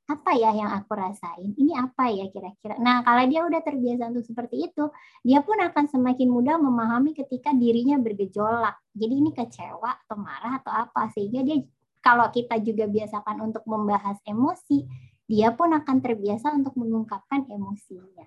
apa 0.07 0.31
ya 0.39 0.55
yang 0.55 0.71
aku 0.71 0.95
rasain? 0.95 1.51
Ini 1.57 1.75
apa 1.75 2.07
ya 2.07 2.31
kira-kira? 2.31 2.79
Nah 2.79 3.03
kalau 3.03 3.27
dia 3.27 3.43
udah 3.43 3.59
terbiasa 3.59 4.07
untuk 4.07 4.23
seperti 4.23 4.71
itu 4.71 4.87
dia 5.25 5.43
pun 5.43 5.59
akan 5.59 5.91
semakin 5.91 6.31
mudah 6.31 6.55
memahami 6.61 7.11
ketika 7.11 7.51
dirinya 7.51 7.99
bergejolak. 7.99 8.77
Jadi 8.95 9.13
ini 9.19 9.35
kecewa 9.35 9.99
atau 10.07 10.15
marah 10.15 10.63
atau 10.63 10.71
apa 10.71 11.11
sehingga 11.11 11.43
dia 11.43 11.59
kalau 11.99 12.31
kita 12.31 12.55
juga 12.63 12.87
biasakan 12.87 13.51
untuk 13.51 13.67
membahas 13.67 14.15
emosi 14.23 14.87
dia 15.27 15.51
pun 15.51 15.75
akan 15.75 15.97
terbiasa 15.99 16.55
untuk 16.55 16.73
mengungkapkan 16.79 17.43
emosinya. 17.51 18.23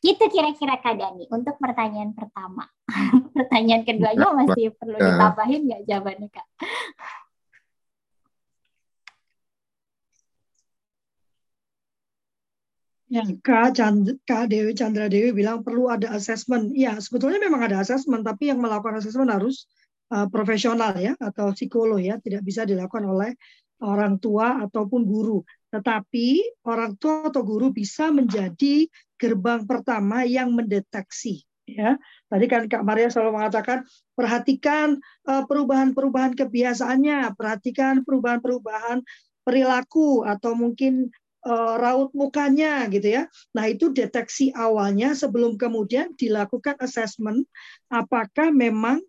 Gitu 0.00 0.24
kira-kira 0.32 0.80
Kak 0.80 0.96
Dani 0.96 1.28
untuk 1.28 1.60
pertanyaan 1.60 2.16
pertama. 2.16 2.64
pertanyaan 3.36 3.84
keduanya 3.84 4.32
masih 4.32 4.72
perlu 4.72 4.96
ditambahin 4.96 5.68
nggak 5.68 5.82
jawabannya 5.84 6.28
Kak? 6.32 6.48
Ya, 13.10 13.26
Kak, 13.42 13.74
Cand 13.74 14.22
Kak 14.22 14.54
Dewi 14.54 14.70
Chandra 14.70 15.10
Dewi 15.10 15.34
bilang 15.34 15.66
perlu 15.66 15.90
ada 15.90 16.14
assessment. 16.14 16.70
Ya, 16.78 16.94
sebetulnya 17.02 17.42
memang 17.42 17.66
ada 17.66 17.82
assessment, 17.82 18.22
tapi 18.22 18.54
yang 18.54 18.62
melakukan 18.62 19.02
assessment 19.02 19.34
harus 19.34 19.66
uh, 20.14 20.30
profesional 20.30 20.94
ya 20.94 21.18
atau 21.18 21.50
psikolog 21.50 21.98
ya, 21.98 22.22
tidak 22.22 22.46
bisa 22.46 22.62
dilakukan 22.62 23.10
oleh 23.10 23.34
orang 23.80 24.20
tua 24.20 24.64
ataupun 24.64 25.02
guru. 25.04 25.44
Tetapi 25.72 26.60
orang 26.68 26.96
tua 27.00 27.32
atau 27.32 27.42
guru 27.42 27.72
bisa 27.72 28.12
menjadi 28.12 28.88
gerbang 29.16 29.64
pertama 29.64 30.24
yang 30.24 30.52
mendeteksi. 30.52 31.44
Ya, 31.70 31.94
tadi 32.26 32.50
kan 32.50 32.66
Kak 32.66 32.82
Maria 32.82 33.14
selalu 33.14 33.38
mengatakan 33.38 33.86
perhatikan 34.18 34.98
eh, 35.30 35.44
perubahan-perubahan 35.46 36.34
kebiasaannya, 36.34 37.38
perhatikan 37.38 38.02
perubahan-perubahan 38.02 39.06
perilaku 39.46 40.26
atau 40.26 40.52
mungkin 40.58 41.08
uh, 41.46 41.74
raut 41.80 42.12
mukanya 42.12 42.84
gitu 42.92 43.20
ya. 43.20 43.22
Nah, 43.56 43.64
itu 43.68 43.92
deteksi 43.92 44.52
awalnya 44.52 45.16
sebelum 45.16 45.56
kemudian 45.56 46.12
dilakukan 46.16 46.76
assessment 46.80 47.48
apakah 47.88 48.52
memang 48.52 49.00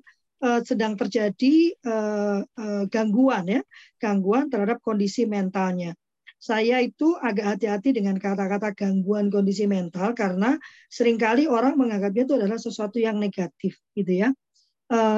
sedang 0.65 0.97
terjadi 0.97 1.77
uh, 1.85 2.41
uh, 2.41 2.83
gangguan 2.89 3.45
ya, 3.45 3.61
gangguan 4.01 4.49
terhadap 4.49 4.81
kondisi 4.81 5.29
mentalnya 5.29 5.93
saya 6.41 6.81
itu 6.81 7.13
agak 7.21 7.53
hati-hati 7.53 7.93
dengan 7.93 8.17
kata-kata 8.17 8.73
gangguan 8.73 9.29
kondisi 9.29 9.69
mental 9.69 10.17
karena 10.17 10.57
sering 10.89 11.21
kali 11.21 11.45
orang 11.45 11.77
menganggapnya 11.77 12.25
itu 12.25 12.33
adalah 12.33 12.57
sesuatu 12.57 12.97
yang 12.97 13.21
negatif 13.21 13.77
gitu 13.93 14.25
ya. 14.25 14.33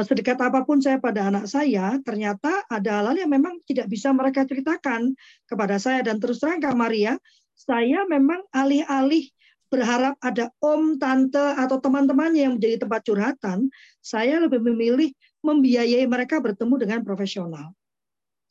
Sedekat 0.03 0.37
apa 0.37 0.67
pun 0.67 0.83
saya 0.83 0.99
pada 1.01 1.31
anak 1.31 1.49
saya, 1.49 1.97
ternyata 2.03 2.67
ada 2.69 3.01
hal-hal 3.01 3.25
yang 3.25 3.31
memang 3.31 3.57
tidak 3.65 3.89
bisa 3.89 4.13
mereka 4.13 4.45
ceritakan 4.45 5.15
kepada 5.49 5.79
saya 5.81 6.05
dan 6.05 6.19
terus 6.21 6.43
terang 6.43 6.61
Kak 6.61 6.75
Maria, 6.77 7.17
saya 7.55 8.03
memang 8.05 8.43
alih-alih 8.53 9.31
berharap 9.73 10.13
ada 10.21 10.53
om, 10.61 11.01
tante 11.01 11.41
atau 11.41 11.81
teman-temannya 11.81 12.45
yang 12.45 12.53
menjadi 12.61 12.85
tempat 12.85 13.01
curhatan, 13.01 13.73
saya 14.05 14.37
lebih 14.37 14.61
memilih 14.61 15.09
membiayai 15.41 16.05
mereka 16.05 16.37
bertemu 16.37 16.85
dengan 16.85 16.99
profesional. 17.01 17.73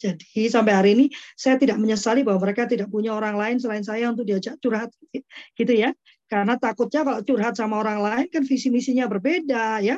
Jadi 0.03 0.51
sampai 0.51 0.73
hari 0.75 0.91
ini 0.99 1.07
saya 1.39 1.55
tidak 1.55 1.79
menyesali 1.79 2.27
bahwa 2.27 2.43
mereka 2.43 2.67
tidak 2.67 2.91
punya 2.91 3.15
orang 3.15 3.39
lain 3.39 3.57
selain 3.63 3.87
saya 3.87 4.11
untuk 4.11 4.27
diajak 4.27 4.59
curhat 4.59 4.91
gitu 5.55 5.73
ya. 5.73 5.95
Karena 6.27 6.59
takutnya 6.59 7.07
kalau 7.07 7.23
curhat 7.23 7.55
sama 7.55 7.79
orang 7.79 8.03
lain 8.03 8.27
kan 8.27 8.43
visi 8.43 8.67
misinya 8.67 9.07
berbeda 9.07 9.79
ya. 9.79 9.95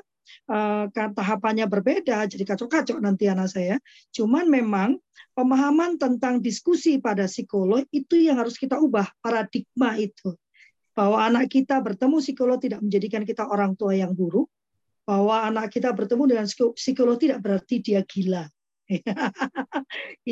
Uh, 0.49 0.89
tahapannya 0.93 1.69
berbeda 1.69 2.25
jadi 2.25 2.45
kacau-kacau 2.45 3.01
nanti 3.01 3.33
anak 3.33 3.49
saya. 3.49 3.81
Cuman 4.13 4.53
memang 4.53 5.01
pemahaman 5.33 5.97
tentang 5.97 6.41
diskusi 6.45 7.01
pada 7.01 7.25
psikolog 7.25 7.85
itu 7.89 8.21
yang 8.21 8.37
harus 8.37 8.61
kita 8.61 8.77
ubah 8.77 9.09
paradigma 9.25 9.97
itu. 9.97 10.37
Bahwa 10.95 11.27
anak 11.27 11.51
kita 11.51 11.83
bertemu 11.83 12.23
psikolog 12.23 12.59
tidak 12.63 12.81
menjadikan 12.81 13.27
kita 13.27 13.51
orang 13.51 13.75
tua 13.75 13.99
yang 13.99 14.15
buruk, 14.15 14.47
bahwa 15.05 15.45
anak 15.45 15.69
kita 15.69 15.93
bertemu 15.93 16.25
dengan 16.33 16.47
psikolog 16.49 17.21
tidak 17.21 17.45
berarti 17.45 17.83
dia 17.85 18.01
gila. 18.01 18.49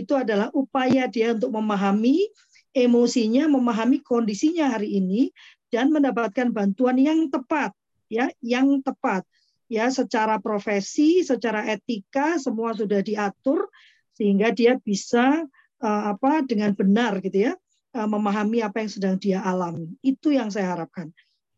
itu 0.00 0.12
adalah 0.12 0.52
upaya 0.52 1.08
dia 1.08 1.32
untuk 1.36 1.52
memahami 1.52 2.28
emosinya, 2.72 3.48
memahami 3.48 4.00
kondisinya 4.00 4.72
hari 4.72 4.96
ini 4.96 5.32
dan 5.72 5.92
mendapatkan 5.92 6.52
bantuan 6.52 7.00
yang 7.00 7.28
tepat, 7.28 7.72
ya, 8.08 8.28
yang 8.40 8.80
tepat. 8.80 9.24
Ya, 9.72 9.88
secara 9.88 10.36
profesi, 10.36 11.24
secara 11.24 11.64
etika 11.64 12.36
semua 12.36 12.76
sudah 12.76 13.00
diatur 13.00 13.72
sehingga 14.12 14.52
dia 14.52 14.76
bisa 14.76 15.48
uh, 15.80 16.02
apa 16.12 16.44
dengan 16.44 16.76
benar 16.76 17.24
gitu 17.24 17.48
ya, 17.48 17.52
memahami 17.93 18.64
apa 18.64 18.80
yang 18.80 18.90
sedang 18.90 19.14
dia 19.20 19.45
alami. 19.45 19.93
Itu 20.01 20.32
yang 20.32 20.49
saya 20.49 20.72
harapkan 20.72 21.12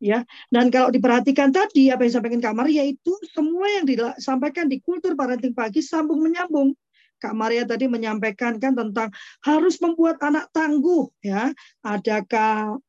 ya. 0.04 0.20
Dan 0.52 0.68
kalau 0.68 0.92
diperhatikan 0.92 1.48
tadi 1.48 1.88
apa 1.88 2.04
yang 2.04 2.10
disampaikan 2.12 2.40
Kak 2.44 2.56
Maria 2.56 2.84
itu 2.84 3.12
semua 3.32 3.66
yang 3.72 3.88
disampaikan 3.88 4.68
di 4.68 4.84
kultur 4.84 5.16
parenting 5.16 5.56
pagi 5.56 5.80
sambung 5.80 6.20
menyambung. 6.20 6.76
Kak 7.16 7.32
Maria 7.32 7.64
tadi 7.64 7.88
menyampaikan 7.88 8.60
kan 8.60 8.76
tentang 8.76 9.08
harus 9.40 9.80
membuat 9.80 10.20
anak 10.20 10.52
tangguh 10.52 11.08
ya. 11.24 11.56
Ada 11.80 12.20
Kak 12.28 12.84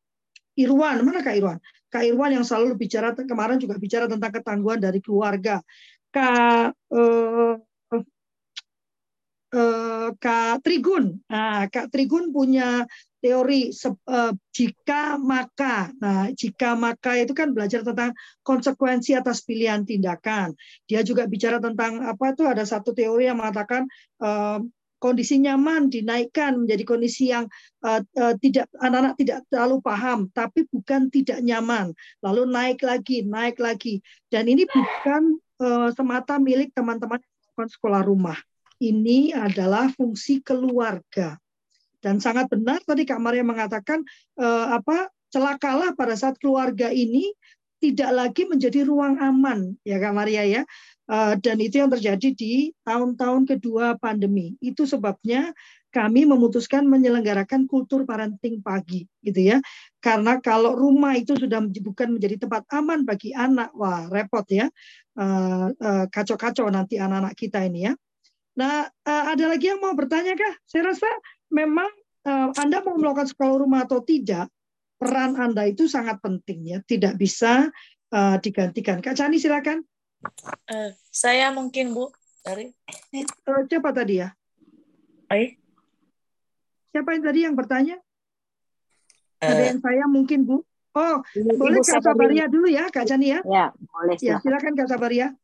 Irwan, 0.60 1.08
mana 1.08 1.24
Kak 1.24 1.40
Irwan? 1.40 1.60
Kak 1.88 2.04
Irwan 2.04 2.36
yang 2.36 2.44
selalu 2.44 2.76
bicara 2.76 3.16
kemarin 3.16 3.56
juga 3.56 3.80
bicara 3.80 4.12
tentang 4.12 4.36
ketangguhan 4.36 4.84
dari 4.84 5.00
keluarga. 5.00 5.64
Kak 6.12 6.76
eh, 6.76 7.56
eh, 9.56 10.10
Kak 10.20 10.56
Trigun. 10.68 11.16
Nah, 11.32 11.72
Kak 11.72 11.88
Trigun 11.88 12.36
punya 12.36 12.84
teori 13.26 13.74
uh, 13.74 14.34
jika 14.54 15.18
maka. 15.18 15.90
Nah, 15.98 16.30
jika 16.38 16.78
maka 16.78 17.18
itu 17.18 17.34
kan 17.34 17.50
belajar 17.50 17.82
tentang 17.82 18.14
konsekuensi 18.46 19.18
atas 19.18 19.42
pilihan 19.42 19.82
tindakan. 19.82 20.54
Dia 20.86 21.02
juga 21.02 21.26
bicara 21.26 21.58
tentang 21.58 22.06
apa 22.06 22.38
itu 22.38 22.46
ada 22.46 22.62
satu 22.62 22.94
teori 22.94 23.26
yang 23.26 23.42
mengatakan 23.42 23.90
uh, 24.22 24.62
kondisi 25.02 25.42
nyaman 25.42 25.90
dinaikkan 25.90 26.62
menjadi 26.62 26.84
kondisi 26.86 27.34
yang 27.34 27.50
uh, 27.82 28.06
uh, 28.22 28.38
tidak 28.38 28.70
anak-anak 28.78 29.18
tidak 29.18 29.38
terlalu 29.50 29.82
paham, 29.82 30.30
tapi 30.30 30.70
bukan 30.70 31.10
tidak 31.10 31.42
nyaman. 31.42 31.98
Lalu 32.22 32.46
naik 32.46 32.86
lagi, 32.86 33.26
naik 33.26 33.58
lagi. 33.58 34.06
Dan 34.30 34.46
ini 34.46 34.70
bukan 34.70 35.42
uh, 35.66 35.90
semata 35.98 36.38
milik 36.38 36.70
teman-teman 36.78 37.18
sekolah 37.58 38.06
rumah 38.06 38.38
ini 38.84 39.32
adalah 39.32 39.88
fungsi 39.88 40.44
keluarga. 40.44 41.40
Dan 42.06 42.22
sangat 42.22 42.46
benar 42.54 42.86
tadi 42.86 43.02
Kak 43.02 43.18
Maria 43.18 43.42
mengatakan 43.42 44.06
eh, 44.38 44.68
apa 44.70 45.10
celakalah 45.34 45.98
pada 45.98 46.14
saat 46.14 46.38
keluarga 46.38 46.94
ini 46.94 47.34
tidak 47.82 48.12
lagi 48.14 48.44
menjadi 48.48 48.86
ruang 48.88 49.18
aman 49.18 49.74
ya 49.82 49.98
Kak 49.98 50.14
Maria 50.14 50.46
ya. 50.46 50.62
Uh, 51.06 51.38
dan 51.38 51.62
itu 51.62 51.78
yang 51.78 51.94
terjadi 51.94 52.34
di 52.34 52.74
tahun-tahun 52.82 53.46
kedua 53.46 53.94
pandemi. 54.02 54.58
Itu 54.58 54.90
sebabnya 54.90 55.54
kami 55.96 56.28
memutuskan 56.28 56.84
menyelenggarakan 56.92 57.72
kultur 57.72 58.04
parenting 58.04 58.60
pagi 58.60 59.08
gitu 59.24 59.56
ya 59.56 59.58
karena 60.04 60.44
kalau 60.44 60.76
rumah 60.76 61.16
itu 61.16 61.40
sudah 61.40 61.64
bukan 61.64 62.20
menjadi 62.20 62.36
tempat 62.44 62.68
aman 62.76 63.08
bagi 63.08 63.32
anak 63.32 63.72
wah 63.72 64.12
repot 64.12 64.44
ya 64.52 64.68
uh, 65.16 65.72
uh, 65.72 66.06
kacau-kacau 66.12 66.68
nanti 66.68 67.00
anak-anak 67.00 67.32
kita 67.40 67.64
ini 67.64 67.88
ya 67.88 67.94
nah 68.60 68.92
uh, 68.92 69.24
ada 69.32 69.48
lagi 69.48 69.72
yang 69.72 69.80
mau 69.80 69.96
bertanya 69.96 70.36
kah 70.36 70.54
saya 70.68 70.92
rasa 70.92 71.08
memang 71.52 71.90
uh, 72.26 72.50
anda 72.58 72.82
mau 72.82 72.98
melakukan 72.98 73.30
sekolah 73.30 73.56
rumah 73.62 73.86
atau 73.86 74.02
tidak 74.02 74.50
peran 74.96 75.36
anda 75.36 75.68
itu 75.68 75.86
sangat 75.86 76.22
penting 76.24 76.76
ya 76.76 76.80
tidak 76.86 77.20
bisa 77.20 77.70
uh, 78.16 78.36
digantikan 78.40 79.04
kak 79.04 79.18
Cani 79.18 79.38
silakan 79.38 79.84
uh, 80.72 80.92
saya 81.12 81.52
mungkin 81.52 81.92
bu 81.92 82.10
dari 82.42 82.72
uh, 83.50 83.64
siapa 83.68 83.92
tadi 83.92 84.24
ya 84.24 84.30
Ay. 85.30 85.58
Siapa 86.94 87.18
yang 87.18 87.24
tadi 87.26 87.40
yang 87.44 87.56
bertanya? 87.58 87.98
Uh, 89.42 89.52
Ada 89.52 89.64
yang 89.74 89.80
saya 89.82 90.06
mungkin 90.08 90.48
Bu. 90.48 90.64
Oh, 90.96 91.20
Ibu, 91.36 91.60
boleh 91.60 91.84
Kak 91.84 92.00
Sabaria 92.00 92.48
dulu 92.48 92.72
ya, 92.72 92.88
Kak 92.88 93.04
Jani 93.04 93.36
ya? 93.36 93.40
Ya, 93.44 93.66
boleh. 93.76 94.16
Ya, 94.24 94.40
silakan 94.40 94.80
Kak 94.80 94.88
Sabaria. 94.88 95.36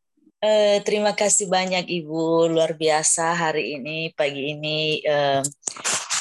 Uh, 0.42 0.82
terima 0.82 1.14
kasih 1.14 1.46
banyak 1.54 1.86
Ibu, 1.86 2.50
luar 2.50 2.74
biasa 2.74 3.38
hari 3.38 3.78
ini, 3.78 4.10
pagi 4.18 4.58
ini 4.58 4.98
uh, 5.06 5.46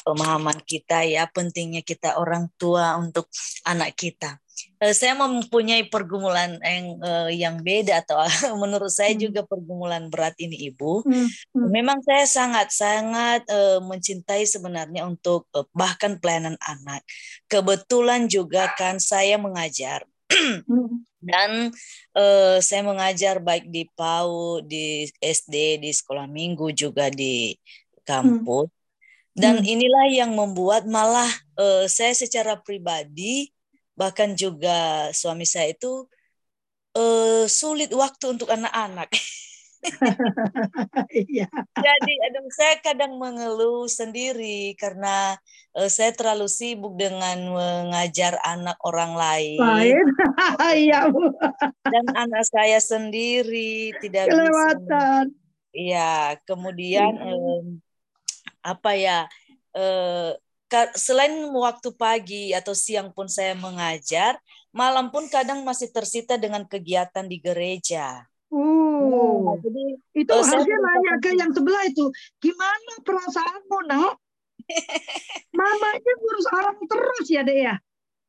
pemahaman 0.05 0.61
kita 0.61 1.09
ya, 1.09 1.25
pentingnya 1.25 1.81
kita 1.81 2.21
orang 2.21 2.53
tua 2.61 3.01
untuk 3.01 3.33
anak 3.65 3.97
kita. 3.97 4.37
Uh, 4.77 4.93
saya 4.93 5.17
mempunyai 5.17 5.89
pergumulan 5.89 6.61
yang 6.61 6.87
uh, 7.01 7.33
yang 7.33 7.57
beda 7.65 8.05
atau 8.05 8.21
menurut 8.61 8.93
saya 8.93 9.17
hmm. 9.17 9.25
juga 9.25 9.41
pergumulan 9.49 10.13
berat 10.13 10.37
ini 10.37 10.69
ibu. 10.69 11.01
Hmm. 11.01 11.25
Hmm. 11.57 11.69
Memang 11.73 12.05
saya 12.05 12.29
sangat 12.29 12.77
sangat 12.77 13.49
uh, 13.49 13.81
mencintai 13.81 14.45
sebenarnya 14.45 15.09
untuk 15.09 15.49
uh, 15.57 15.65
bahkan 15.73 16.21
pelayanan 16.21 16.61
anak. 16.61 17.01
Kebetulan 17.49 18.29
juga 18.29 18.69
kan 18.77 19.01
saya 19.01 19.41
mengajar. 19.41 20.05
Dan 21.21 21.69
uh, 22.17 22.59
saya 22.65 22.83
mengajar 22.87 23.43
baik 23.45 23.69
di 23.69 23.85
PAU, 23.93 24.65
di 24.65 25.05
SD, 25.21 25.85
di 25.85 25.91
sekolah 25.93 26.25
minggu 26.25 26.73
juga 26.73 27.13
di 27.13 27.53
kampus. 28.09 28.71
Hmm. 28.71 28.79
Dan 29.37 29.55
hmm. 29.61 29.69
inilah 29.69 30.07
yang 30.11 30.33
membuat 30.33 30.89
malah 30.89 31.29
uh, 31.61 31.85
saya 31.87 32.17
secara 32.17 32.59
pribadi 32.59 33.53
bahkan 33.95 34.33
juga 34.33 35.13
suami 35.13 35.45
saya 35.45 35.77
itu 35.77 36.09
uh, 36.97 37.45
sulit 37.45 37.93
waktu 37.93 38.25
untuk 38.33 38.49
anak-anak. 38.49 39.13
Iya. 41.11 41.49
Jadi 41.77 42.13
aduh 42.29 42.47
saya 42.53 42.77
kadang 42.85 43.17
mengeluh 43.17 43.89
sendiri 43.89 44.77
karena 44.77 45.35
uh, 45.77 45.89
saya 45.91 46.13
terlalu 46.13 46.47
sibuk 46.47 46.95
dengan 47.01 47.39
mengajar 47.51 48.37
anak 48.45 48.77
orang 48.85 49.17
lain. 49.17 49.61
Lain. 49.61 50.07
Iya, 50.81 51.11
Dan 51.89 52.05
anak 52.15 52.45
saya 52.47 52.79
sendiri 52.79 53.97
tidak 53.99 54.31
Kelewatan. 54.31 54.77
bisa. 54.85 55.05
Iya, 55.71 56.13
kemudian 56.47 57.15
um, 57.21 57.79
apa 58.63 58.91
ya? 58.99 59.19
Uh, 59.71 60.35
selain 60.95 61.35
waktu 61.51 61.91
pagi 61.95 62.55
atau 62.55 62.75
siang 62.75 63.11
pun 63.11 63.27
saya 63.27 63.59
mengajar, 63.59 64.39
malam 64.71 65.11
pun 65.11 65.27
kadang 65.27 65.67
masih 65.67 65.91
tersita 65.91 66.39
dengan 66.39 66.63
kegiatan 66.63 67.27
di 67.27 67.43
gereja. 67.43 68.30
Nah, 68.51 69.55
jadi 69.63 69.85
itu 70.19 70.33
uh, 70.35 70.43
harusnya 70.43 70.79
nanya 70.83 71.15
ke 71.23 71.31
yang 71.39 71.55
sebelah 71.55 71.87
itu, 71.87 72.11
gimana 72.43 72.93
perasaanmu, 73.07 73.79
nak? 73.87 74.19
Mamanya 75.59 76.13
ngurus 76.19 76.47
orang 76.51 76.79
terus 76.87 77.27
ya, 77.31 77.43
Dek 77.47 77.59
ya? 77.59 77.75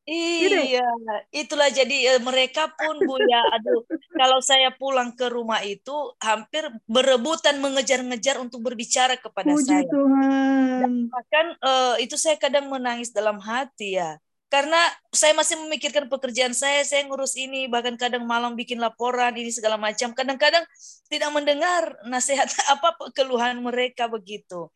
Iya, 0.01 0.89
itulah 1.29 1.69
jadi 1.69 2.17
uh, 2.17 2.21
mereka 2.25 2.73
pun 2.73 2.97
Bu 3.05 3.21
ya, 3.21 3.41
aduh, 3.53 3.85
kalau 4.17 4.41
saya 4.41 4.73
pulang 4.73 5.13
ke 5.13 5.29
rumah 5.29 5.61
itu 5.61 5.93
hampir 6.17 6.65
berebutan 6.89 7.61
mengejar-ngejar 7.61 8.41
untuk 8.41 8.65
berbicara 8.65 9.21
kepada 9.21 9.53
Puji 9.53 9.69
saya. 9.69 9.85
Tuhan. 9.85 10.81
Dan 10.81 10.93
bahkan 11.05 11.45
uh, 11.61 11.95
itu 12.01 12.17
saya 12.17 12.33
kadang 12.41 12.73
menangis 12.73 13.13
dalam 13.13 13.37
hati 13.37 14.01
ya. 14.01 14.17
Karena 14.51 14.83
saya 15.15 15.31
masih 15.31 15.55
memikirkan 15.63 16.11
pekerjaan 16.11 16.51
saya, 16.51 16.83
saya 16.83 17.07
ngurus 17.07 17.39
ini, 17.39 17.71
bahkan 17.71 17.95
kadang 17.95 18.27
malam 18.27 18.51
bikin 18.59 18.83
laporan 18.83 19.31
ini 19.39 19.47
segala 19.47 19.79
macam. 19.79 20.11
Kadang-kadang 20.11 20.67
tidak 21.07 21.31
mendengar 21.31 21.95
nasihat 22.03 22.51
apa 22.73 22.91
keluhan 23.15 23.63
mereka 23.63 24.11
begitu. 24.11 24.67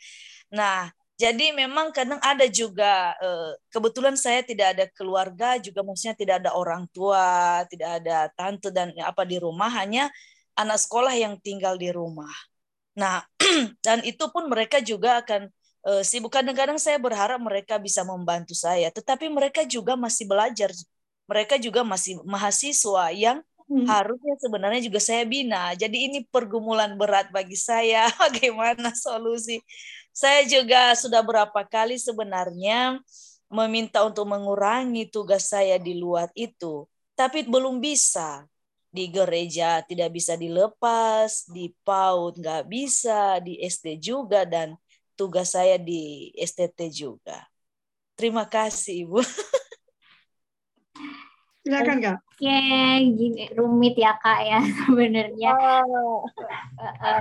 Nah, 0.48 0.88
jadi 1.20 1.52
memang 1.52 1.92
kadang 1.92 2.24
ada 2.24 2.48
juga 2.48 3.20
eh, 3.20 3.52
kebetulan 3.68 4.16
saya 4.16 4.48
tidak 4.48 4.80
ada 4.80 4.86
keluarga 4.96 5.60
juga 5.60 5.84
maksudnya 5.84 6.16
tidak 6.16 6.36
ada 6.44 6.52
orang 6.56 6.88
tua, 6.96 7.64
tidak 7.68 8.00
ada 8.00 8.32
tante 8.32 8.72
dan 8.72 8.96
apa 9.04 9.28
di 9.28 9.40
rumah 9.44 9.68
hanya 9.76 10.08
anak 10.56 10.80
sekolah 10.80 11.12
yang 11.20 11.36
tinggal 11.44 11.76
di 11.76 11.92
rumah. 11.92 12.32
Nah, 12.96 13.24
dan 13.86 14.00
itu 14.08 14.24
pun 14.32 14.48
mereka 14.48 14.80
juga 14.80 15.20
akan 15.20 15.52
uh, 15.86 16.04
sibuk 16.04 16.34
kadang-kadang 16.34 16.82
saya 16.82 16.98
berharap 16.98 17.38
mereka 17.38 17.78
bisa 17.78 18.02
membantu 18.02 18.58
saya, 18.58 18.90
tetapi 18.90 19.30
mereka 19.30 19.64
juga 19.64 19.94
masih 19.94 20.26
belajar. 20.26 20.74
Mereka 21.26 21.58
juga 21.58 21.82
masih 21.82 22.22
mahasiswa 22.22 23.10
yang 23.14 23.42
hmm. 23.66 23.90
harusnya 23.90 24.36
sebenarnya 24.38 24.82
juga 24.86 25.02
saya 25.02 25.26
bina. 25.26 25.74
Jadi 25.74 26.10
ini 26.10 26.20
pergumulan 26.30 26.94
berat 26.98 27.34
bagi 27.34 27.58
saya 27.58 28.10
bagaimana 28.24 28.94
solusi 28.94 29.62
saya 30.16 30.48
juga 30.48 30.96
sudah 30.96 31.20
berapa 31.20 31.68
kali 31.68 32.00
sebenarnya 32.00 33.04
meminta 33.52 34.08
untuk 34.08 34.24
mengurangi 34.32 35.12
tugas 35.12 35.52
saya 35.52 35.76
di 35.76 36.00
luar 36.00 36.32
itu, 36.40 36.88
tapi 37.20 37.44
belum 37.44 37.84
bisa. 37.84 38.48
Di 38.96 39.12
gereja 39.12 39.84
tidak 39.84 40.16
bisa 40.16 40.40
dilepas, 40.40 41.52
di 41.52 41.68
PAUD 41.84 42.40
nggak 42.40 42.64
bisa, 42.64 43.44
di 43.44 43.60
SD 43.60 44.00
juga, 44.00 44.48
dan 44.48 44.72
tugas 45.16 45.56
saya 45.56 45.80
di 45.80 46.32
STT 46.36 46.92
juga. 46.92 47.42
Terima 48.16 48.48
kasih, 48.48 49.08
Ibu. 49.08 49.20
Silakan 51.66 51.98
kak. 51.98 52.18
Oke, 52.36 52.62
gini 53.18 53.50
rumit 53.58 53.98
ya 53.98 54.14
kak 54.22 54.40
ya 54.46 54.62
sebenarnya. 54.86 55.56
Oh. 55.90 56.22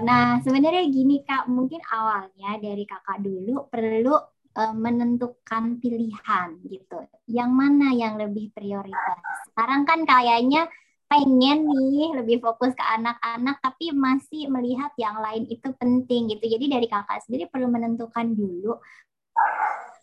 Nah 0.05 0.37
sebenarnya 0.45 0.85
gini 0.93 1.25
kak, 1.25 1.49
mungkin 1.49 1.81
awalnya 1.89 2.61
dari 2.61 2.85
kakak 2.85 3.25
dulu 3.25 3.73
perlu 3.73 4.13
uh, 4.53 4.75
menentukan 4.77 5.81
pilihan 5.81 6.61
gitu. 6.69 7.09
Yang 7.25 7.51
mana 7.57 7.97
yang 7.97 8.21
lebih 8.21 8.53
prioritas? 8.53 9.49
Sekarang 9.49 9.89
kan 9.89 10.05
kayaknya 10.05 10.69
pengen 11.09 11.69
nih 11.69 12.17
lebih 12.19 12.43
fokus 12.43 12.73
ke 12.75 12.85
anak-anak 12.85 13.61
tapi 13.63 13.95
masih 13.95 14.51
melihat 14.51 14.91
yang 14.99 15.21
lain 15.21 15.47
itu 15.47 15.69
penting 15.77 16.33
gitu. 16.33 16.45
Jadi 16.59 16.67
dari 16.69 16.87
kakak 16.91 17.23
sendiri 17.25 17.47
perlu 17.47 17.71
menentukan 17.71 18.35
dulu 18.35 18.81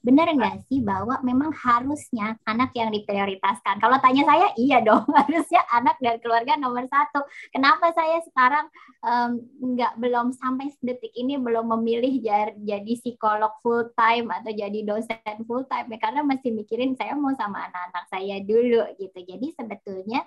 benar 0.01 0.33
nggak 0.33 0.65
sih 0.65 0.81
bahwa 0.81 1.21
memang 1.21 1.53
harusnya 1.53 2.33
anak 2.49 2.73
yang 2.73 2.89
diprioritaskan? 2.89 3.77
Kalau 3.77 4.01
tanya 4.01 4.25
saya, 4.25 4.49
iya 4.57 4.81
dong, 4.81 5.05
harusnya 5.17 5.61
anak 5.69 6.01
dan 6.01 6.17
keluarga 6.17 6.57
nomor 6.57 6.89
satu. 6.89 7.21
Kenapa 7.53 7.93
saya 7.93 8.17
sekarang 8.25 8.65
um, 9.05 9.31
nggak 9.77 9.93
belum 10.01 10.33
sampai 10.33 10.73
detik 10.81 11.13
ini 11.13 11.37
belum 11.37 11.69
memilih 11.77 12.17
jadi 12.57 12.93
psikolog 12.97 13.53
full 13.61 13.93
time 13.93 14.33
atau 14.33 14.49
jadi 14.49 14.81
dosen 14.81 15.37
full 15.45 15.69
time? 15.69 15.85
Ya, 15.93 16.01
karena 16.01 16.25
masih 16.25 16.49
mikirin 16.49 16.97
saya 16.97 17.13
mau 17.13 17.31
sama 17.37 17.69
anak-anak 17.69 18.05
saya 18.09 18.41
dulu 18.41 18.81
gitu. 18.97 19.19
Jadi 19.21 19.53
sebetulnya 19.53 20.25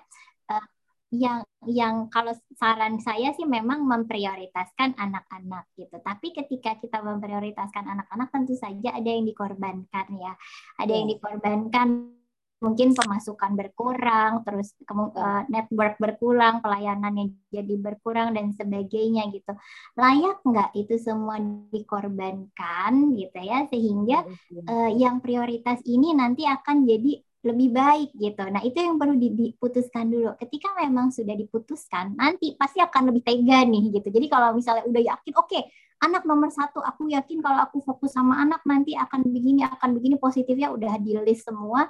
uh, 0.51 0.67
yang 1.13 1.45
yang 1.65 2.09
kalau 2.09 2.33
saran 2.57 2.97
saya 2.99 3.31
sih 3.37 3.45
memang 3.45 3.85
memprioritaskan 3.85 4.97
anak-anak 4.97 5.69
gitu. 5.77 5.97
Tapi 6.01 6.33
ketika 6.33 6.77
kita 6.81 7.01
memprioritaskan 7.01 7.85
anak-anak 7.85 8.29
tentu 8.33 8.53
saja 8.57 8.93
ada 8.93 9.09
yang 9.09 9.25
dikorbankan 9.25 10.07
ya. 10.17 10.33
Ada 10.81 10.91
yang 10.91 11.07
dikorbankan 11.09 11.87
mungkin 12.63 12.95
pemasukan 12.97 13.51
berkurang, 13.53 14.41
terus 14.47 14.73
uh, 14.89 15.43
network 15.51 15.99
berkurang, 16.01 16.63
pelayanannya 16.63 17.35
jadi 17.51 17.75
berkurang 17.77 18.33
dan 18.33 18.55
sebagainya 18.55 19.29
gitu. 19.29 19.53
Layak 19.99 20.41
nggak 20.41 20.71
itu 20.73 20.95
semua 20.97 21.37
dikorbankan 21.69 23.13
gitu 23.13 23.39
ya 23.43 23.69
sehingga 23.69 24.25
uh, 24.65 24.89
yang 24.95 25.21
prioritas 25.21 25.83
ini 25.85 26.15
nanti 26.17 26.47
akan 26.47 26.87
jadi 26.89 27.21
lebih 27.45 27.69
baik 27.71 28.09
gitu. 28.17 28.41
Nah 28.49 28.65
itu 28.65 28.81
yang 28.81 28.97
perlu 28.97 29.13
diputuskan 29.15 30.09
dulu. 30.09 30.33
Ketika 30.41 30.73
memang 30.81 31.13
sudah 31.13 31.37
diputuskan, 31.37 32.17
nanti 32.17 32.57
pasti 32.57 32.81
akan 32.81 33.13
lebih 33.13 33.21
tega 33.21 33.61
nih 33.61 33.93
gitu. 33.93 34.09
Jadi 34.09 34.25
kalau 34.25 34.57
misalnya 34.57 34.83
udah 34.89 35.03
yakin, 35.13 35.33
oke 35.37 35.45
okay, 35.45 35.61
anak 36.01 36.25
nomor 36.25 36.49
satu 36.49 36.81
aku 36.81 37.07
yakin 37.13 37.39
kalau 37.39 37.61
aku 37.61 37.79
fokus 37.85 38.17
sama 38.17 38.41
anak 38.41 38.65
nanti 38.67 38.97
akan 38.97 39.29
begini 39.29 39.63
akan 39.63 39.95
begini 39.95 40.19
positifnya 40.19 40.73
udah 40.73 40.99
di 40.99 41.15
list 41.23 41.47
semua 41.47 41.87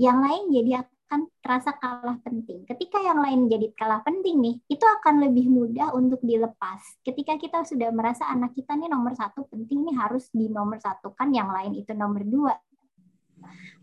yang 0.00 0.24
lain 0.24 0.48
jadi 0.48 0.86
akan 1.12 1.28
terasa 1.44 1.76
kalah 1.76 2.16
penting. 2.24 2.64
Ketika 2.64 2.96
yang 3.04 3.20
lain 3.20 3.44
jadi 3.44 3.68
kalah 3.76 4.00
penting 4.00 4.40
nih, 4.40 4.56
itu 4.64 4.80
akan 4.80 5.28
lebih 5.28 5.44
mudah 5.44 5.92
untuk 5.92 6.24
dilepas. 6.24 6.80
Ketika 7.04 7.36
kita 7.36 7.68
sudah 7.68 7.92
merasa 7.92 8.24
anak 8.32 8.56
kita 8.56 8.72
nih 8.80 8.88
nomor 8.88 9.12
satu 9.12 9.44
penting 9.52 9.84
nih 9.84 9.92
harus 10.00 10.32
di 10.32 10.48
nomor 10.48 10.80
satu 10.80 11.12
kan 11.12 11.28
yang 11.36 11.52
lain 11.52 11.76
itu 11.76 11.92
nomor 11.92 12.24
dua. 12.24 12.56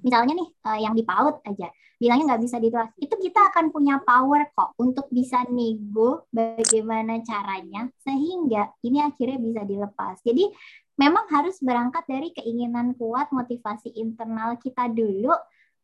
Misalnya 0.01 0.33
nih 0.39 0.49
eh, 0.49 0.79
yang 0.83 0.93
di 0.95 1.03
PAUD 1.03 1.43
aja, 1.45 1.67
bilangnya 1.99 2.33
nggak 2.33 2.43
bisa 2.47 2.57
ditulis. 2.57 2.91
Itu 2.97 3.15
kita 3.19 3.51
akan 3.53 3.75
punya 3.75 3.99
power 3.99 4.47
kok 4.55 4.73
untuk 4.79 5.11
bisa 5.11 5.43
nego 5.51 6.25
bagaimana 6.31 7.19
caranya 7.21 7.91
sehingga 7.99 8.71
ini 8.81 9.03
akhirnya 9.03 9.37
bisa 9.37 9.61
dilepas. 9.67 10.23
Jadi 10.23 10.47
memang 10.95 11.27
harus 11.31 11.59
berangkat 11.59 12.07
dari 12.07 12.31
keinginan 12.31 12.95
kuat, 12.95 13.31
motivasi 13.35 13.95
internal 13.99 14.55
kita 14.59 14.87
dulu 14.87 15.35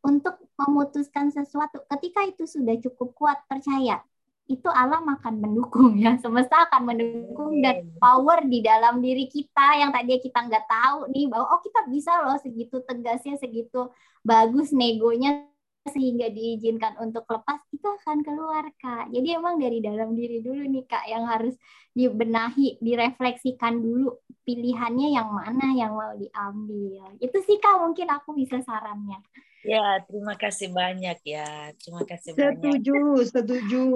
untuk 0.04 0.40
memutuskan 0.56 1.28
sesuatu. 1.28 1.84
Ketika 1.90 2.24
itu 2.24 2.48
sudah 2.48 2.76
cukup 2.80 3.12
kuat, 3.16 3.38
percaya 3.50 4.00
itu 4.46 4.70
alam 4.70 5.02
akan 5.18 5.42
mendukung 5.42 5.98
ya, 5.98 6.14
semesta 6.22 6.70
akan 6.70 6.94
mendukung 6.94 7.58
dan 7.58 7.82
power 7.98 8.46
di 8.46 8.62
dalam 8.62 9.02
diri 9.02 9.26
kita 9.26 9.82
yang 9.82 9.90
tadi 9.90 10.22
kita 10.22 10.46
nggak 10.46 10.66
tahu 10.70 11.10
nih 11.10 11.26
bahwa 11.26 11.46
oh 11.50 11.60
kita 11.62 11.82
bisa 11.90 12.14
loh 12.22 12.38
segitu 12.38 12.78
tegasnya, 12.86 13.34
segitu 13.42 13.90
bagus 14.22 14.70
negonya 14.70 15.46
sehingga 15.90 16.30
diizinkan 16.30 16.98
untuk 16.98 17.26
lepas 17.30 17.62
itu 17.70 17.86
akan 17.86 18.26
keluar 18.26 18.66
kak. 18.78 19.10
Jadi 19.14 19.28
emang 19.38 19.58
dari 19.58 19.78
dalam 19.78 20.14
diri 20.14 20.42
dulu 20.42 20.62
nih 20.66 20.84
kak 20.86 21.06
yang 21.06 21.26
harus 21.26 21.54
dibenahi, 21.94 22.78
direfleksikan 22.82 23.78
dulu 23.82 24.18
pilihannya 24.42 25.14
yang 25.14 25.30
mana 25.30 25.74
yang 25.74 25.94
mau 25.94 26.14
diambil. 26.14 27.18
Itu 27.22 27.38
sih 27.42 27.58
kak 27.62 27.82
mungkin 27.82 28.10
aku 28.10 28.34
bisa 28.34 28.62
sarannya. 28.62 29.22
Ya, 29.66 29.98
terima 30.06 30.38
kasih 30.38 30.70
banyak 30.70 31.18
ya. 31.26 31.74
Terima 31.74 32.06
kasih 32.06 32.38
setuju, 32.38 32.46
banyak. 32.46 32.62
Setuju, 32.62 32.98
setuju. 33.26 33.86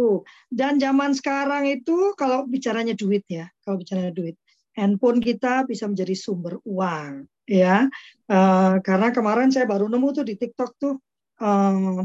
Dan 0.51 0.83
zaman 0.83 1.15
sekarang 1.15 1.71
itu 1.71 2.13
kalau 2.19 2.43
bicaranya 2.51 2.99
duit 2.99 3.23
ya, 3.31 3.47
kalau 3.63 3.79
bicaranya 3.79 4.11
duit, 4.11 4.35
handphone 4.75 5.23
kita 5.23 5.63
bisa 5.71 5.87
menjadi 5.87 6.15
sumber 6.19 6.59
uang 6.67 7.31
ya. 7.47 7.87
Uh, 8.27 8.83
karena 8.83 9.15
kemarin 9.15 9.55
saya 9.55 9.71
baru 9.71 9.87
nemu 9.87 10.09
tuh 10.11 10.27
di 10.27 10.35
TikTok 10.35 10.71
tuh 10.75 10.95
uh, 11.39 12.03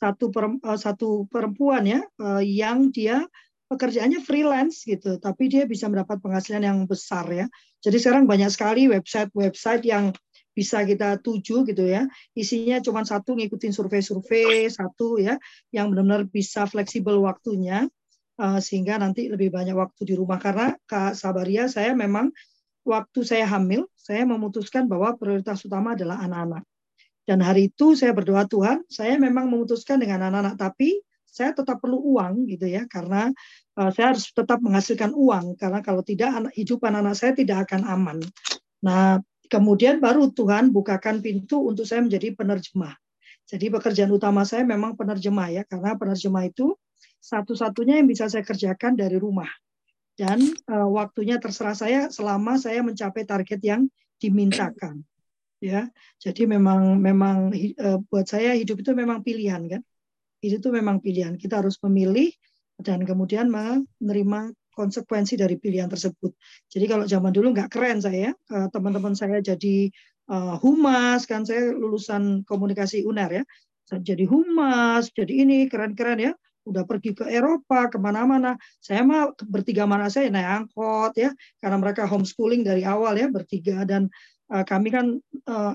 satu 0.00 0.32
per, 0.32 0.48
uh, 0.48 0.78
satu 0.80 1.28
perempuan 1.28 1.84
ya 1.84 2.00
uh, 2.18 2.40
yang 2.40 2.88
dia 2.88 3.28
pekerjaannya 3.72 4.20
freelance 4.20 4.84
gitu, 4.84 5.16
tapi 5.16 5.48
dia 5.48 5.64
bisa 5.64 5.88
mendapat 5.88 6.20
penghasilan 6.20 6.60
yang 6.60 6.78
besar 6.84 7.24
ya. 7.32 7.48
Jadi 7.80 7.96
sekarang 7.96 8.28
banyak 8.28 8.52
sekali 8.52 8.84
website-website 8.92 9.84
yang 9.88 10.12
bisa 10.52 10.84
kita 10.84 11.18
tuju 11.20 11.64
gitu 11.64 11.84
ya. 11.88 12.06
Isinya 12.36 12.78
cuma 12.84 13.02
satu 13.02 13.36
ngikutin 13.36 13.72
survei-survei 13.72 14.68
satu 14.68 15.18
ya 15.18 15.40
yang 15.72 15.92
benar-benar 15.92 16.28
bisa 16.28 16.68
fleksibel 16.68 17.20
waktunya 17.24 17.88
uh, 18.38 18.60
sehingga 18.60 19.00
nanti 19.00 19.28
lebih 19.28 19.52
banyak 19.52 19.76
waktu 19.76 20.02
di 20.08 20.14
rumah 20.16 20.38
karena 20.40 20.76
Kak 20.84 21.16
Sabaria 21.16 21.68
saya 21.68 21.96
memang 21.96 22.30
waktu 22.82 23.20
saya 23.22 23.46
hamil 23.46 23.88
saya 23.94 24.26
memutuskan 24.26 24.90
bahwa 24.90 25.14
prioritas 25.16 25.62
utama 25.64 25.94
adalah 25.94 26.20
anak-anak. 26.22 26.64
Dan 27.22 27.38
hari 27.38 27.70
itu 27.70 27.94
saya 27.94 28.10
berdoa 28.10 28.50
Tuhan, 28.50 28.82
saya 28.90 29.14
memang 29.14 29.46
memutuskan 29.46 30.02
dengan 30.02 30.26
anak-anak 30.26 30.58
tapi 30.58 30.98
saya 31.32 31.56
tetap 31.56 31.80
perlu 31.80 31.96
uang 31.96 32.44
gitu 32.44 32.68
ya 32.68 32.84
karena 32.92 33.32
uh, 33.80 33.88
saya 33.88 34.12
harus 34.12 34.28
tetap 34.36 34.60
menghasilkan 34.60 35.16
uang 35.16 35.56
karena 35.56 35.80
kalau 35.80 36.04
tidak 36.04 36.28
anak 36.28 36.52
hidup 36.52 36.84
anak-anak 36.84 37.16
saya 37.16 37.32
tidak 37.32 37.64
akan 37.64 37.88
aman. 37.88 38.18
Nah, 38.84 39.22
Kemudian 39.52 40.00
baru 40.00 40.32
Tuhan 40.32 40.72
bukakan 40.72 41.20
pintu 41.20 41.60
untuk 41.68 41.84
saya 41.84 42.00
menjadi 42.00 42.32
penerjemah. 42.32 42.96
Jadi 43.44 43.68
pekerjaan 43.68 44.08
utama 44.08 44.48
saya 44.48 44.64
memang 44.64 44.96
penerjemah 44.96 45.52
ya, 45.52 45.62
karena 45.68 45.92
penerjemah 45.92 46.48
itu 46.48 46.72
satu-satunya 47.20 48.00
yang 48.00 48.08
bisa 48.08 48.32
saya 48.32 48.40
kerjakan 48.40 48.96
dari 48.96 49.20
rumah. 49.20 49.52
Dan 50.16 50.40
uh, 50.72 50.88
waktunya 50.88 51.36
terserah 51.36 51.76
saya 51.76 52.00
selama 52.08 52.56
saya 52.56 52.80
mencapai 52.80 53.28
target 53.28 53.60
yang 53.60 53.92
dimintakan. 54.16 55.04
Ya, 55.60 55.92
jadi 56.16 56.48
memang 56.48 56.96
memang 56.96 57.52
uh, 57.52 58.00
buat 58.08 58.24
saya 58.24 58.56
hidup 58.56 58.80
itu 58.80 58.96
memang 58.96 59.20
pilihan 59.20 59.68
kan. 59.68 59.82
Itu 60.40 60.72
memang 60.72 61.04
pilihan. 61.04 61.36
Kita 61.36 61.60
harus 61.60 61.76
memilih 61.84 62.32
dan 62.80 63.04
kemudian 63.04 63.52
menerima 63.52 64.56
konsekuensi 64.82 65.38
dari 65.38 65.54
pilihan 65.54 65.86
tersebut. 65.86 66.34
Jadi 66.66 66.84
kalau 66.90 67.06
zaman 67.06 67.30
dulu 67.30 67.54
nggak 67.54 67.70
keren 67.70 68.02
saya, 68.02 68.34
eh, 68.34 68.68
teman-teman 68.74 69.14
saya 69.14 69.38
jadi 69.38 69.86
uh, 70.26 70.58
humas 70.58 71.22
kan 71.30 71.46
saya 71.46 71.70
lulusan 71.70 72.42
komunikasi 72.42 73.06
UNER 73.06 73.42
ya, 73.42 73.44
saya 73.86 74.02
jadi 74.02 74.26
humas, 74.26 75.14
jadi 75.14 75.46
ini 75.46 75.70
keren-keren 75.70 76.18
ya, 76.18 76.32
udah 76.66 76.82
pergi 76.86 77.14
ke 77.14 77.26
Eropa 77.30 77.90
ke 77.90 77.98
mana-mana. 77.98 78.58
Saya 78.82 79.02
mah 79.06 79.34
bertiga 79.46 79.86
mana 79.86 80.10
saya 80.10 80.30
naik 80.30 80.66
angkot 80.66 81.14
ya, 81.18 81.30
karena 81.62 81.76
mereka 81.78 82.06
homeschooling 82.10 82.66
dari 82.66 82.82
awal 82.82 83.14
ya 83.18 83.30
bertiga 83.30 83.86
dan 83.86 84.10
uh, 84.50 84.66
kami 84.66 84.90
kan 84.90 85.06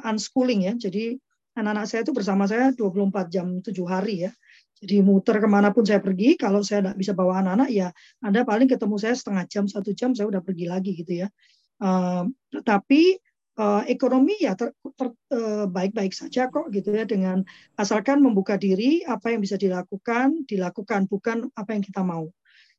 unschooling 0.07 0.67
ya, 0.67 0.73
jadi 0.75 1.19
anak-anak 1.57 1.85
saya 1.89 2.01
itu 2.05 2.13
bersama 2.13 2.45
saya 2.45 2.69
24 2.71 3.33
jam 3.33 3.47
7 3.59 3.73
hari 3.89 4.29
ya. 4.29 4.31
Jadi 4.77 5.01
muter 5.01 5.41
ke 5.41 5.49
mana 5.49 5.73
pun 5.73 5.81
saya 5.81 5.97
pergi, 5.97 6.37
kalau 6.37 6.61
saya 6.61 6.85
tidak 6.85 6.97
bisa 7.01 7.11
bawa 7.17 7.41
anak-anak, 7.41 7.69
ya 7.73 7.89
Anda 8.21 8.45
paling 8.45 8.69
ketemu 8.69 8.95
saya 9.01 9.17
setengah 9.17 9.43
jam, 9.49 9.65
satu 9.65 9.89
jam, 9.97 10.13
saya 10.13 10.29
udah 10.29 10.41
pergi 10.45 10.65
lagi 10.69 10.93
gitu 10.93 11.25
ya. 11.25 11.27
Uh, 11.81 12.29
tapi 12.61 13.17
uh, 13.57 13.81
ekonomi 13.89 14.37
ya 14.37 14.53
uh, 14.53 15.65
baik-baik 15.65 16.13
saja 16.13 16.49
kok 16.53 16.69
gitu 16.69 16.93
ya 16.93 17.09
dengan 17.09 17.41
asalkan 17.77 18.21
membuka 18.21 18.53
diri 18.57 19.01
apa 19.01 19.33
yang 19.33 19.41
bisa 19.41 19.57
dilakukan, 19.57 20.45
dilakukan 20.45 21.09
bukan 21.09 21.49
apa 21.57 21.73
yang 21.73 21.81
kita 21.81 22.05
mau. 22.05 22.29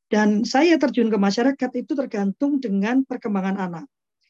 Dan 0.08 0.46
saya 0.46 0.78
terjun 0.78 1.10
ke 1.10 1.18
masyarakat 1.18 1.70
itu 1.74 1.92
tergantung 1.98 2.62
dengan 2.62 3.02
perkembangan 3.04 3.58
anak. 3.58 3.86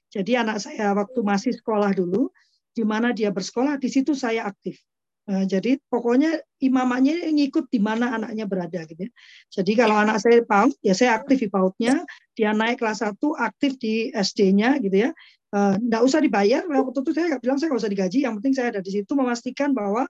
Jadi 0.09 0.41
anak 0.41 0.65
saya 0.65 0.97
waktu 0.97 1.21
masih 1.21 1.53
sekolah 1.53 1.93
dulu, 1.93 2.33
di 2.73 2.83
mana 2.83 3.13
dia 3.13 3.29
bersekolah, 3.29 3.77
di 3.77 3.93
situ 3.93 4.17
saya 4.17 4.49
aktif 4.49 4.81
Nah, 5.29 5.45
jadi 5.45 5.77
pokoknya 5.93 6.41
imamanya 6.65 7.29
ngikut 7.29 7.69
di 7.69 7.77
mana 7.77 8.17
anaknya 8.17 8.49
berada 8.49 8.81
gitu 8.89 9.07
ya. 9.07 9.13
Jadi 9.61 9.77
kalau 9.77 10.01
anak 10.01 10.25
saya 10.25 10.41
PAUD, 10.41 10.73
ya 10.81 10.97
saya 10.97 11.21
aktif 11.21 11.45
di 11.45 11.49
PAUD-nya, 11.53 12.01
dia 12.33 12.57
naik 12.57 12.81
kelas 12.81 13.05
1 13.05 13.21
aktif 13.37 13.77
di 13.77 14.09
SD-nya 14.09 14.81
gitu 14.81 15.05
ya. 15.05 15.11
Enggak 15.53 16.01
uh, 16.01 16.07
usah 16.09 16.25
dibayar, 16.25 16.65
waktu 16.65 17.01
itu 17.05 17.13
saya 17.13 17.37
nggak 17.37 17.43
bilang 17.45 17.57
saya 17.61 17.69
nggak 17.69 17.83
usah 17.85 17.93
digaji, 17.93 18.19
yang 18.25 18.35
penting 18.41 18.55
saya 18.57 18.69
ada 18.73 18.81
di 18.81 18.91
situ 18.93 19.13
memastikan 19.13 19.77
bahwa 19.77 20.09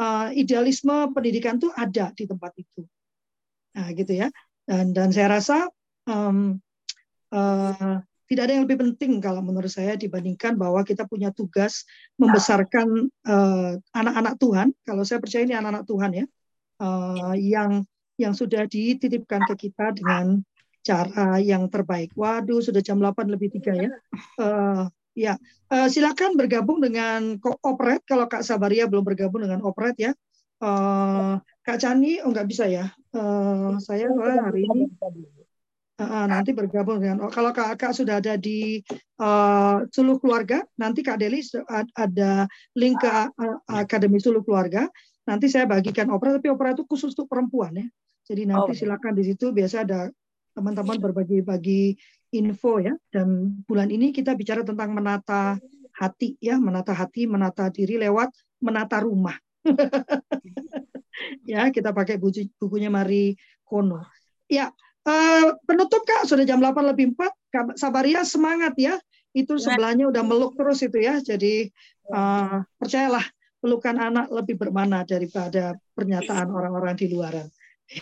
uh, 0.00 0.28
idealisme 0.32 1.12
pendidikan 1.12 1.60
itu 1.60 1.68
ada 1.76 2.08
di 2.16 2.24
tempat 2.24 2.52
itu. 2.56 2.88
Nah, 3.76 3.92
gitu 3.92 4.12
ya. 4.16 4.32
Dan 4.64 4.96
dan 4.96 5.12
saya 5.12 5.28
rasa 5.28 5.68
um, 6.08 6.56
uh, 7.36 8.00
tidak 8.24 8.42
ada 8.48 8.52
yang 8.56 8.64
lebih 8.64 8.78
penting 8.80 9.20
kalau 9.20 9.44
menurut 9.44 9.68
saya 9.68 10.00
dibandingkan 10.00 10.56
bahwa 10.56 10.80
kita 10.80 11.04
punya 11.04 11.28
tugas 11.28 11.84
membesarkan 12.16 13.08
eh, 13.10 13.72
anak-anak 13.92 14.34
uh, 14.34 14.40
Tuhan. 14.40 14.68
Kalau 14.80 15.02
saya 15.04 15.20
percaya 15.20 15.44
ini 15.44 15.52
anak-anak 15.52 15.84
Tuhan 15.84 16.10
ya, 16.16 16.24
uh, 16.80 17.34
yang 17.36 17.84
yang 18.16 18.32
sudah 18.32 18.64
dititipkan 18.64 19.42
ke 19.52 19.68
kita 19.68 19.92
dengan 19.92 20.40
cara 20.84 21.40
yang 21.40 21.66
terbaik. 21.68 22.12
Waduh, 22.14 22.60
sudah 22.60 22.84
jam 22.84 23.00
8 23.00 23.28
lebih 23.28 23.52
tiga 23.60 23.72
ya. 23.76 23.90
Uh, 24.40 24.84
ya, 25.16 25.34
uh, 25.72 25.88
silakan 25.88 26.36
bergabung 26.36 26.80
dengan 26.80 27.40
Operet 27.64 28.04
kalau 28.04 28.28
Kak 28.28 28.44
Sabaria 28.44 28.84
belum 28.88 29.02
bergabung 29.02 29.44
dengan 29.44 29.64
Operet 29.64 29.96
ya. 29.96 30.12
Uh, 30.62 31.40
Kak 31.64 31.80
Cani, 31.80 32.20
oh 32.24 32.30
nggak 32.30 32.48
bisa 32.48 32.68
ya. 32.68 32.92
Uh, 33.12 33.76
saya 33.80 34.08
hari 34.44 34.64
ini 34.64 34.88
Uh, 35.94 36.26
nanti 36.26 36.50
bergabung 36.50 36.98
dengan 36.98 37.22
oh, 37.22 37.30
kalau 37.30 37.54
kakak 37.54 37.94
sudah 37.94 38.18
ada 38.18 38.34
di 38.34 38.82
uh, 39.22 39.86
Suluh 39.94 40.18
Keluarga, 40.18 40.58
nanti 40.74 41.06
Kak 41.06 41.22
Deli 41.22 41.38
ada 41.94 42.50
link 42.74 42.98
ke 42.98 43.06
uh, 43.06 43.58
Akademi 43.70 44.18
Suluh 44.18 44.42
Keluarga. 44.42 44.90
Nanti 45.30 45.46
saya 45.46 45.70
bagikan 45.70 46.10
opera, 46.10 46.34
tapi 46.34 46.50
opera 46.50 46.74
itu 46.74 46.82
khusus 46.82 47.14
untuk 47.14 47.30
perempuan 47.30 47.78
ya. 47.78 47.86
Jadi 48.26 48.42
nanti 48.42 48.74
oh. 48.74 48.76
silakan 48.76 49.14
di 49.14 49.22
situ 49.22 49.54
biasa 49.54 49.86
ada 49.86 50.10
teman-teman 50.50 50.98
berbagi-bagi 50.98 51.94
info 52.34 52.82
ya. 52.82 52.98
Dan 53.14 53.62
bulan 53.62 53.86
ini 53.86 54.10
kita 54.10 54.34
bicara 54.34 54.66
tentang 54.66 54.90
menata 54.90 55.62
hati 55.94 56.34
ya, 56.42 56.58
menata 56.58 56.90
hati, 56.90 57.30
menata 57.30 57.70
diri 57.70 58.02
lewat 58.02 58.34
menata 58.58 58.98
rumah. 58.98 59.38
ya, 61.50 61.70
kita 61.70 61.94
pakai 61.94 62.18
buku, 62.18 62.50
bukunya 62.58 62.90
Mari 62.90 63.38
Kono. 63.62 64.02
Ya, 64.50 64.74
Uh, 65.04 65.52
penutup 65.68 66.00
Kak, 66.08 66.24
sudah 66.24 66.48
jam 66.48 66.58
8 66.58 66.80
lebih 66.80 67.12
4. 67.12 67.28
Kak 67.52 67.64
Sabaria 67.76 68.24
semangat 68.24 68.72
ya. 68.80 68.96
Itu 69.36 69.60
sebelahnya 69.60 70.08
udah 70.08 70.22
meluk 70.24 70.56
terus 70.56 70.80
itu 70.80 70.96
ya. 70.96 71.20
Jadi 71.20 71.68
uh, 72.08 72.64
percayalah 72.80 73.24
pelukan 73.60 73.96
anak 73.96 74.28
lebih 74.32 74.60
bermana 74.60 75.04
daripada 75.04 75.76
pernyataan 75.96 76.48
orang-orang 76.52 76.96
di 76.96 77.06
luaran. 77.12 77.48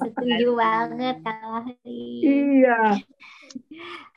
Setuju 0.00 0.48
banget 0.56 1.20
Kak 1.20 1.76
Iya. 1.84 3.00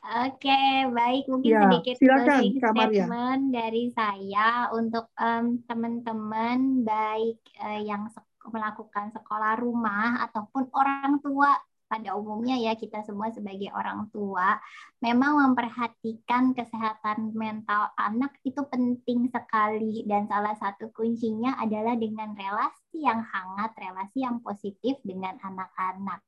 Oke, 0.07 0.63
baik. 0.95 1.27
Mungkin 1.27 1.51
ya, 1.51 1.67
sedikit 1.67 1.95
silakan, 1.99 2.23
closing 2.23 2.55
statement 2.63 3.43
dari 3.51 3.83
saya 3.91 4.71
untuk 4.71 5.11
um, 5.19 5.59
teman-teman 5.67 6.87
baik 6.87 7.39
uh, 7.59 7.79
yang 7.83 8.07
melakukan 8.51 9.11
sekolah 9.15 9.59
rumah 9.59 10.23
ataupun 10.27 10.71
orang 10.73 11.19
tua 11.23 11.55
pada 11.87 12.19
umumnya 12.19 12.59
ya 12.59 12.75
kita 12.75 13.01
semua 13.07 13.31
sebagai 13.31 13.71
orang 13.71 14.11
tua 14.11 14.59
memang 14.99 15.39
memperhatikan 15.39 16.51
kesehatan 16.51 17.31
mental 17.31 17.95
anak 17.95 18.35
itu 18.43 18.59
penting 18.67 19.31
sekali 19.31 20.03
dan 20.03 20.27
salah 20.27 20.53
satu 20.59 20.91
kuncinya 20.91 21.55
adalah 21.63 21.95
dengan 21.95 22.35
relasi 22.35 23.07
yang 23.07 23.23
hangat, 23.23 23.71
relasi 23.79 24.19
yang 24.21 24.43
positif 24.43 24.99
dengan 25.01 25.39
anak-anak. 25.39 26.19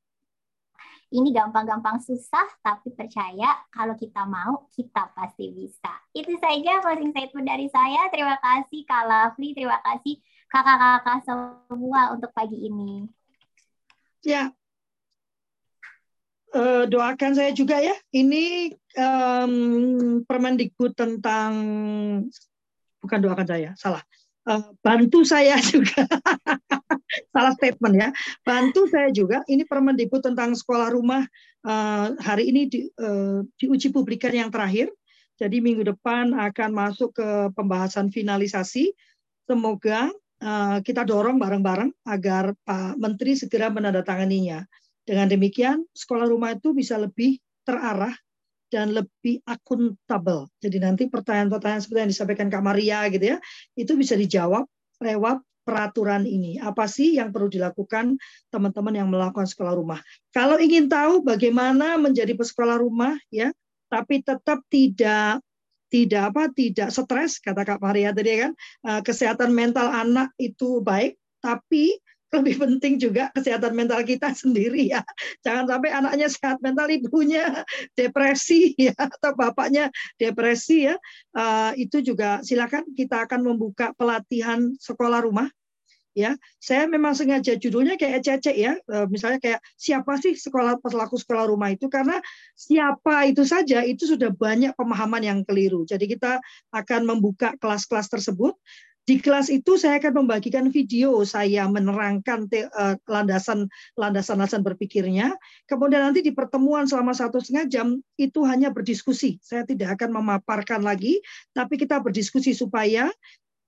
Ini 1.09 1.33
gampang-gampang 1.33 2.05
susah, 2.05 2.45
tapi 2.61 2.93
percaya 2.93 3.65
kalau 3.73 3.97
kita 3.97 4.29
mau, 4.29 4.69
kita 4.69 5.09
pasti 5.17 5.49
bisa. 5.49 5.89
Itu 6.13 6.37
saja 6.37 6.85
closing 6.85 7.09
statement 7.09 7.49
dari 7.49 7.65
saya. 7.73 8.13
Terima 8.13 8.37
kasih 8.37 8.85
Kak 8.85 9.09
Lovely, 9.09 9.57
terima 9.57 9.81
kasih 9.81 10.21
kakak-kakak 10.49 11.19
semua 11.25 12.17
untuk 12.17 12.33
pagi 12.33 12.57
ini. 12.57 13.05
Ya, 14.25 14.51
uh, 16.53 16.83
doakan 16.89 17.31
saya 17.37 17.51
juga 17.53 17.77
ya. 17.79 17.95
Ini 18.09 18.73
um, 18.97 19.53
Permendikbud 20.25 20.97
tentang 20.97 21.51
bukan 22.99 23.19
doakan 23.21 23.47
saya, 23.47 23.69
salah. 23.77 24.03
Uh, 24.49 24.73
bantu 24.81 25.21
saya 25.21 25.61
juga. 25.73 26.05
salah 27.29 27.53
statement 27.57 27.95
ya. 27.95 28.09
Bantu 28.41 28.89
saya 28.89 29.13
juga. 29.13 29.45
Ini 29.45 29.65
Permendikbud 29.65 30.25
tentang 30.25 30.57
sekolah 30.57 30.89
rumah 30.89 31.23
uh, 31.65 32.07
hari 32.17 32.49
ini 32.49 32.61
di, 32.65 32.79
uh, 32.97 33.45
diuji 33.61 33.93
publikan 33.93 34.33
yang 34.33 34.49
terakhir. 34.49 34.89
Jadi 35.39 35.63
minggu 35.63 35.87
depan 35.87 36.35
akan 36.35 36.69
masuk 36.75 37.15
ke 37.15 37.27
pembahasan 37.55 38.11
finalisasi. 38.11 38.91
Semoga 39.47 40.11
kita 40.83 41.03
dorong 41.03 41.35
bareng-bareng 41.35 41.91
agar 42.07 42.55
Pak 42.63 42.95
Menteri 42.95 43.35
segera 43.35 43.67
menandatanganinya. 43.67 44.63
Dengan 45.03 45.27
demikian, 45.27 45.83
sekolah 45.91 46.29
rumah 46.29 46.55
itu 46.55 46.71
bisa 46.71 46.95
lebih 46.95 47.41
terarah 47.65 48.13
dan 48.69 48.93
lebih 48.93 49.41
akuntabel. 49.49 50.45
Jadi 50.61 50.77
nanti 50.77 51.03
pertanyaan-pertanyaan 51.09 51.81
seperti 51.81 51.99
yang 52.05 52.11
disampaikan 52.13 52.47
Kak 52.53 52.61
Maria 52.61 53.09
gitu 53.09 53.35
ya, 53.35 53.37
itu 53.73 53.97
bisa 53.97 54.13
dijawab 54.13 54.69
lewat 55.01 55.41
peraturan 55.65 56.29
ini. 56.29 56.61
Apa 56.61 56.85
sih 56.85 57.17
yang 57.17 57.33
perlu 57.33 57.49
dilakukan 57.49 58.17
teman-teman 58.53 58.93
yang 58.93 59.09
melakukan 59.09 59.49
sekolah 59.49 59.73
rumah? 59.73 59.99
Kalau 60.29 60.61
ingin 60.61 60.85
tahu 60.85 61.25
bagaimana 61.25 61.97
menjadi 61.97 62.37
pesekolah 62.37 62.77
rumah 62.77 63.17
ya, 63.33 63.49
tapi 63.89 64.21
tetap 64.21 64.61
tidak 64.69 65.41
tidak 65.89 66.33
apa 66.33 66.43
tidak 66.53 66.89
stres 66.93 67.41
kata 67.41 67.65
Kak 67.65 67.81
Maria 67.81 68.13
tadi 68.13 68.47
kan 68.47 68.51
eh, 68.85 69.01
kesehatan 69.01 69.51
mental 69.51 69.89
anak 69.89 70.31
itu 70.37 70.79
baik 70.79 71.17
tapi 71.43 71.97
lebih 72.29 72.61
penting 72.61 73.01
juga 73.01 73.33
kesehatan 73.33 73.73
mental 73.73 74.05
kita 74.05 74.33
sendiri 74.41 74.93
ya. 74.93 75.01
Jangan 75.41 75.65
sampai 75.65 75.89
anaknya 75.89 76.27
sehat 76.29 76.57
mental, 76.61 76.87
ibunya 76.89 77.65
depresi 77.97 78.77
ya 78.77 78.93
atau 78.93 79.33
bapaknya 79.33 79.89
depresi 80.21 80.89
ya. 80.89 80.95
Uh, 81.33 81.73
itu 81.75 82.05
juga 82.05 82.41
silakan 82.45 82.85
kita 82.93 83.25
akan 83.25 83.41
membuka 83.53 83.91
pelatihan 83.97 84.73
sekolah 84.77 85.25
rumah 85.25 85.49
ya. 86.17 86.35
Saya 86.57 86.85
memang 86.85 87.13
sengaja 87.17 87.55
judulnya 87.57 87.95
kayak 87.95 88.25
cecek 88.25 88.55
ya. 88.55 88.73
Uh, 88.85 89.05
misalnya 89.09 89.39
kayak 89.41 89.59
siapa 89.75 90.17
sih 90.21 90.35
sekolah 90.35 90.79
pelaku 90.79 91.17
sekolah 91.17 91.49
rumah 91.49 91.73
itu 91.73 91.87
karena 91.87 92.19
siapa 92.53 93.29
itu 93.29 93.43
saja 93.45 93.81
itu 93.85 94.05
sudah 94.05 94.33
banyak 94.33 94.73
pemahaman 94.75 95.23
yang 95.25 95.39
keliru. 95.45 95.85
Jadi 95.85 96.05
kita 96.09 96.41
akan 96.73 97.01
membuka 97.05 97.55
kelas-kelas 97.57 98.09
tersebut 98.09 98.57
di 99.09 99.17
kelas 99.17 99.49
itu 99.49 99.73
saya 99.73 99.97
akan 99.97 100.21
membagikan 100.21 100.69
video 100.69 101.25
saya 101.25 101.65
menerangkan 101.65 102.45
eh, 102.53 102.93
landasan 103.09 103.65
landasan 103.97 104.37
landasan 104.37 104.61
berpikirnya. 104.61 105.33
Kemudian 105.65 106.05
nanti 106.05 106.21
di 106.21 106.29
pertemuan 106.29 106.85
selama 106.85 107.17
satu 107.17 107.41
setengah 107.41 107.65
jam 107.65 107.87
itu 108.21 108.45
hanya 108.45 108.69
berdiskusi. 108.69 109.41
Saya 109.41 109.65
tidak 109.65 109.97
akan 109.97 110.21
memaparkan 110.21 110.85
lagi, 110.85 111.17
tapi 111.57 111.81
kita 111.81 111.97
berdiskusi 111.97 112.53
supaya 112.53 113.09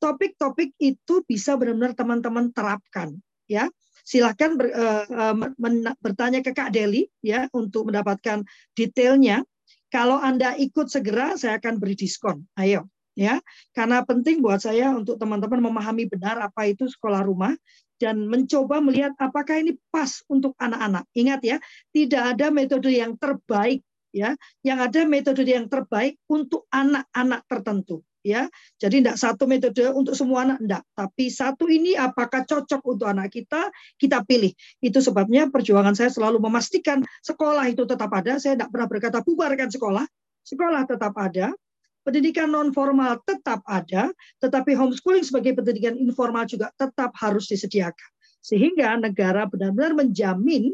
topik-topik 0.01 0.73
itu 0.81 1.21
bisa 1.29 1.53
benar-benar 1.53 1.93
teman-teman 1.93 2.49
terapkan. 2.49 3.13
Ya, 3.45 3.69
silahkan 4.01 4.57
ber, 4.57 4.73
uh, 4.73 5.35
men, 5.61 5.85
bertanya 6.01 6.41
ke 6.41 6.51
Kak 6.51 6.73
Deli 6.73 7.05
ya 7.21 7.45
untuk 7.53 7.93
mendapatkan 7.93 8.41
detailnya. 8.73 9.45
Kalau 9.91 10.17
Anda 10.17 10.55
ikut 10.57 10.87
segera, 10.89 11.35
saya 11.37 11.59
akan 11.61 11.77
beri 11.77 11.99
diskon. 11.99 12.47
Ayo, 12.55 12.87
ya 13.13 13.43
karena 13.75 14.01
penting 14.07 14.39
buat 14.39 14.63
saya 14.63 14.95
untuk 14.95 15.19
teman-teman 15.19 15.59
memahami 15.59 16.07
benar 16.07 16.39
apa 16.39 16.71
itu 16.71 16.87
sekolah 16.87 17.27
rumah 17.27 17.53
dan 17.99 18.23
mencoba 18.25 18.81
melihat 18.81 19.13
apakah 19.21 19.61
ini 19.61 19.77
pas 19.93 20.23
untuk 20.31 20.55
anak-anak. 20.57 21.05
Ingat 21.13 21.41
ya, 21.43 21.57
tidak 21.91 22.23
ada 22.33 22.47
metode 22.49 22.89
yang 22.89 23.19
terbaik 23.19 23.83
ya. 24.15 24.33
Yang 24.63 24.79
ada 24.89 25.01
metode 25.05 25.43
yang 25.43 25.67
terbaik 25.67 26.17
untuk 26.31 26.65
anak-anak 26.71 27.45
tertentu 27.45 28.01
ya. 28.21 28.47
Jadi 28.77 29.03
tidak 29.03 29.17
satu 29.17 29.45
metode 29.45 29.89
untuk 29.93 30.17
semua 30.17 30.45
anak 30.45 30.57
tidak, 30.61 30.83
tapi 30.93 31.25
satu 31.29 31.65
ini 31.69 31.97
apakah 31.97 32.45
cocok 32.45 32.81
untuk 32.85 33.07
anak 33.09 33.29
kita, 33.33 33.69
kita 33.97 34.25
pilih. 34.25 34.53
Itu 34.81 35.01
sebabnya 35.01 35.49
perjuangan 35.49 35.93
saya 35.93 36.09
selalu 36.09 36.41
memastikan 36.41 37.01
sekolah 37.21 37.69
itu 37.69 37.85
tetap 37.85 38.09
ada. 38.13 38.37
Saya 38.37 38.57
tidak 38.57 38.69
pernah 38.73 38.87
berkata 38.89 39.17
bubarkan 39.21 39.69
sekolah. 39.69 40.05
Sekolah 40.41 40.89
tetap 40.89 41.13
ada, 41.21 41.53
Pendidikan 42.01 42.49
non 42.49 42.73
formal 42.73 43.21
tetap 43.29 43.61
ada, 43.69 44.09
tetapi 44.41 44.73
homeschooling 44.73 45.21
sebagai 45.21 45.53
pendidikan 45.53 45.93
informal 46.01 46.49
juga 46.49 46.73
tetap 46.73 47.13
harus 47.21 47.45
disediakan. 47.45 48.09
Sehingga 48.41 48.97
negara 48.97 49.45
benar-benar 49.45 49.93
menjamin 49.93 50.73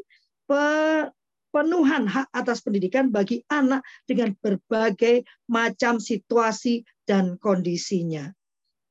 penuhan 1.52 2.08
hak 2.08 2.32
atas 2.32 2.64
pendidikan 2.64 3.12
bagi 3.12 3.44
anak 3.52 3.84
dengan 4.08 4.32
berbagai 4.40 5.28
macam 5.52 6.00
situasi 6.00 6.88
dan 7.08 7.40
kondisinya. 7.40 8.36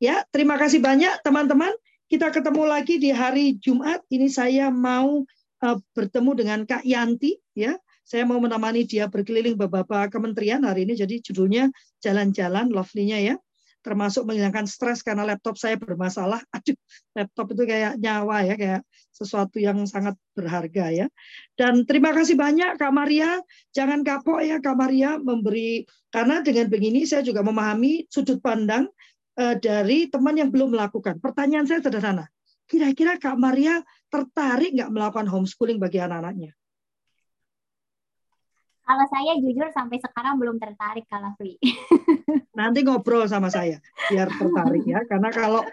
Ya, 0.01 0.25
terima 0.33 0.57
kasih 0.57 0.81
banyak 0.81 1.21
teman-teman. 1.21 1.71
Kita 2.09 2.33
ketemu 2.33 2.65
lagi 2.65 2.97
di 2.97 3.13
hari 3.13 3.61
Jumat. 3.61 4.01
Ini 4.09 4.33
saya 4.33 4.73
mau 4.73 5.23
uh, 5.63 5.77
bertemu 5.93 6.31
dengan 6.33 6.59
Kak 6.65 6.83
Yanti 6.83 7.37
ya 7.53 7.77
saya 8.07 8.23
mau 8.23 8.39
menemani 8.39 8.87
dia 8.87 9.11
berkeliling 9.11 9.59
beberapa 9.59 10.07
kementerian 10.07 10.63
hari 10.63 10.87
ini, 10.87 10.95
jadi 10.95 11.19
judulnya 11.19 11.75
Jalan-Jalan, 11.99 12.71
lovely-nya 12.71 13.19
ya. 13.19 13.35
Termasuk 13.87 14.27
menghilangkan 14.27 14.67
stres 14.67 15.07
karena 15.07 15.23
laptop 15.23 15.55
saya 15.55 15.79
bermasalah. 15.79 16.43
Aduh, 16.59 16.75
laptop 17.15 17.55
itu 17.55 17.63
kayak 17.63 18.03
nyawa 18.03 18.43
ya, 18.43 18.59
kayak 18.59 18.83
sesuatu 19.15 19.63
yang 19.63 19.87
sangat 19.87 20.19
berharga 20.35 20.91
ya. 20.91 21.07
Dan 21.55 21.87
terima 21.87 22.11
kasih 22.11 22.35
banyak 22.35 22.75
Kak 22.83 22.91
Maria. 22.91 23.39
Jangan 23.71 24.03
kapok 24.03 24.43
ya 24.43 24.59
Kak 24.59 24.75
Maria 24.75 25.23
memberi, 25.23 25.87
karena 26.11 26.43
dengan 26.43 26.67
begini 26.67 27.07
saya 27.07 27.23
juga 27.23 27.47
memahami 27.47 28.11
sudut 28.11 28.43
pandang 28.43 28.91
uh, 29.39 29.55
dari 29.55 30.11
teman 30.11 30.35
yang 30.35 30.51
belum 30.51 30.75
melakukan. 30.75 31.23
Pertanyaan 31.23 31.71
saya 31.71 31.79
sederhana. 31.79 32.27
Kira-kira 32.67 33.15
Kak 33.23 33.39
Maria 33.39 33.79
tertarik 34.11 34.75
nggak 34.75 34.91
melakukan 34.91 35.31
homeschooling 35.31 35.79
bagi 35.79 36.03
anak-anaknya? 36.03 36.56
Kalau 38.87 39.03
saya 39.11 39.35
jujur 39.43 39.67
sampai 39.75 39.99
sekarang 39.99 40.39
belum 40.39 40.63
tertarik 40.63 41.11
kalau 41.11 41.35
free. 41.35 41.59
Nanti 42.59 42.87
ngobrol 42.87 43.27
sama 43.27 43.51
saya 43.51 43.83
biar 44.07 44.31
tertarik 44.31 44.87
ya. 44.87 45.03
Karena 45.11 45.35
kalau 45.35 45.67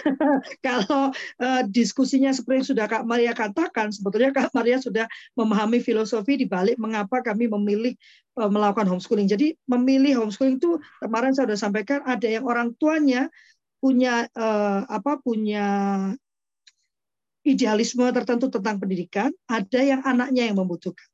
kalau 0.66 1.12
uh, 1.12 1.62
diskusinya 1.68 2.32
seperti 2.32 2.64
yang 2.64 2.68
sudah 2.72 2.86
Kak 2.88 3.04
Maria 3.04 3.36
katakan, 3.36 3.92
sebetulnya 3.92 4.32
Kak 4.32 4.56
Maria 4.56 4.80
sudah 4.80 5.04
memahami 5.36 5.84
filosofi 5.84 6.40
di 6.40 6.48
balik 6.48 6.80
mengapa 6.80 7.20
kami 7.20 7.52
memilih 7.52 7.92
uh, 8.40 8.48
melakukan 8.48 8.88
homeschooling. 8.88 9.28
Jadi 9.28 9.52
memilih 9.68 10.24
homeschooling 10.24 10.56
itu 10.56 10.80
kemarin 11.04 11.36
saya 11.36 11.52
sudah 11.52 11.60
sampaikan 11.68 12.00
ada 12.08 12.24
yang 12.24 12.48
orang 12.48 12.72
tuanya 12.80 13.28
punya 13.76 14.24
uh, 14.32 14.88
apa 14.88 15.20
punya 15.20 15.68
idealisme 17.44 18.08
tertentu 18.08 18.48
tentang 18.48 18.80
pendidikan, 18.80 19.28
ada 19.44 19.80
yang 19.84 20.00
anaknya 20.00 20.48
yang 20.48 20.56
membutuhkan 20.56 21.04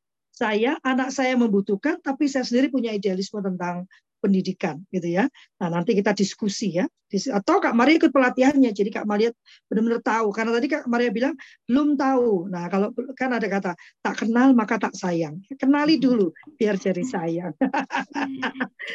saya 0.40 0.80
anak 0.80 1.12
saya 1.12 1.36
membutuhkan 1.36 2.00
tapi 2.00 2.24
saya 2.24 2.48
sendiri 2.48 2.72
punya 2.72 2.96
idealisme 2.96 3.44
tentang 3.44 3.84
pendidikan 4.20 4.84
gitu 4.92 5.08
ya. 5.08 5.24
Nah, 5.58 5.68
nanti 5.72 5.96
kita 5.96 6.12
diskusi 6.12 6.76
ya. 6.76 6.84
Atau 7.10 7.58
Kak 7.58 7.74
Maria 7.74 7.98
ikut 7.98 8.12
pelatihannya. 8.12 8.70
Jadi 8.70 8.92
Kak 8.92 9.08
Maria 9.08 9.32
benar-benar 9.66 10.04
tahu 10.04 10.28
karena 10.30 10.50
tadi 10.54 10.66
Kak 10.70 10.84
Maria 10.86 11.10
bilang 11.10 11.34
belum 11.66 11.96
tahu. 11.96 12.52
Nah, 12.52 12.68
kalau 12.70 12.92
kan 13.16 13.32
ada 13.34 13.48
kata 13.48 13.72
tak 14.04 14.14
kenal 14.24 14.52
maka 14.52 14.76
tak 14.78 14.94
sayang. 14.94 15.40
Kenali 15.56 15.98
dulu 15.98 16.30
biar 16.60 16.76
jadi 16.76 17.02
sayang. 17.02 17.52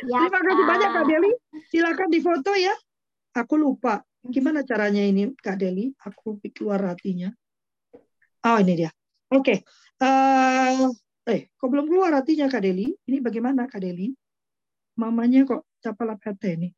Ya, 0.06 0.18
Terima 0.22 0.40
kasih 0.40 0.66
banyak 0.66 0.90
Kak 0.94 1.06
Deli. 1.10 1.32
Silakan 1.74 2.10
difoto 2.14 2.54
ya. 2.54 2.74
Aku 3.36 3.60
lupa 3.60 4.06
gimana 4.24 4.62
caranya 4.64 5.02
ini 5.04 5.34
Kak 5.36 5.60
Deli. 5.60 5.92
Aku 6.06 6.38
keluar 6.54 6.80
hatinya. 6.86 7.34
Oh 8.46 8.58
ini 8.62 8.86
dia. 8.86 8.92
Oke. 9.34 9.42
Okay. 9.42 9.58
Uh, 9.96 10.92
eh, 11.26 11.50
kok 11.58 11.70
belum 11.70 11.90
keluar 11.90 12.14
artinya 12.14 12.46
Kak 12.50 12.62
Deli? 12.62 12.94
Ini 12.94 13.18
bagaimana 13.22 13.66
Kak 13.66 13.82
Deli? 13.82 14.14
Mamanya 14.96 15.44
kok 15.44 15.68
capalap 15.84 16.22
hati 16.24 16.50
ini? 16.56 16.70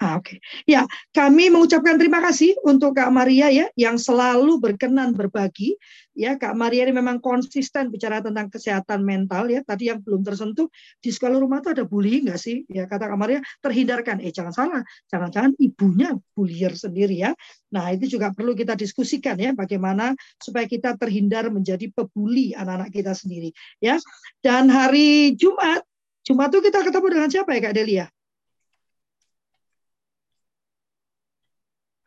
Ah, 0.00 0.16
Oke, 0.16 0.40
okay. 0.40 0.64
ya 0.64 0.88
kami 1.12 1.52
mengucapkan 1.52 2.00
terima 2.00 2.24
kasih 2.24 2.56
untuk 2.64 2.96
Kak 2.96 3.12
Maria 3.12 3.52
ya 3.52 3.68
yang 3.76 4.00
selalu 4.00 4.56
berkenan 4.56 5.12
berbagi. 5.12 5.76
Ya 6.16 6.40
Kak 6.40 6.56
Maria 6.56 6.88
ini 6.88 6.96
memang 6.96 7.20
konsisten 7.20 7.92
bicara 7.92 8.24
tentang 8.24 8.48
kesehatan 8.48 9.04
mental 9.04 9.52
ya. 9.52 9.60
Tadi 9.60 9.92
yang 9.92 10.00
belum 10.00 10.24
tersentuh 10.24 10.72
di 11.04 11.12
sekolah 11.12 11.36
rumah 11.36 11.60
itu 11.60 11.76
ada 11.76 11.84
bullying 11.84 12.32
nggak 12.32 12.40
sih? 12.40 12.64
Ya 12.72 12.88
kata 12.88 13.12
Kak 13.12 13.18
Maria 13.20 13.44
terhindarkan. 13.60 14.24
Eh 14.24 14.32
jangan 14.32 14.56
salah, 14.56 14.80
jangan-jangan 15.12 15.52
ibunya 15.60 16.16
bullier 16.32 16.72
sendiri 16.72 17.20
ya. 17.20 17.36
Nah 17.68 17.92
itu 17.92 18.16
juga 18.16 18.32
perlu 18.32 18.56
kita 18.56 18.80
diskusikan 18.80 19.36
ya 19.36 19.52
bagaimana 19.52 20.16
supaya 20.40 20.64
kita 20.64 20.96
terhindar 20.96 21.52
menjadi 21.52 21.92
pebuli 21.92 22.56
anak-anak 22.56 22.88
kita 22.88 23.12
sendiri 23.12 23.52
ya. 23.84 24.00
Dan 24.40 24.72
hari 24.72 25.36
Jumat, 25.36 25.84
Jumat 26.24 26.48
itu 26.56 26.72
kita 26.72 26.88
ketemu 26.88 27.06
dengan 27.12 27.28
siapa 27.28 27.52
ya 27.52 27.60
Kak 27.68 27.76
Delia? 27.76 28.08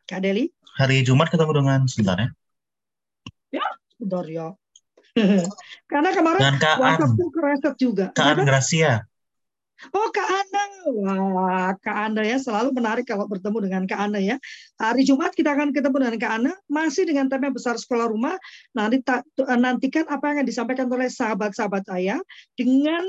Kak 0.04 0.20
Deli? 0.20 0.52
Hari 0.76 1.00
Jumat 1.00 1.32
ketemu 1.32 1.52
dengan 1.64 1.80
sebentar 1.88 2.16
ya. 2.20 2.28
Ya, 3.54 3.66
sebentar 3.96 4.24
ya. 4.28 4.48
Karena 5.90 6.10
kemarin 6.12 6.40
dengan 6.42 6.58
Kak 6.60 6.76
WhatsAppku 6.76 7.26
kereset 7.32 7.74
juga. 7.80 8.06
Kak 8.12 8.36
An 8.36 8.44
Gracia. 8.44 9.06
Oh 9.90 10.08
Kak 10.14 10.28
Ana, 10.30 10.64
wah 10.96 11.70
Kak 11.82 11.96
Ana 12.08 12.22
ya 12.22 12.38
selalu 12.38 12.72
menarik 12.72 13.04
kalau 13.04 13.26
bertemu 13.26 13.58
dengan 13.68 13.82
Kak 13.84 14.00
Ana 14.00 14.22
ya. 14.22 14.36
Hari 14.78 15.02
Jumat 15.04 15.34
kita 15.34 15.52
akan 15.52 15.74
ketemu 15.74 15.96
dengan 16.04 16.16
Kak 16.20 16.32
Ana 16.40 16.52
masih 16.70 17.04
dengan 17.04 17.26
tema 17.26 17.50
besar 17.50 17.76
sekolah 17.76 18.08
rumah. 18.08 18.38
Nanti 18.72 19.02
nantikan 19.44 20.08
apa 20.08 20.40
yang 20.40 20.46
disampaikan 20.46 20.86
oleh 20.88 21.10
sahabat-sahabat 21.10 21.84
saya 21.84 22.16
dengan 22.54 23.02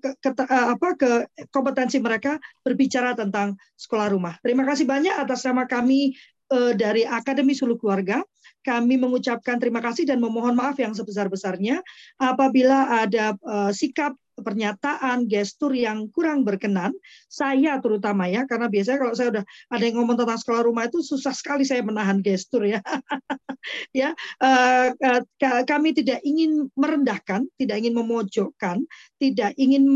ke, 0.00 0.10
ke, 0.18 0.30
ke 0.32 0.44
apa 0.48 0.88
ke 0.96 1.10
kompetensi 1.52 2.00
mereka 2.00 2.40
berbicara 2.64 3.12
tentang 3.12 3.54
sekolah 3.76 4.08
rumah. 4.08 4.34
Terima 4.40 4.64
kasih 4.64 4.88
banyak 4.88 5.12
atas 5.12 5.44
nama 5.44 5.68
kami 5.68 6.16
uh, 6.52 6.72
dari 6.72 7.04
Akademi 7.04 7.52
Suluh 7.52 7.76
Keluarga. 7.76 8.24
Kami 8.66 8.98
mengucapkan 8.98 9.62
terima 9.62 9.78
kasih 9.78 10.10
dan 10.10 10.18
memohon 10.18 10.58
maaf 10.58 10.74
yang 10.82 10.90
sebesar-besarnya 10.90 11.78
apabila 12.18 13.06
ada 13.06 13.38
uh, 13.46 13.70
sikap 13.70 14.18
pernyataan, 14.42 15.24
gestur 15.30 15.72
yang 15.72 16.08
kurang 16.12 16.44
berkenan, 16.44 16.92
saya 17.28 17.80
terutama 17.80 18.28
ya, 18.28 18.44
karena 18.44 18.68
biasanya 18.68 18.98
kalau 19.00 19.14
saya 19.16 19.28
udah 19.32 19.44
ada 19.46 19.82
yang 19.84 19.96
ngomong 20.00 20.16
tentang 20.20 20.40
sekolah 20.40 20.62
rumah 20.64 20.84
itu 20.88 21.00
susah 21.00 21.32
sekali 21.32 21.64
saya 21.64 21.80
menahan 21.84 22.20
gestur 22.20 22.64
ya. 22.66 22.80
ya, 24.00 24.12
uh, 24.42 24.88
uh, 24.92 25.22
kami 25.64 25.96
tidak 25.96 26.20
ingin 26.22 26.68
merendahkan, 26.76 27.48
tidak 27.56 27.76
ingin 27.80 27.94
memojokkan, 27.96 28.76
tidak 29.16 29.52
ingin 29.56 29.88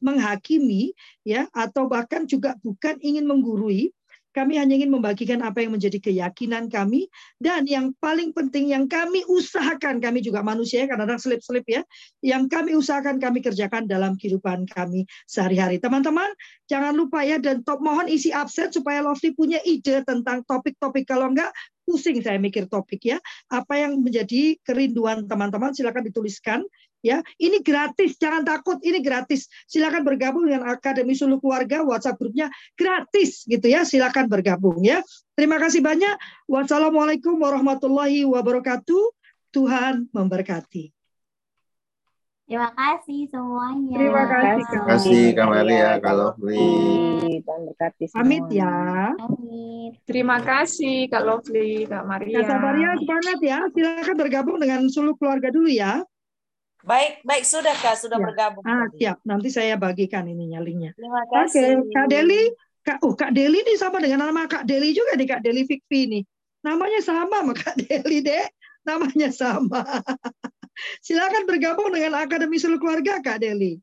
menghakimi 0.00 0.92
ya, 1.22 1.46
atau 1.54 1.86
bahkan 1.86 2.26
juga 2.26 2.56
bukan 2.64 2.98
ingin 3.02 3.26
menggurui, 3.26 3.94
kami 4.30 4.56
hanya 4.58 4.78
ingin 4.78 4.94
membagikan 4.94 5.42
apa 5.42 5.62
yang 5.62 5.74
menjadi 5.74 5.98
keyakinan 5.98 6.70
kami 6.70 7.10
dan 7.42 7.66
yang 7.66 7.90
paling 7.98 8.30
penting 8.30 8.70
yang 8.70 8.86
kami 8.86 9.26
usahakan 9.26 9.98
kami 9.98 10.22
juga 10.22 10.40
manusia 10.46 10.86
kadang-kadang 10.86 11.18
selip-selip 11.18 11.66
ya 11.66 11.82
yang 12.22 12.46
kami 12.46 12.78
usahakan 12.78 13.18
kami 13.18 13.42
kerjakan 13.42 13.90
dalam 13.90 14.14
kehidupan 14.14 14.70
kami 14.70 15.04
sehari-hari. 15.26 15.82
Teman-teman 15.82 16.30
jangan 16.70 16.94
lupa 16.94 17.26
ya 17.26 17.42
dan 17.42 17.66
top 17.66 17.82
mohon 17.82 18.06
isi 18.06 18.30
absen 18.30 18.70
supaya 18.70 19.02
Lovely 19.02 19.34
punya 19.34 19.58
ide 19.66 20.06
tentang 20.06 20.46
topik-topik 20.46 21.08
kalau 21.08 21.30
enggak 21.32 21.50
pusing 21.82 22.22
saya 22.22 22.38
mikir 22.38 22.70
topik 22.70 23.02
ya. 23.02 23.18
Apa 23.50 23.82
yang 23.82 23.98
menjadi 23.98 24.54
kerinduan 24.62 25.26
teman-teman 25.26 25.74
silakan 25.74 26.06
dituliskan 26.06 26.62
ya 27.00 27.24
ini 27.40 27.64
gratis 27.64 28.16
jangan 28.20 28.44
takut 28.44 28.76
ini 28.84 29.00
gratis 29.00 29.48
silakan 29.64 30.04
bergabung 30.04 30.48
dengan 30.48 30.68
Akademi 30.68 31.16
Suluh 31.16 31.40
Keluarga 31.40 31.80
WhatsApp 31.84 32.20
grupnya 32.20 32.52
gratis 32.76 33.48
gitu 33.48 33.66
ya 33.66 33.88
silakan 33.88 34.28
bergabung 34.28 34.84
ya 34.84 35.00
terima 35.32 35.56
kasih 35.56 35.80
banyak 35.80 36.14
wassalamualaikum 36.46 37.40
warahmatullahi 37.40 38.28
wabarakatuh 38.28 39.16
Tuhan 39.50 40.06
memberkati 40.14 40.94
Terima 42.50 42.74
kasih 42.74 43.30
semuanya. 43.30 43.94
Terima 43.94 44.24
kasih. 44.26 44.66
Terima 44.66 44.86
kasih 44.90 45.22
Kak 45.38 45.48
Maria, 45.54 45.90
kalau 46.02 46.34
Lovely. 46.34 47.38
Tuhan 47.46 47.60
berkati 47.62 48.04
semua. 48.10 48.18
Pamit 48.26 48.44
ya. 48.50 48.74
Terima 50.02 50.36
kasih 50.42 50.96
Kak 51.14 51.22
Lovely, 51.30 51.86
Kak 51.86 52.02
Maria. 52.10 52.42
Kak 52.42 52.58
Maria 52.58 52.90
semangat 52.98 53.38
ya. 53.38 53.58
Silakan 53.70 54.16
bergabung 54.18 54.58
dengan 54.58 54.82
Suluh 54.90 55.14
Keluarga 55.14 55.54
dulu 55.54 55.70
ya. 55.70 56.02
Baik, 56.80 57.20
baik 57.28 57.44
sudah 57.44 57.76
Kak, 57.76 58.00
sudah 58.00 58.16
ya. 58.16 58.24
bergabung. 58.24 58.64
Ah, 58.64 58.88
siap. 58.96 59.20
Nanti 59.28 59.52
saya 59.52 59.76
bagikan 59.76 60.24
ininya 60.24 60.64
linknya. 60.64 60.96
Terima 60.96 61.28
Oke, 61.28 61.52
kasih. 61.52 61.84
Kak 61.92 62.08
Deli, 62.08 62.42
Kak, 62.80 62.98
oh 63.04 63.12
Kak 63.12 63.36
Deli 63.36 63.60
ini 63.60 63.76
sama 63.76 64.00
dengan 64.00 64.24
nama 64.24 64.48
Kak 64.48 64.64
Deli 64.64 64.96
juga 64.96 65.12
nih 65.16 65.28
Kak 65.28 65.40
Deli 65.44 65.68
Fikfi 65.68 66.00
nih. 66.08 66.22
Namanya 66.64 67.00
sama 67.04 67.44
sama 67.44 67.52
Kak 67.52 67.76
Deli 67.76 68.24
deh. 68.24 68.46
Namanya 68.88 69.28
sama. 69.28 69.84
Silakan 71.04 71.44
bergabung 71.44 71.92
dengan 71.92 72.16
Akademi 72.16 72.56
Seluruh 72.56 72.80
Keluarga 72.80 73.20
Kak 73.20 73.44
Deli. 73.44 73.76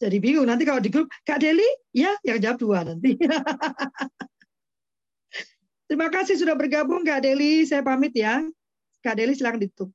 Jadi 0.00 0.16
bingung 0.16 0.48
nanti 0.48 0.64
kalau 0.64 0.80
di 0.82 0.90
grup 0.90 1.06
Kak 1.22 1.44
Deli, 1.44 1.66
ya 1.94 2.16
yang 2.26 2.40
jawab 2.40 2.58
dua 2.58 2.78
nanti. 2.82 3.14
Terima 5.86 6.08
kasih 6.10 6.40
sudah 6.40 6.58
bergabung 6.58 7.06
Kak 7.06 7.22
Deli. 7.22 7.62
Saya 7.68 7.86
pamit 7.86 8.16
ya. 8.18 8.42
Kak 9.04 9.14
Deli 9.14 9.38
silakan 9.38 9.62
ditutup. 9.62 9.94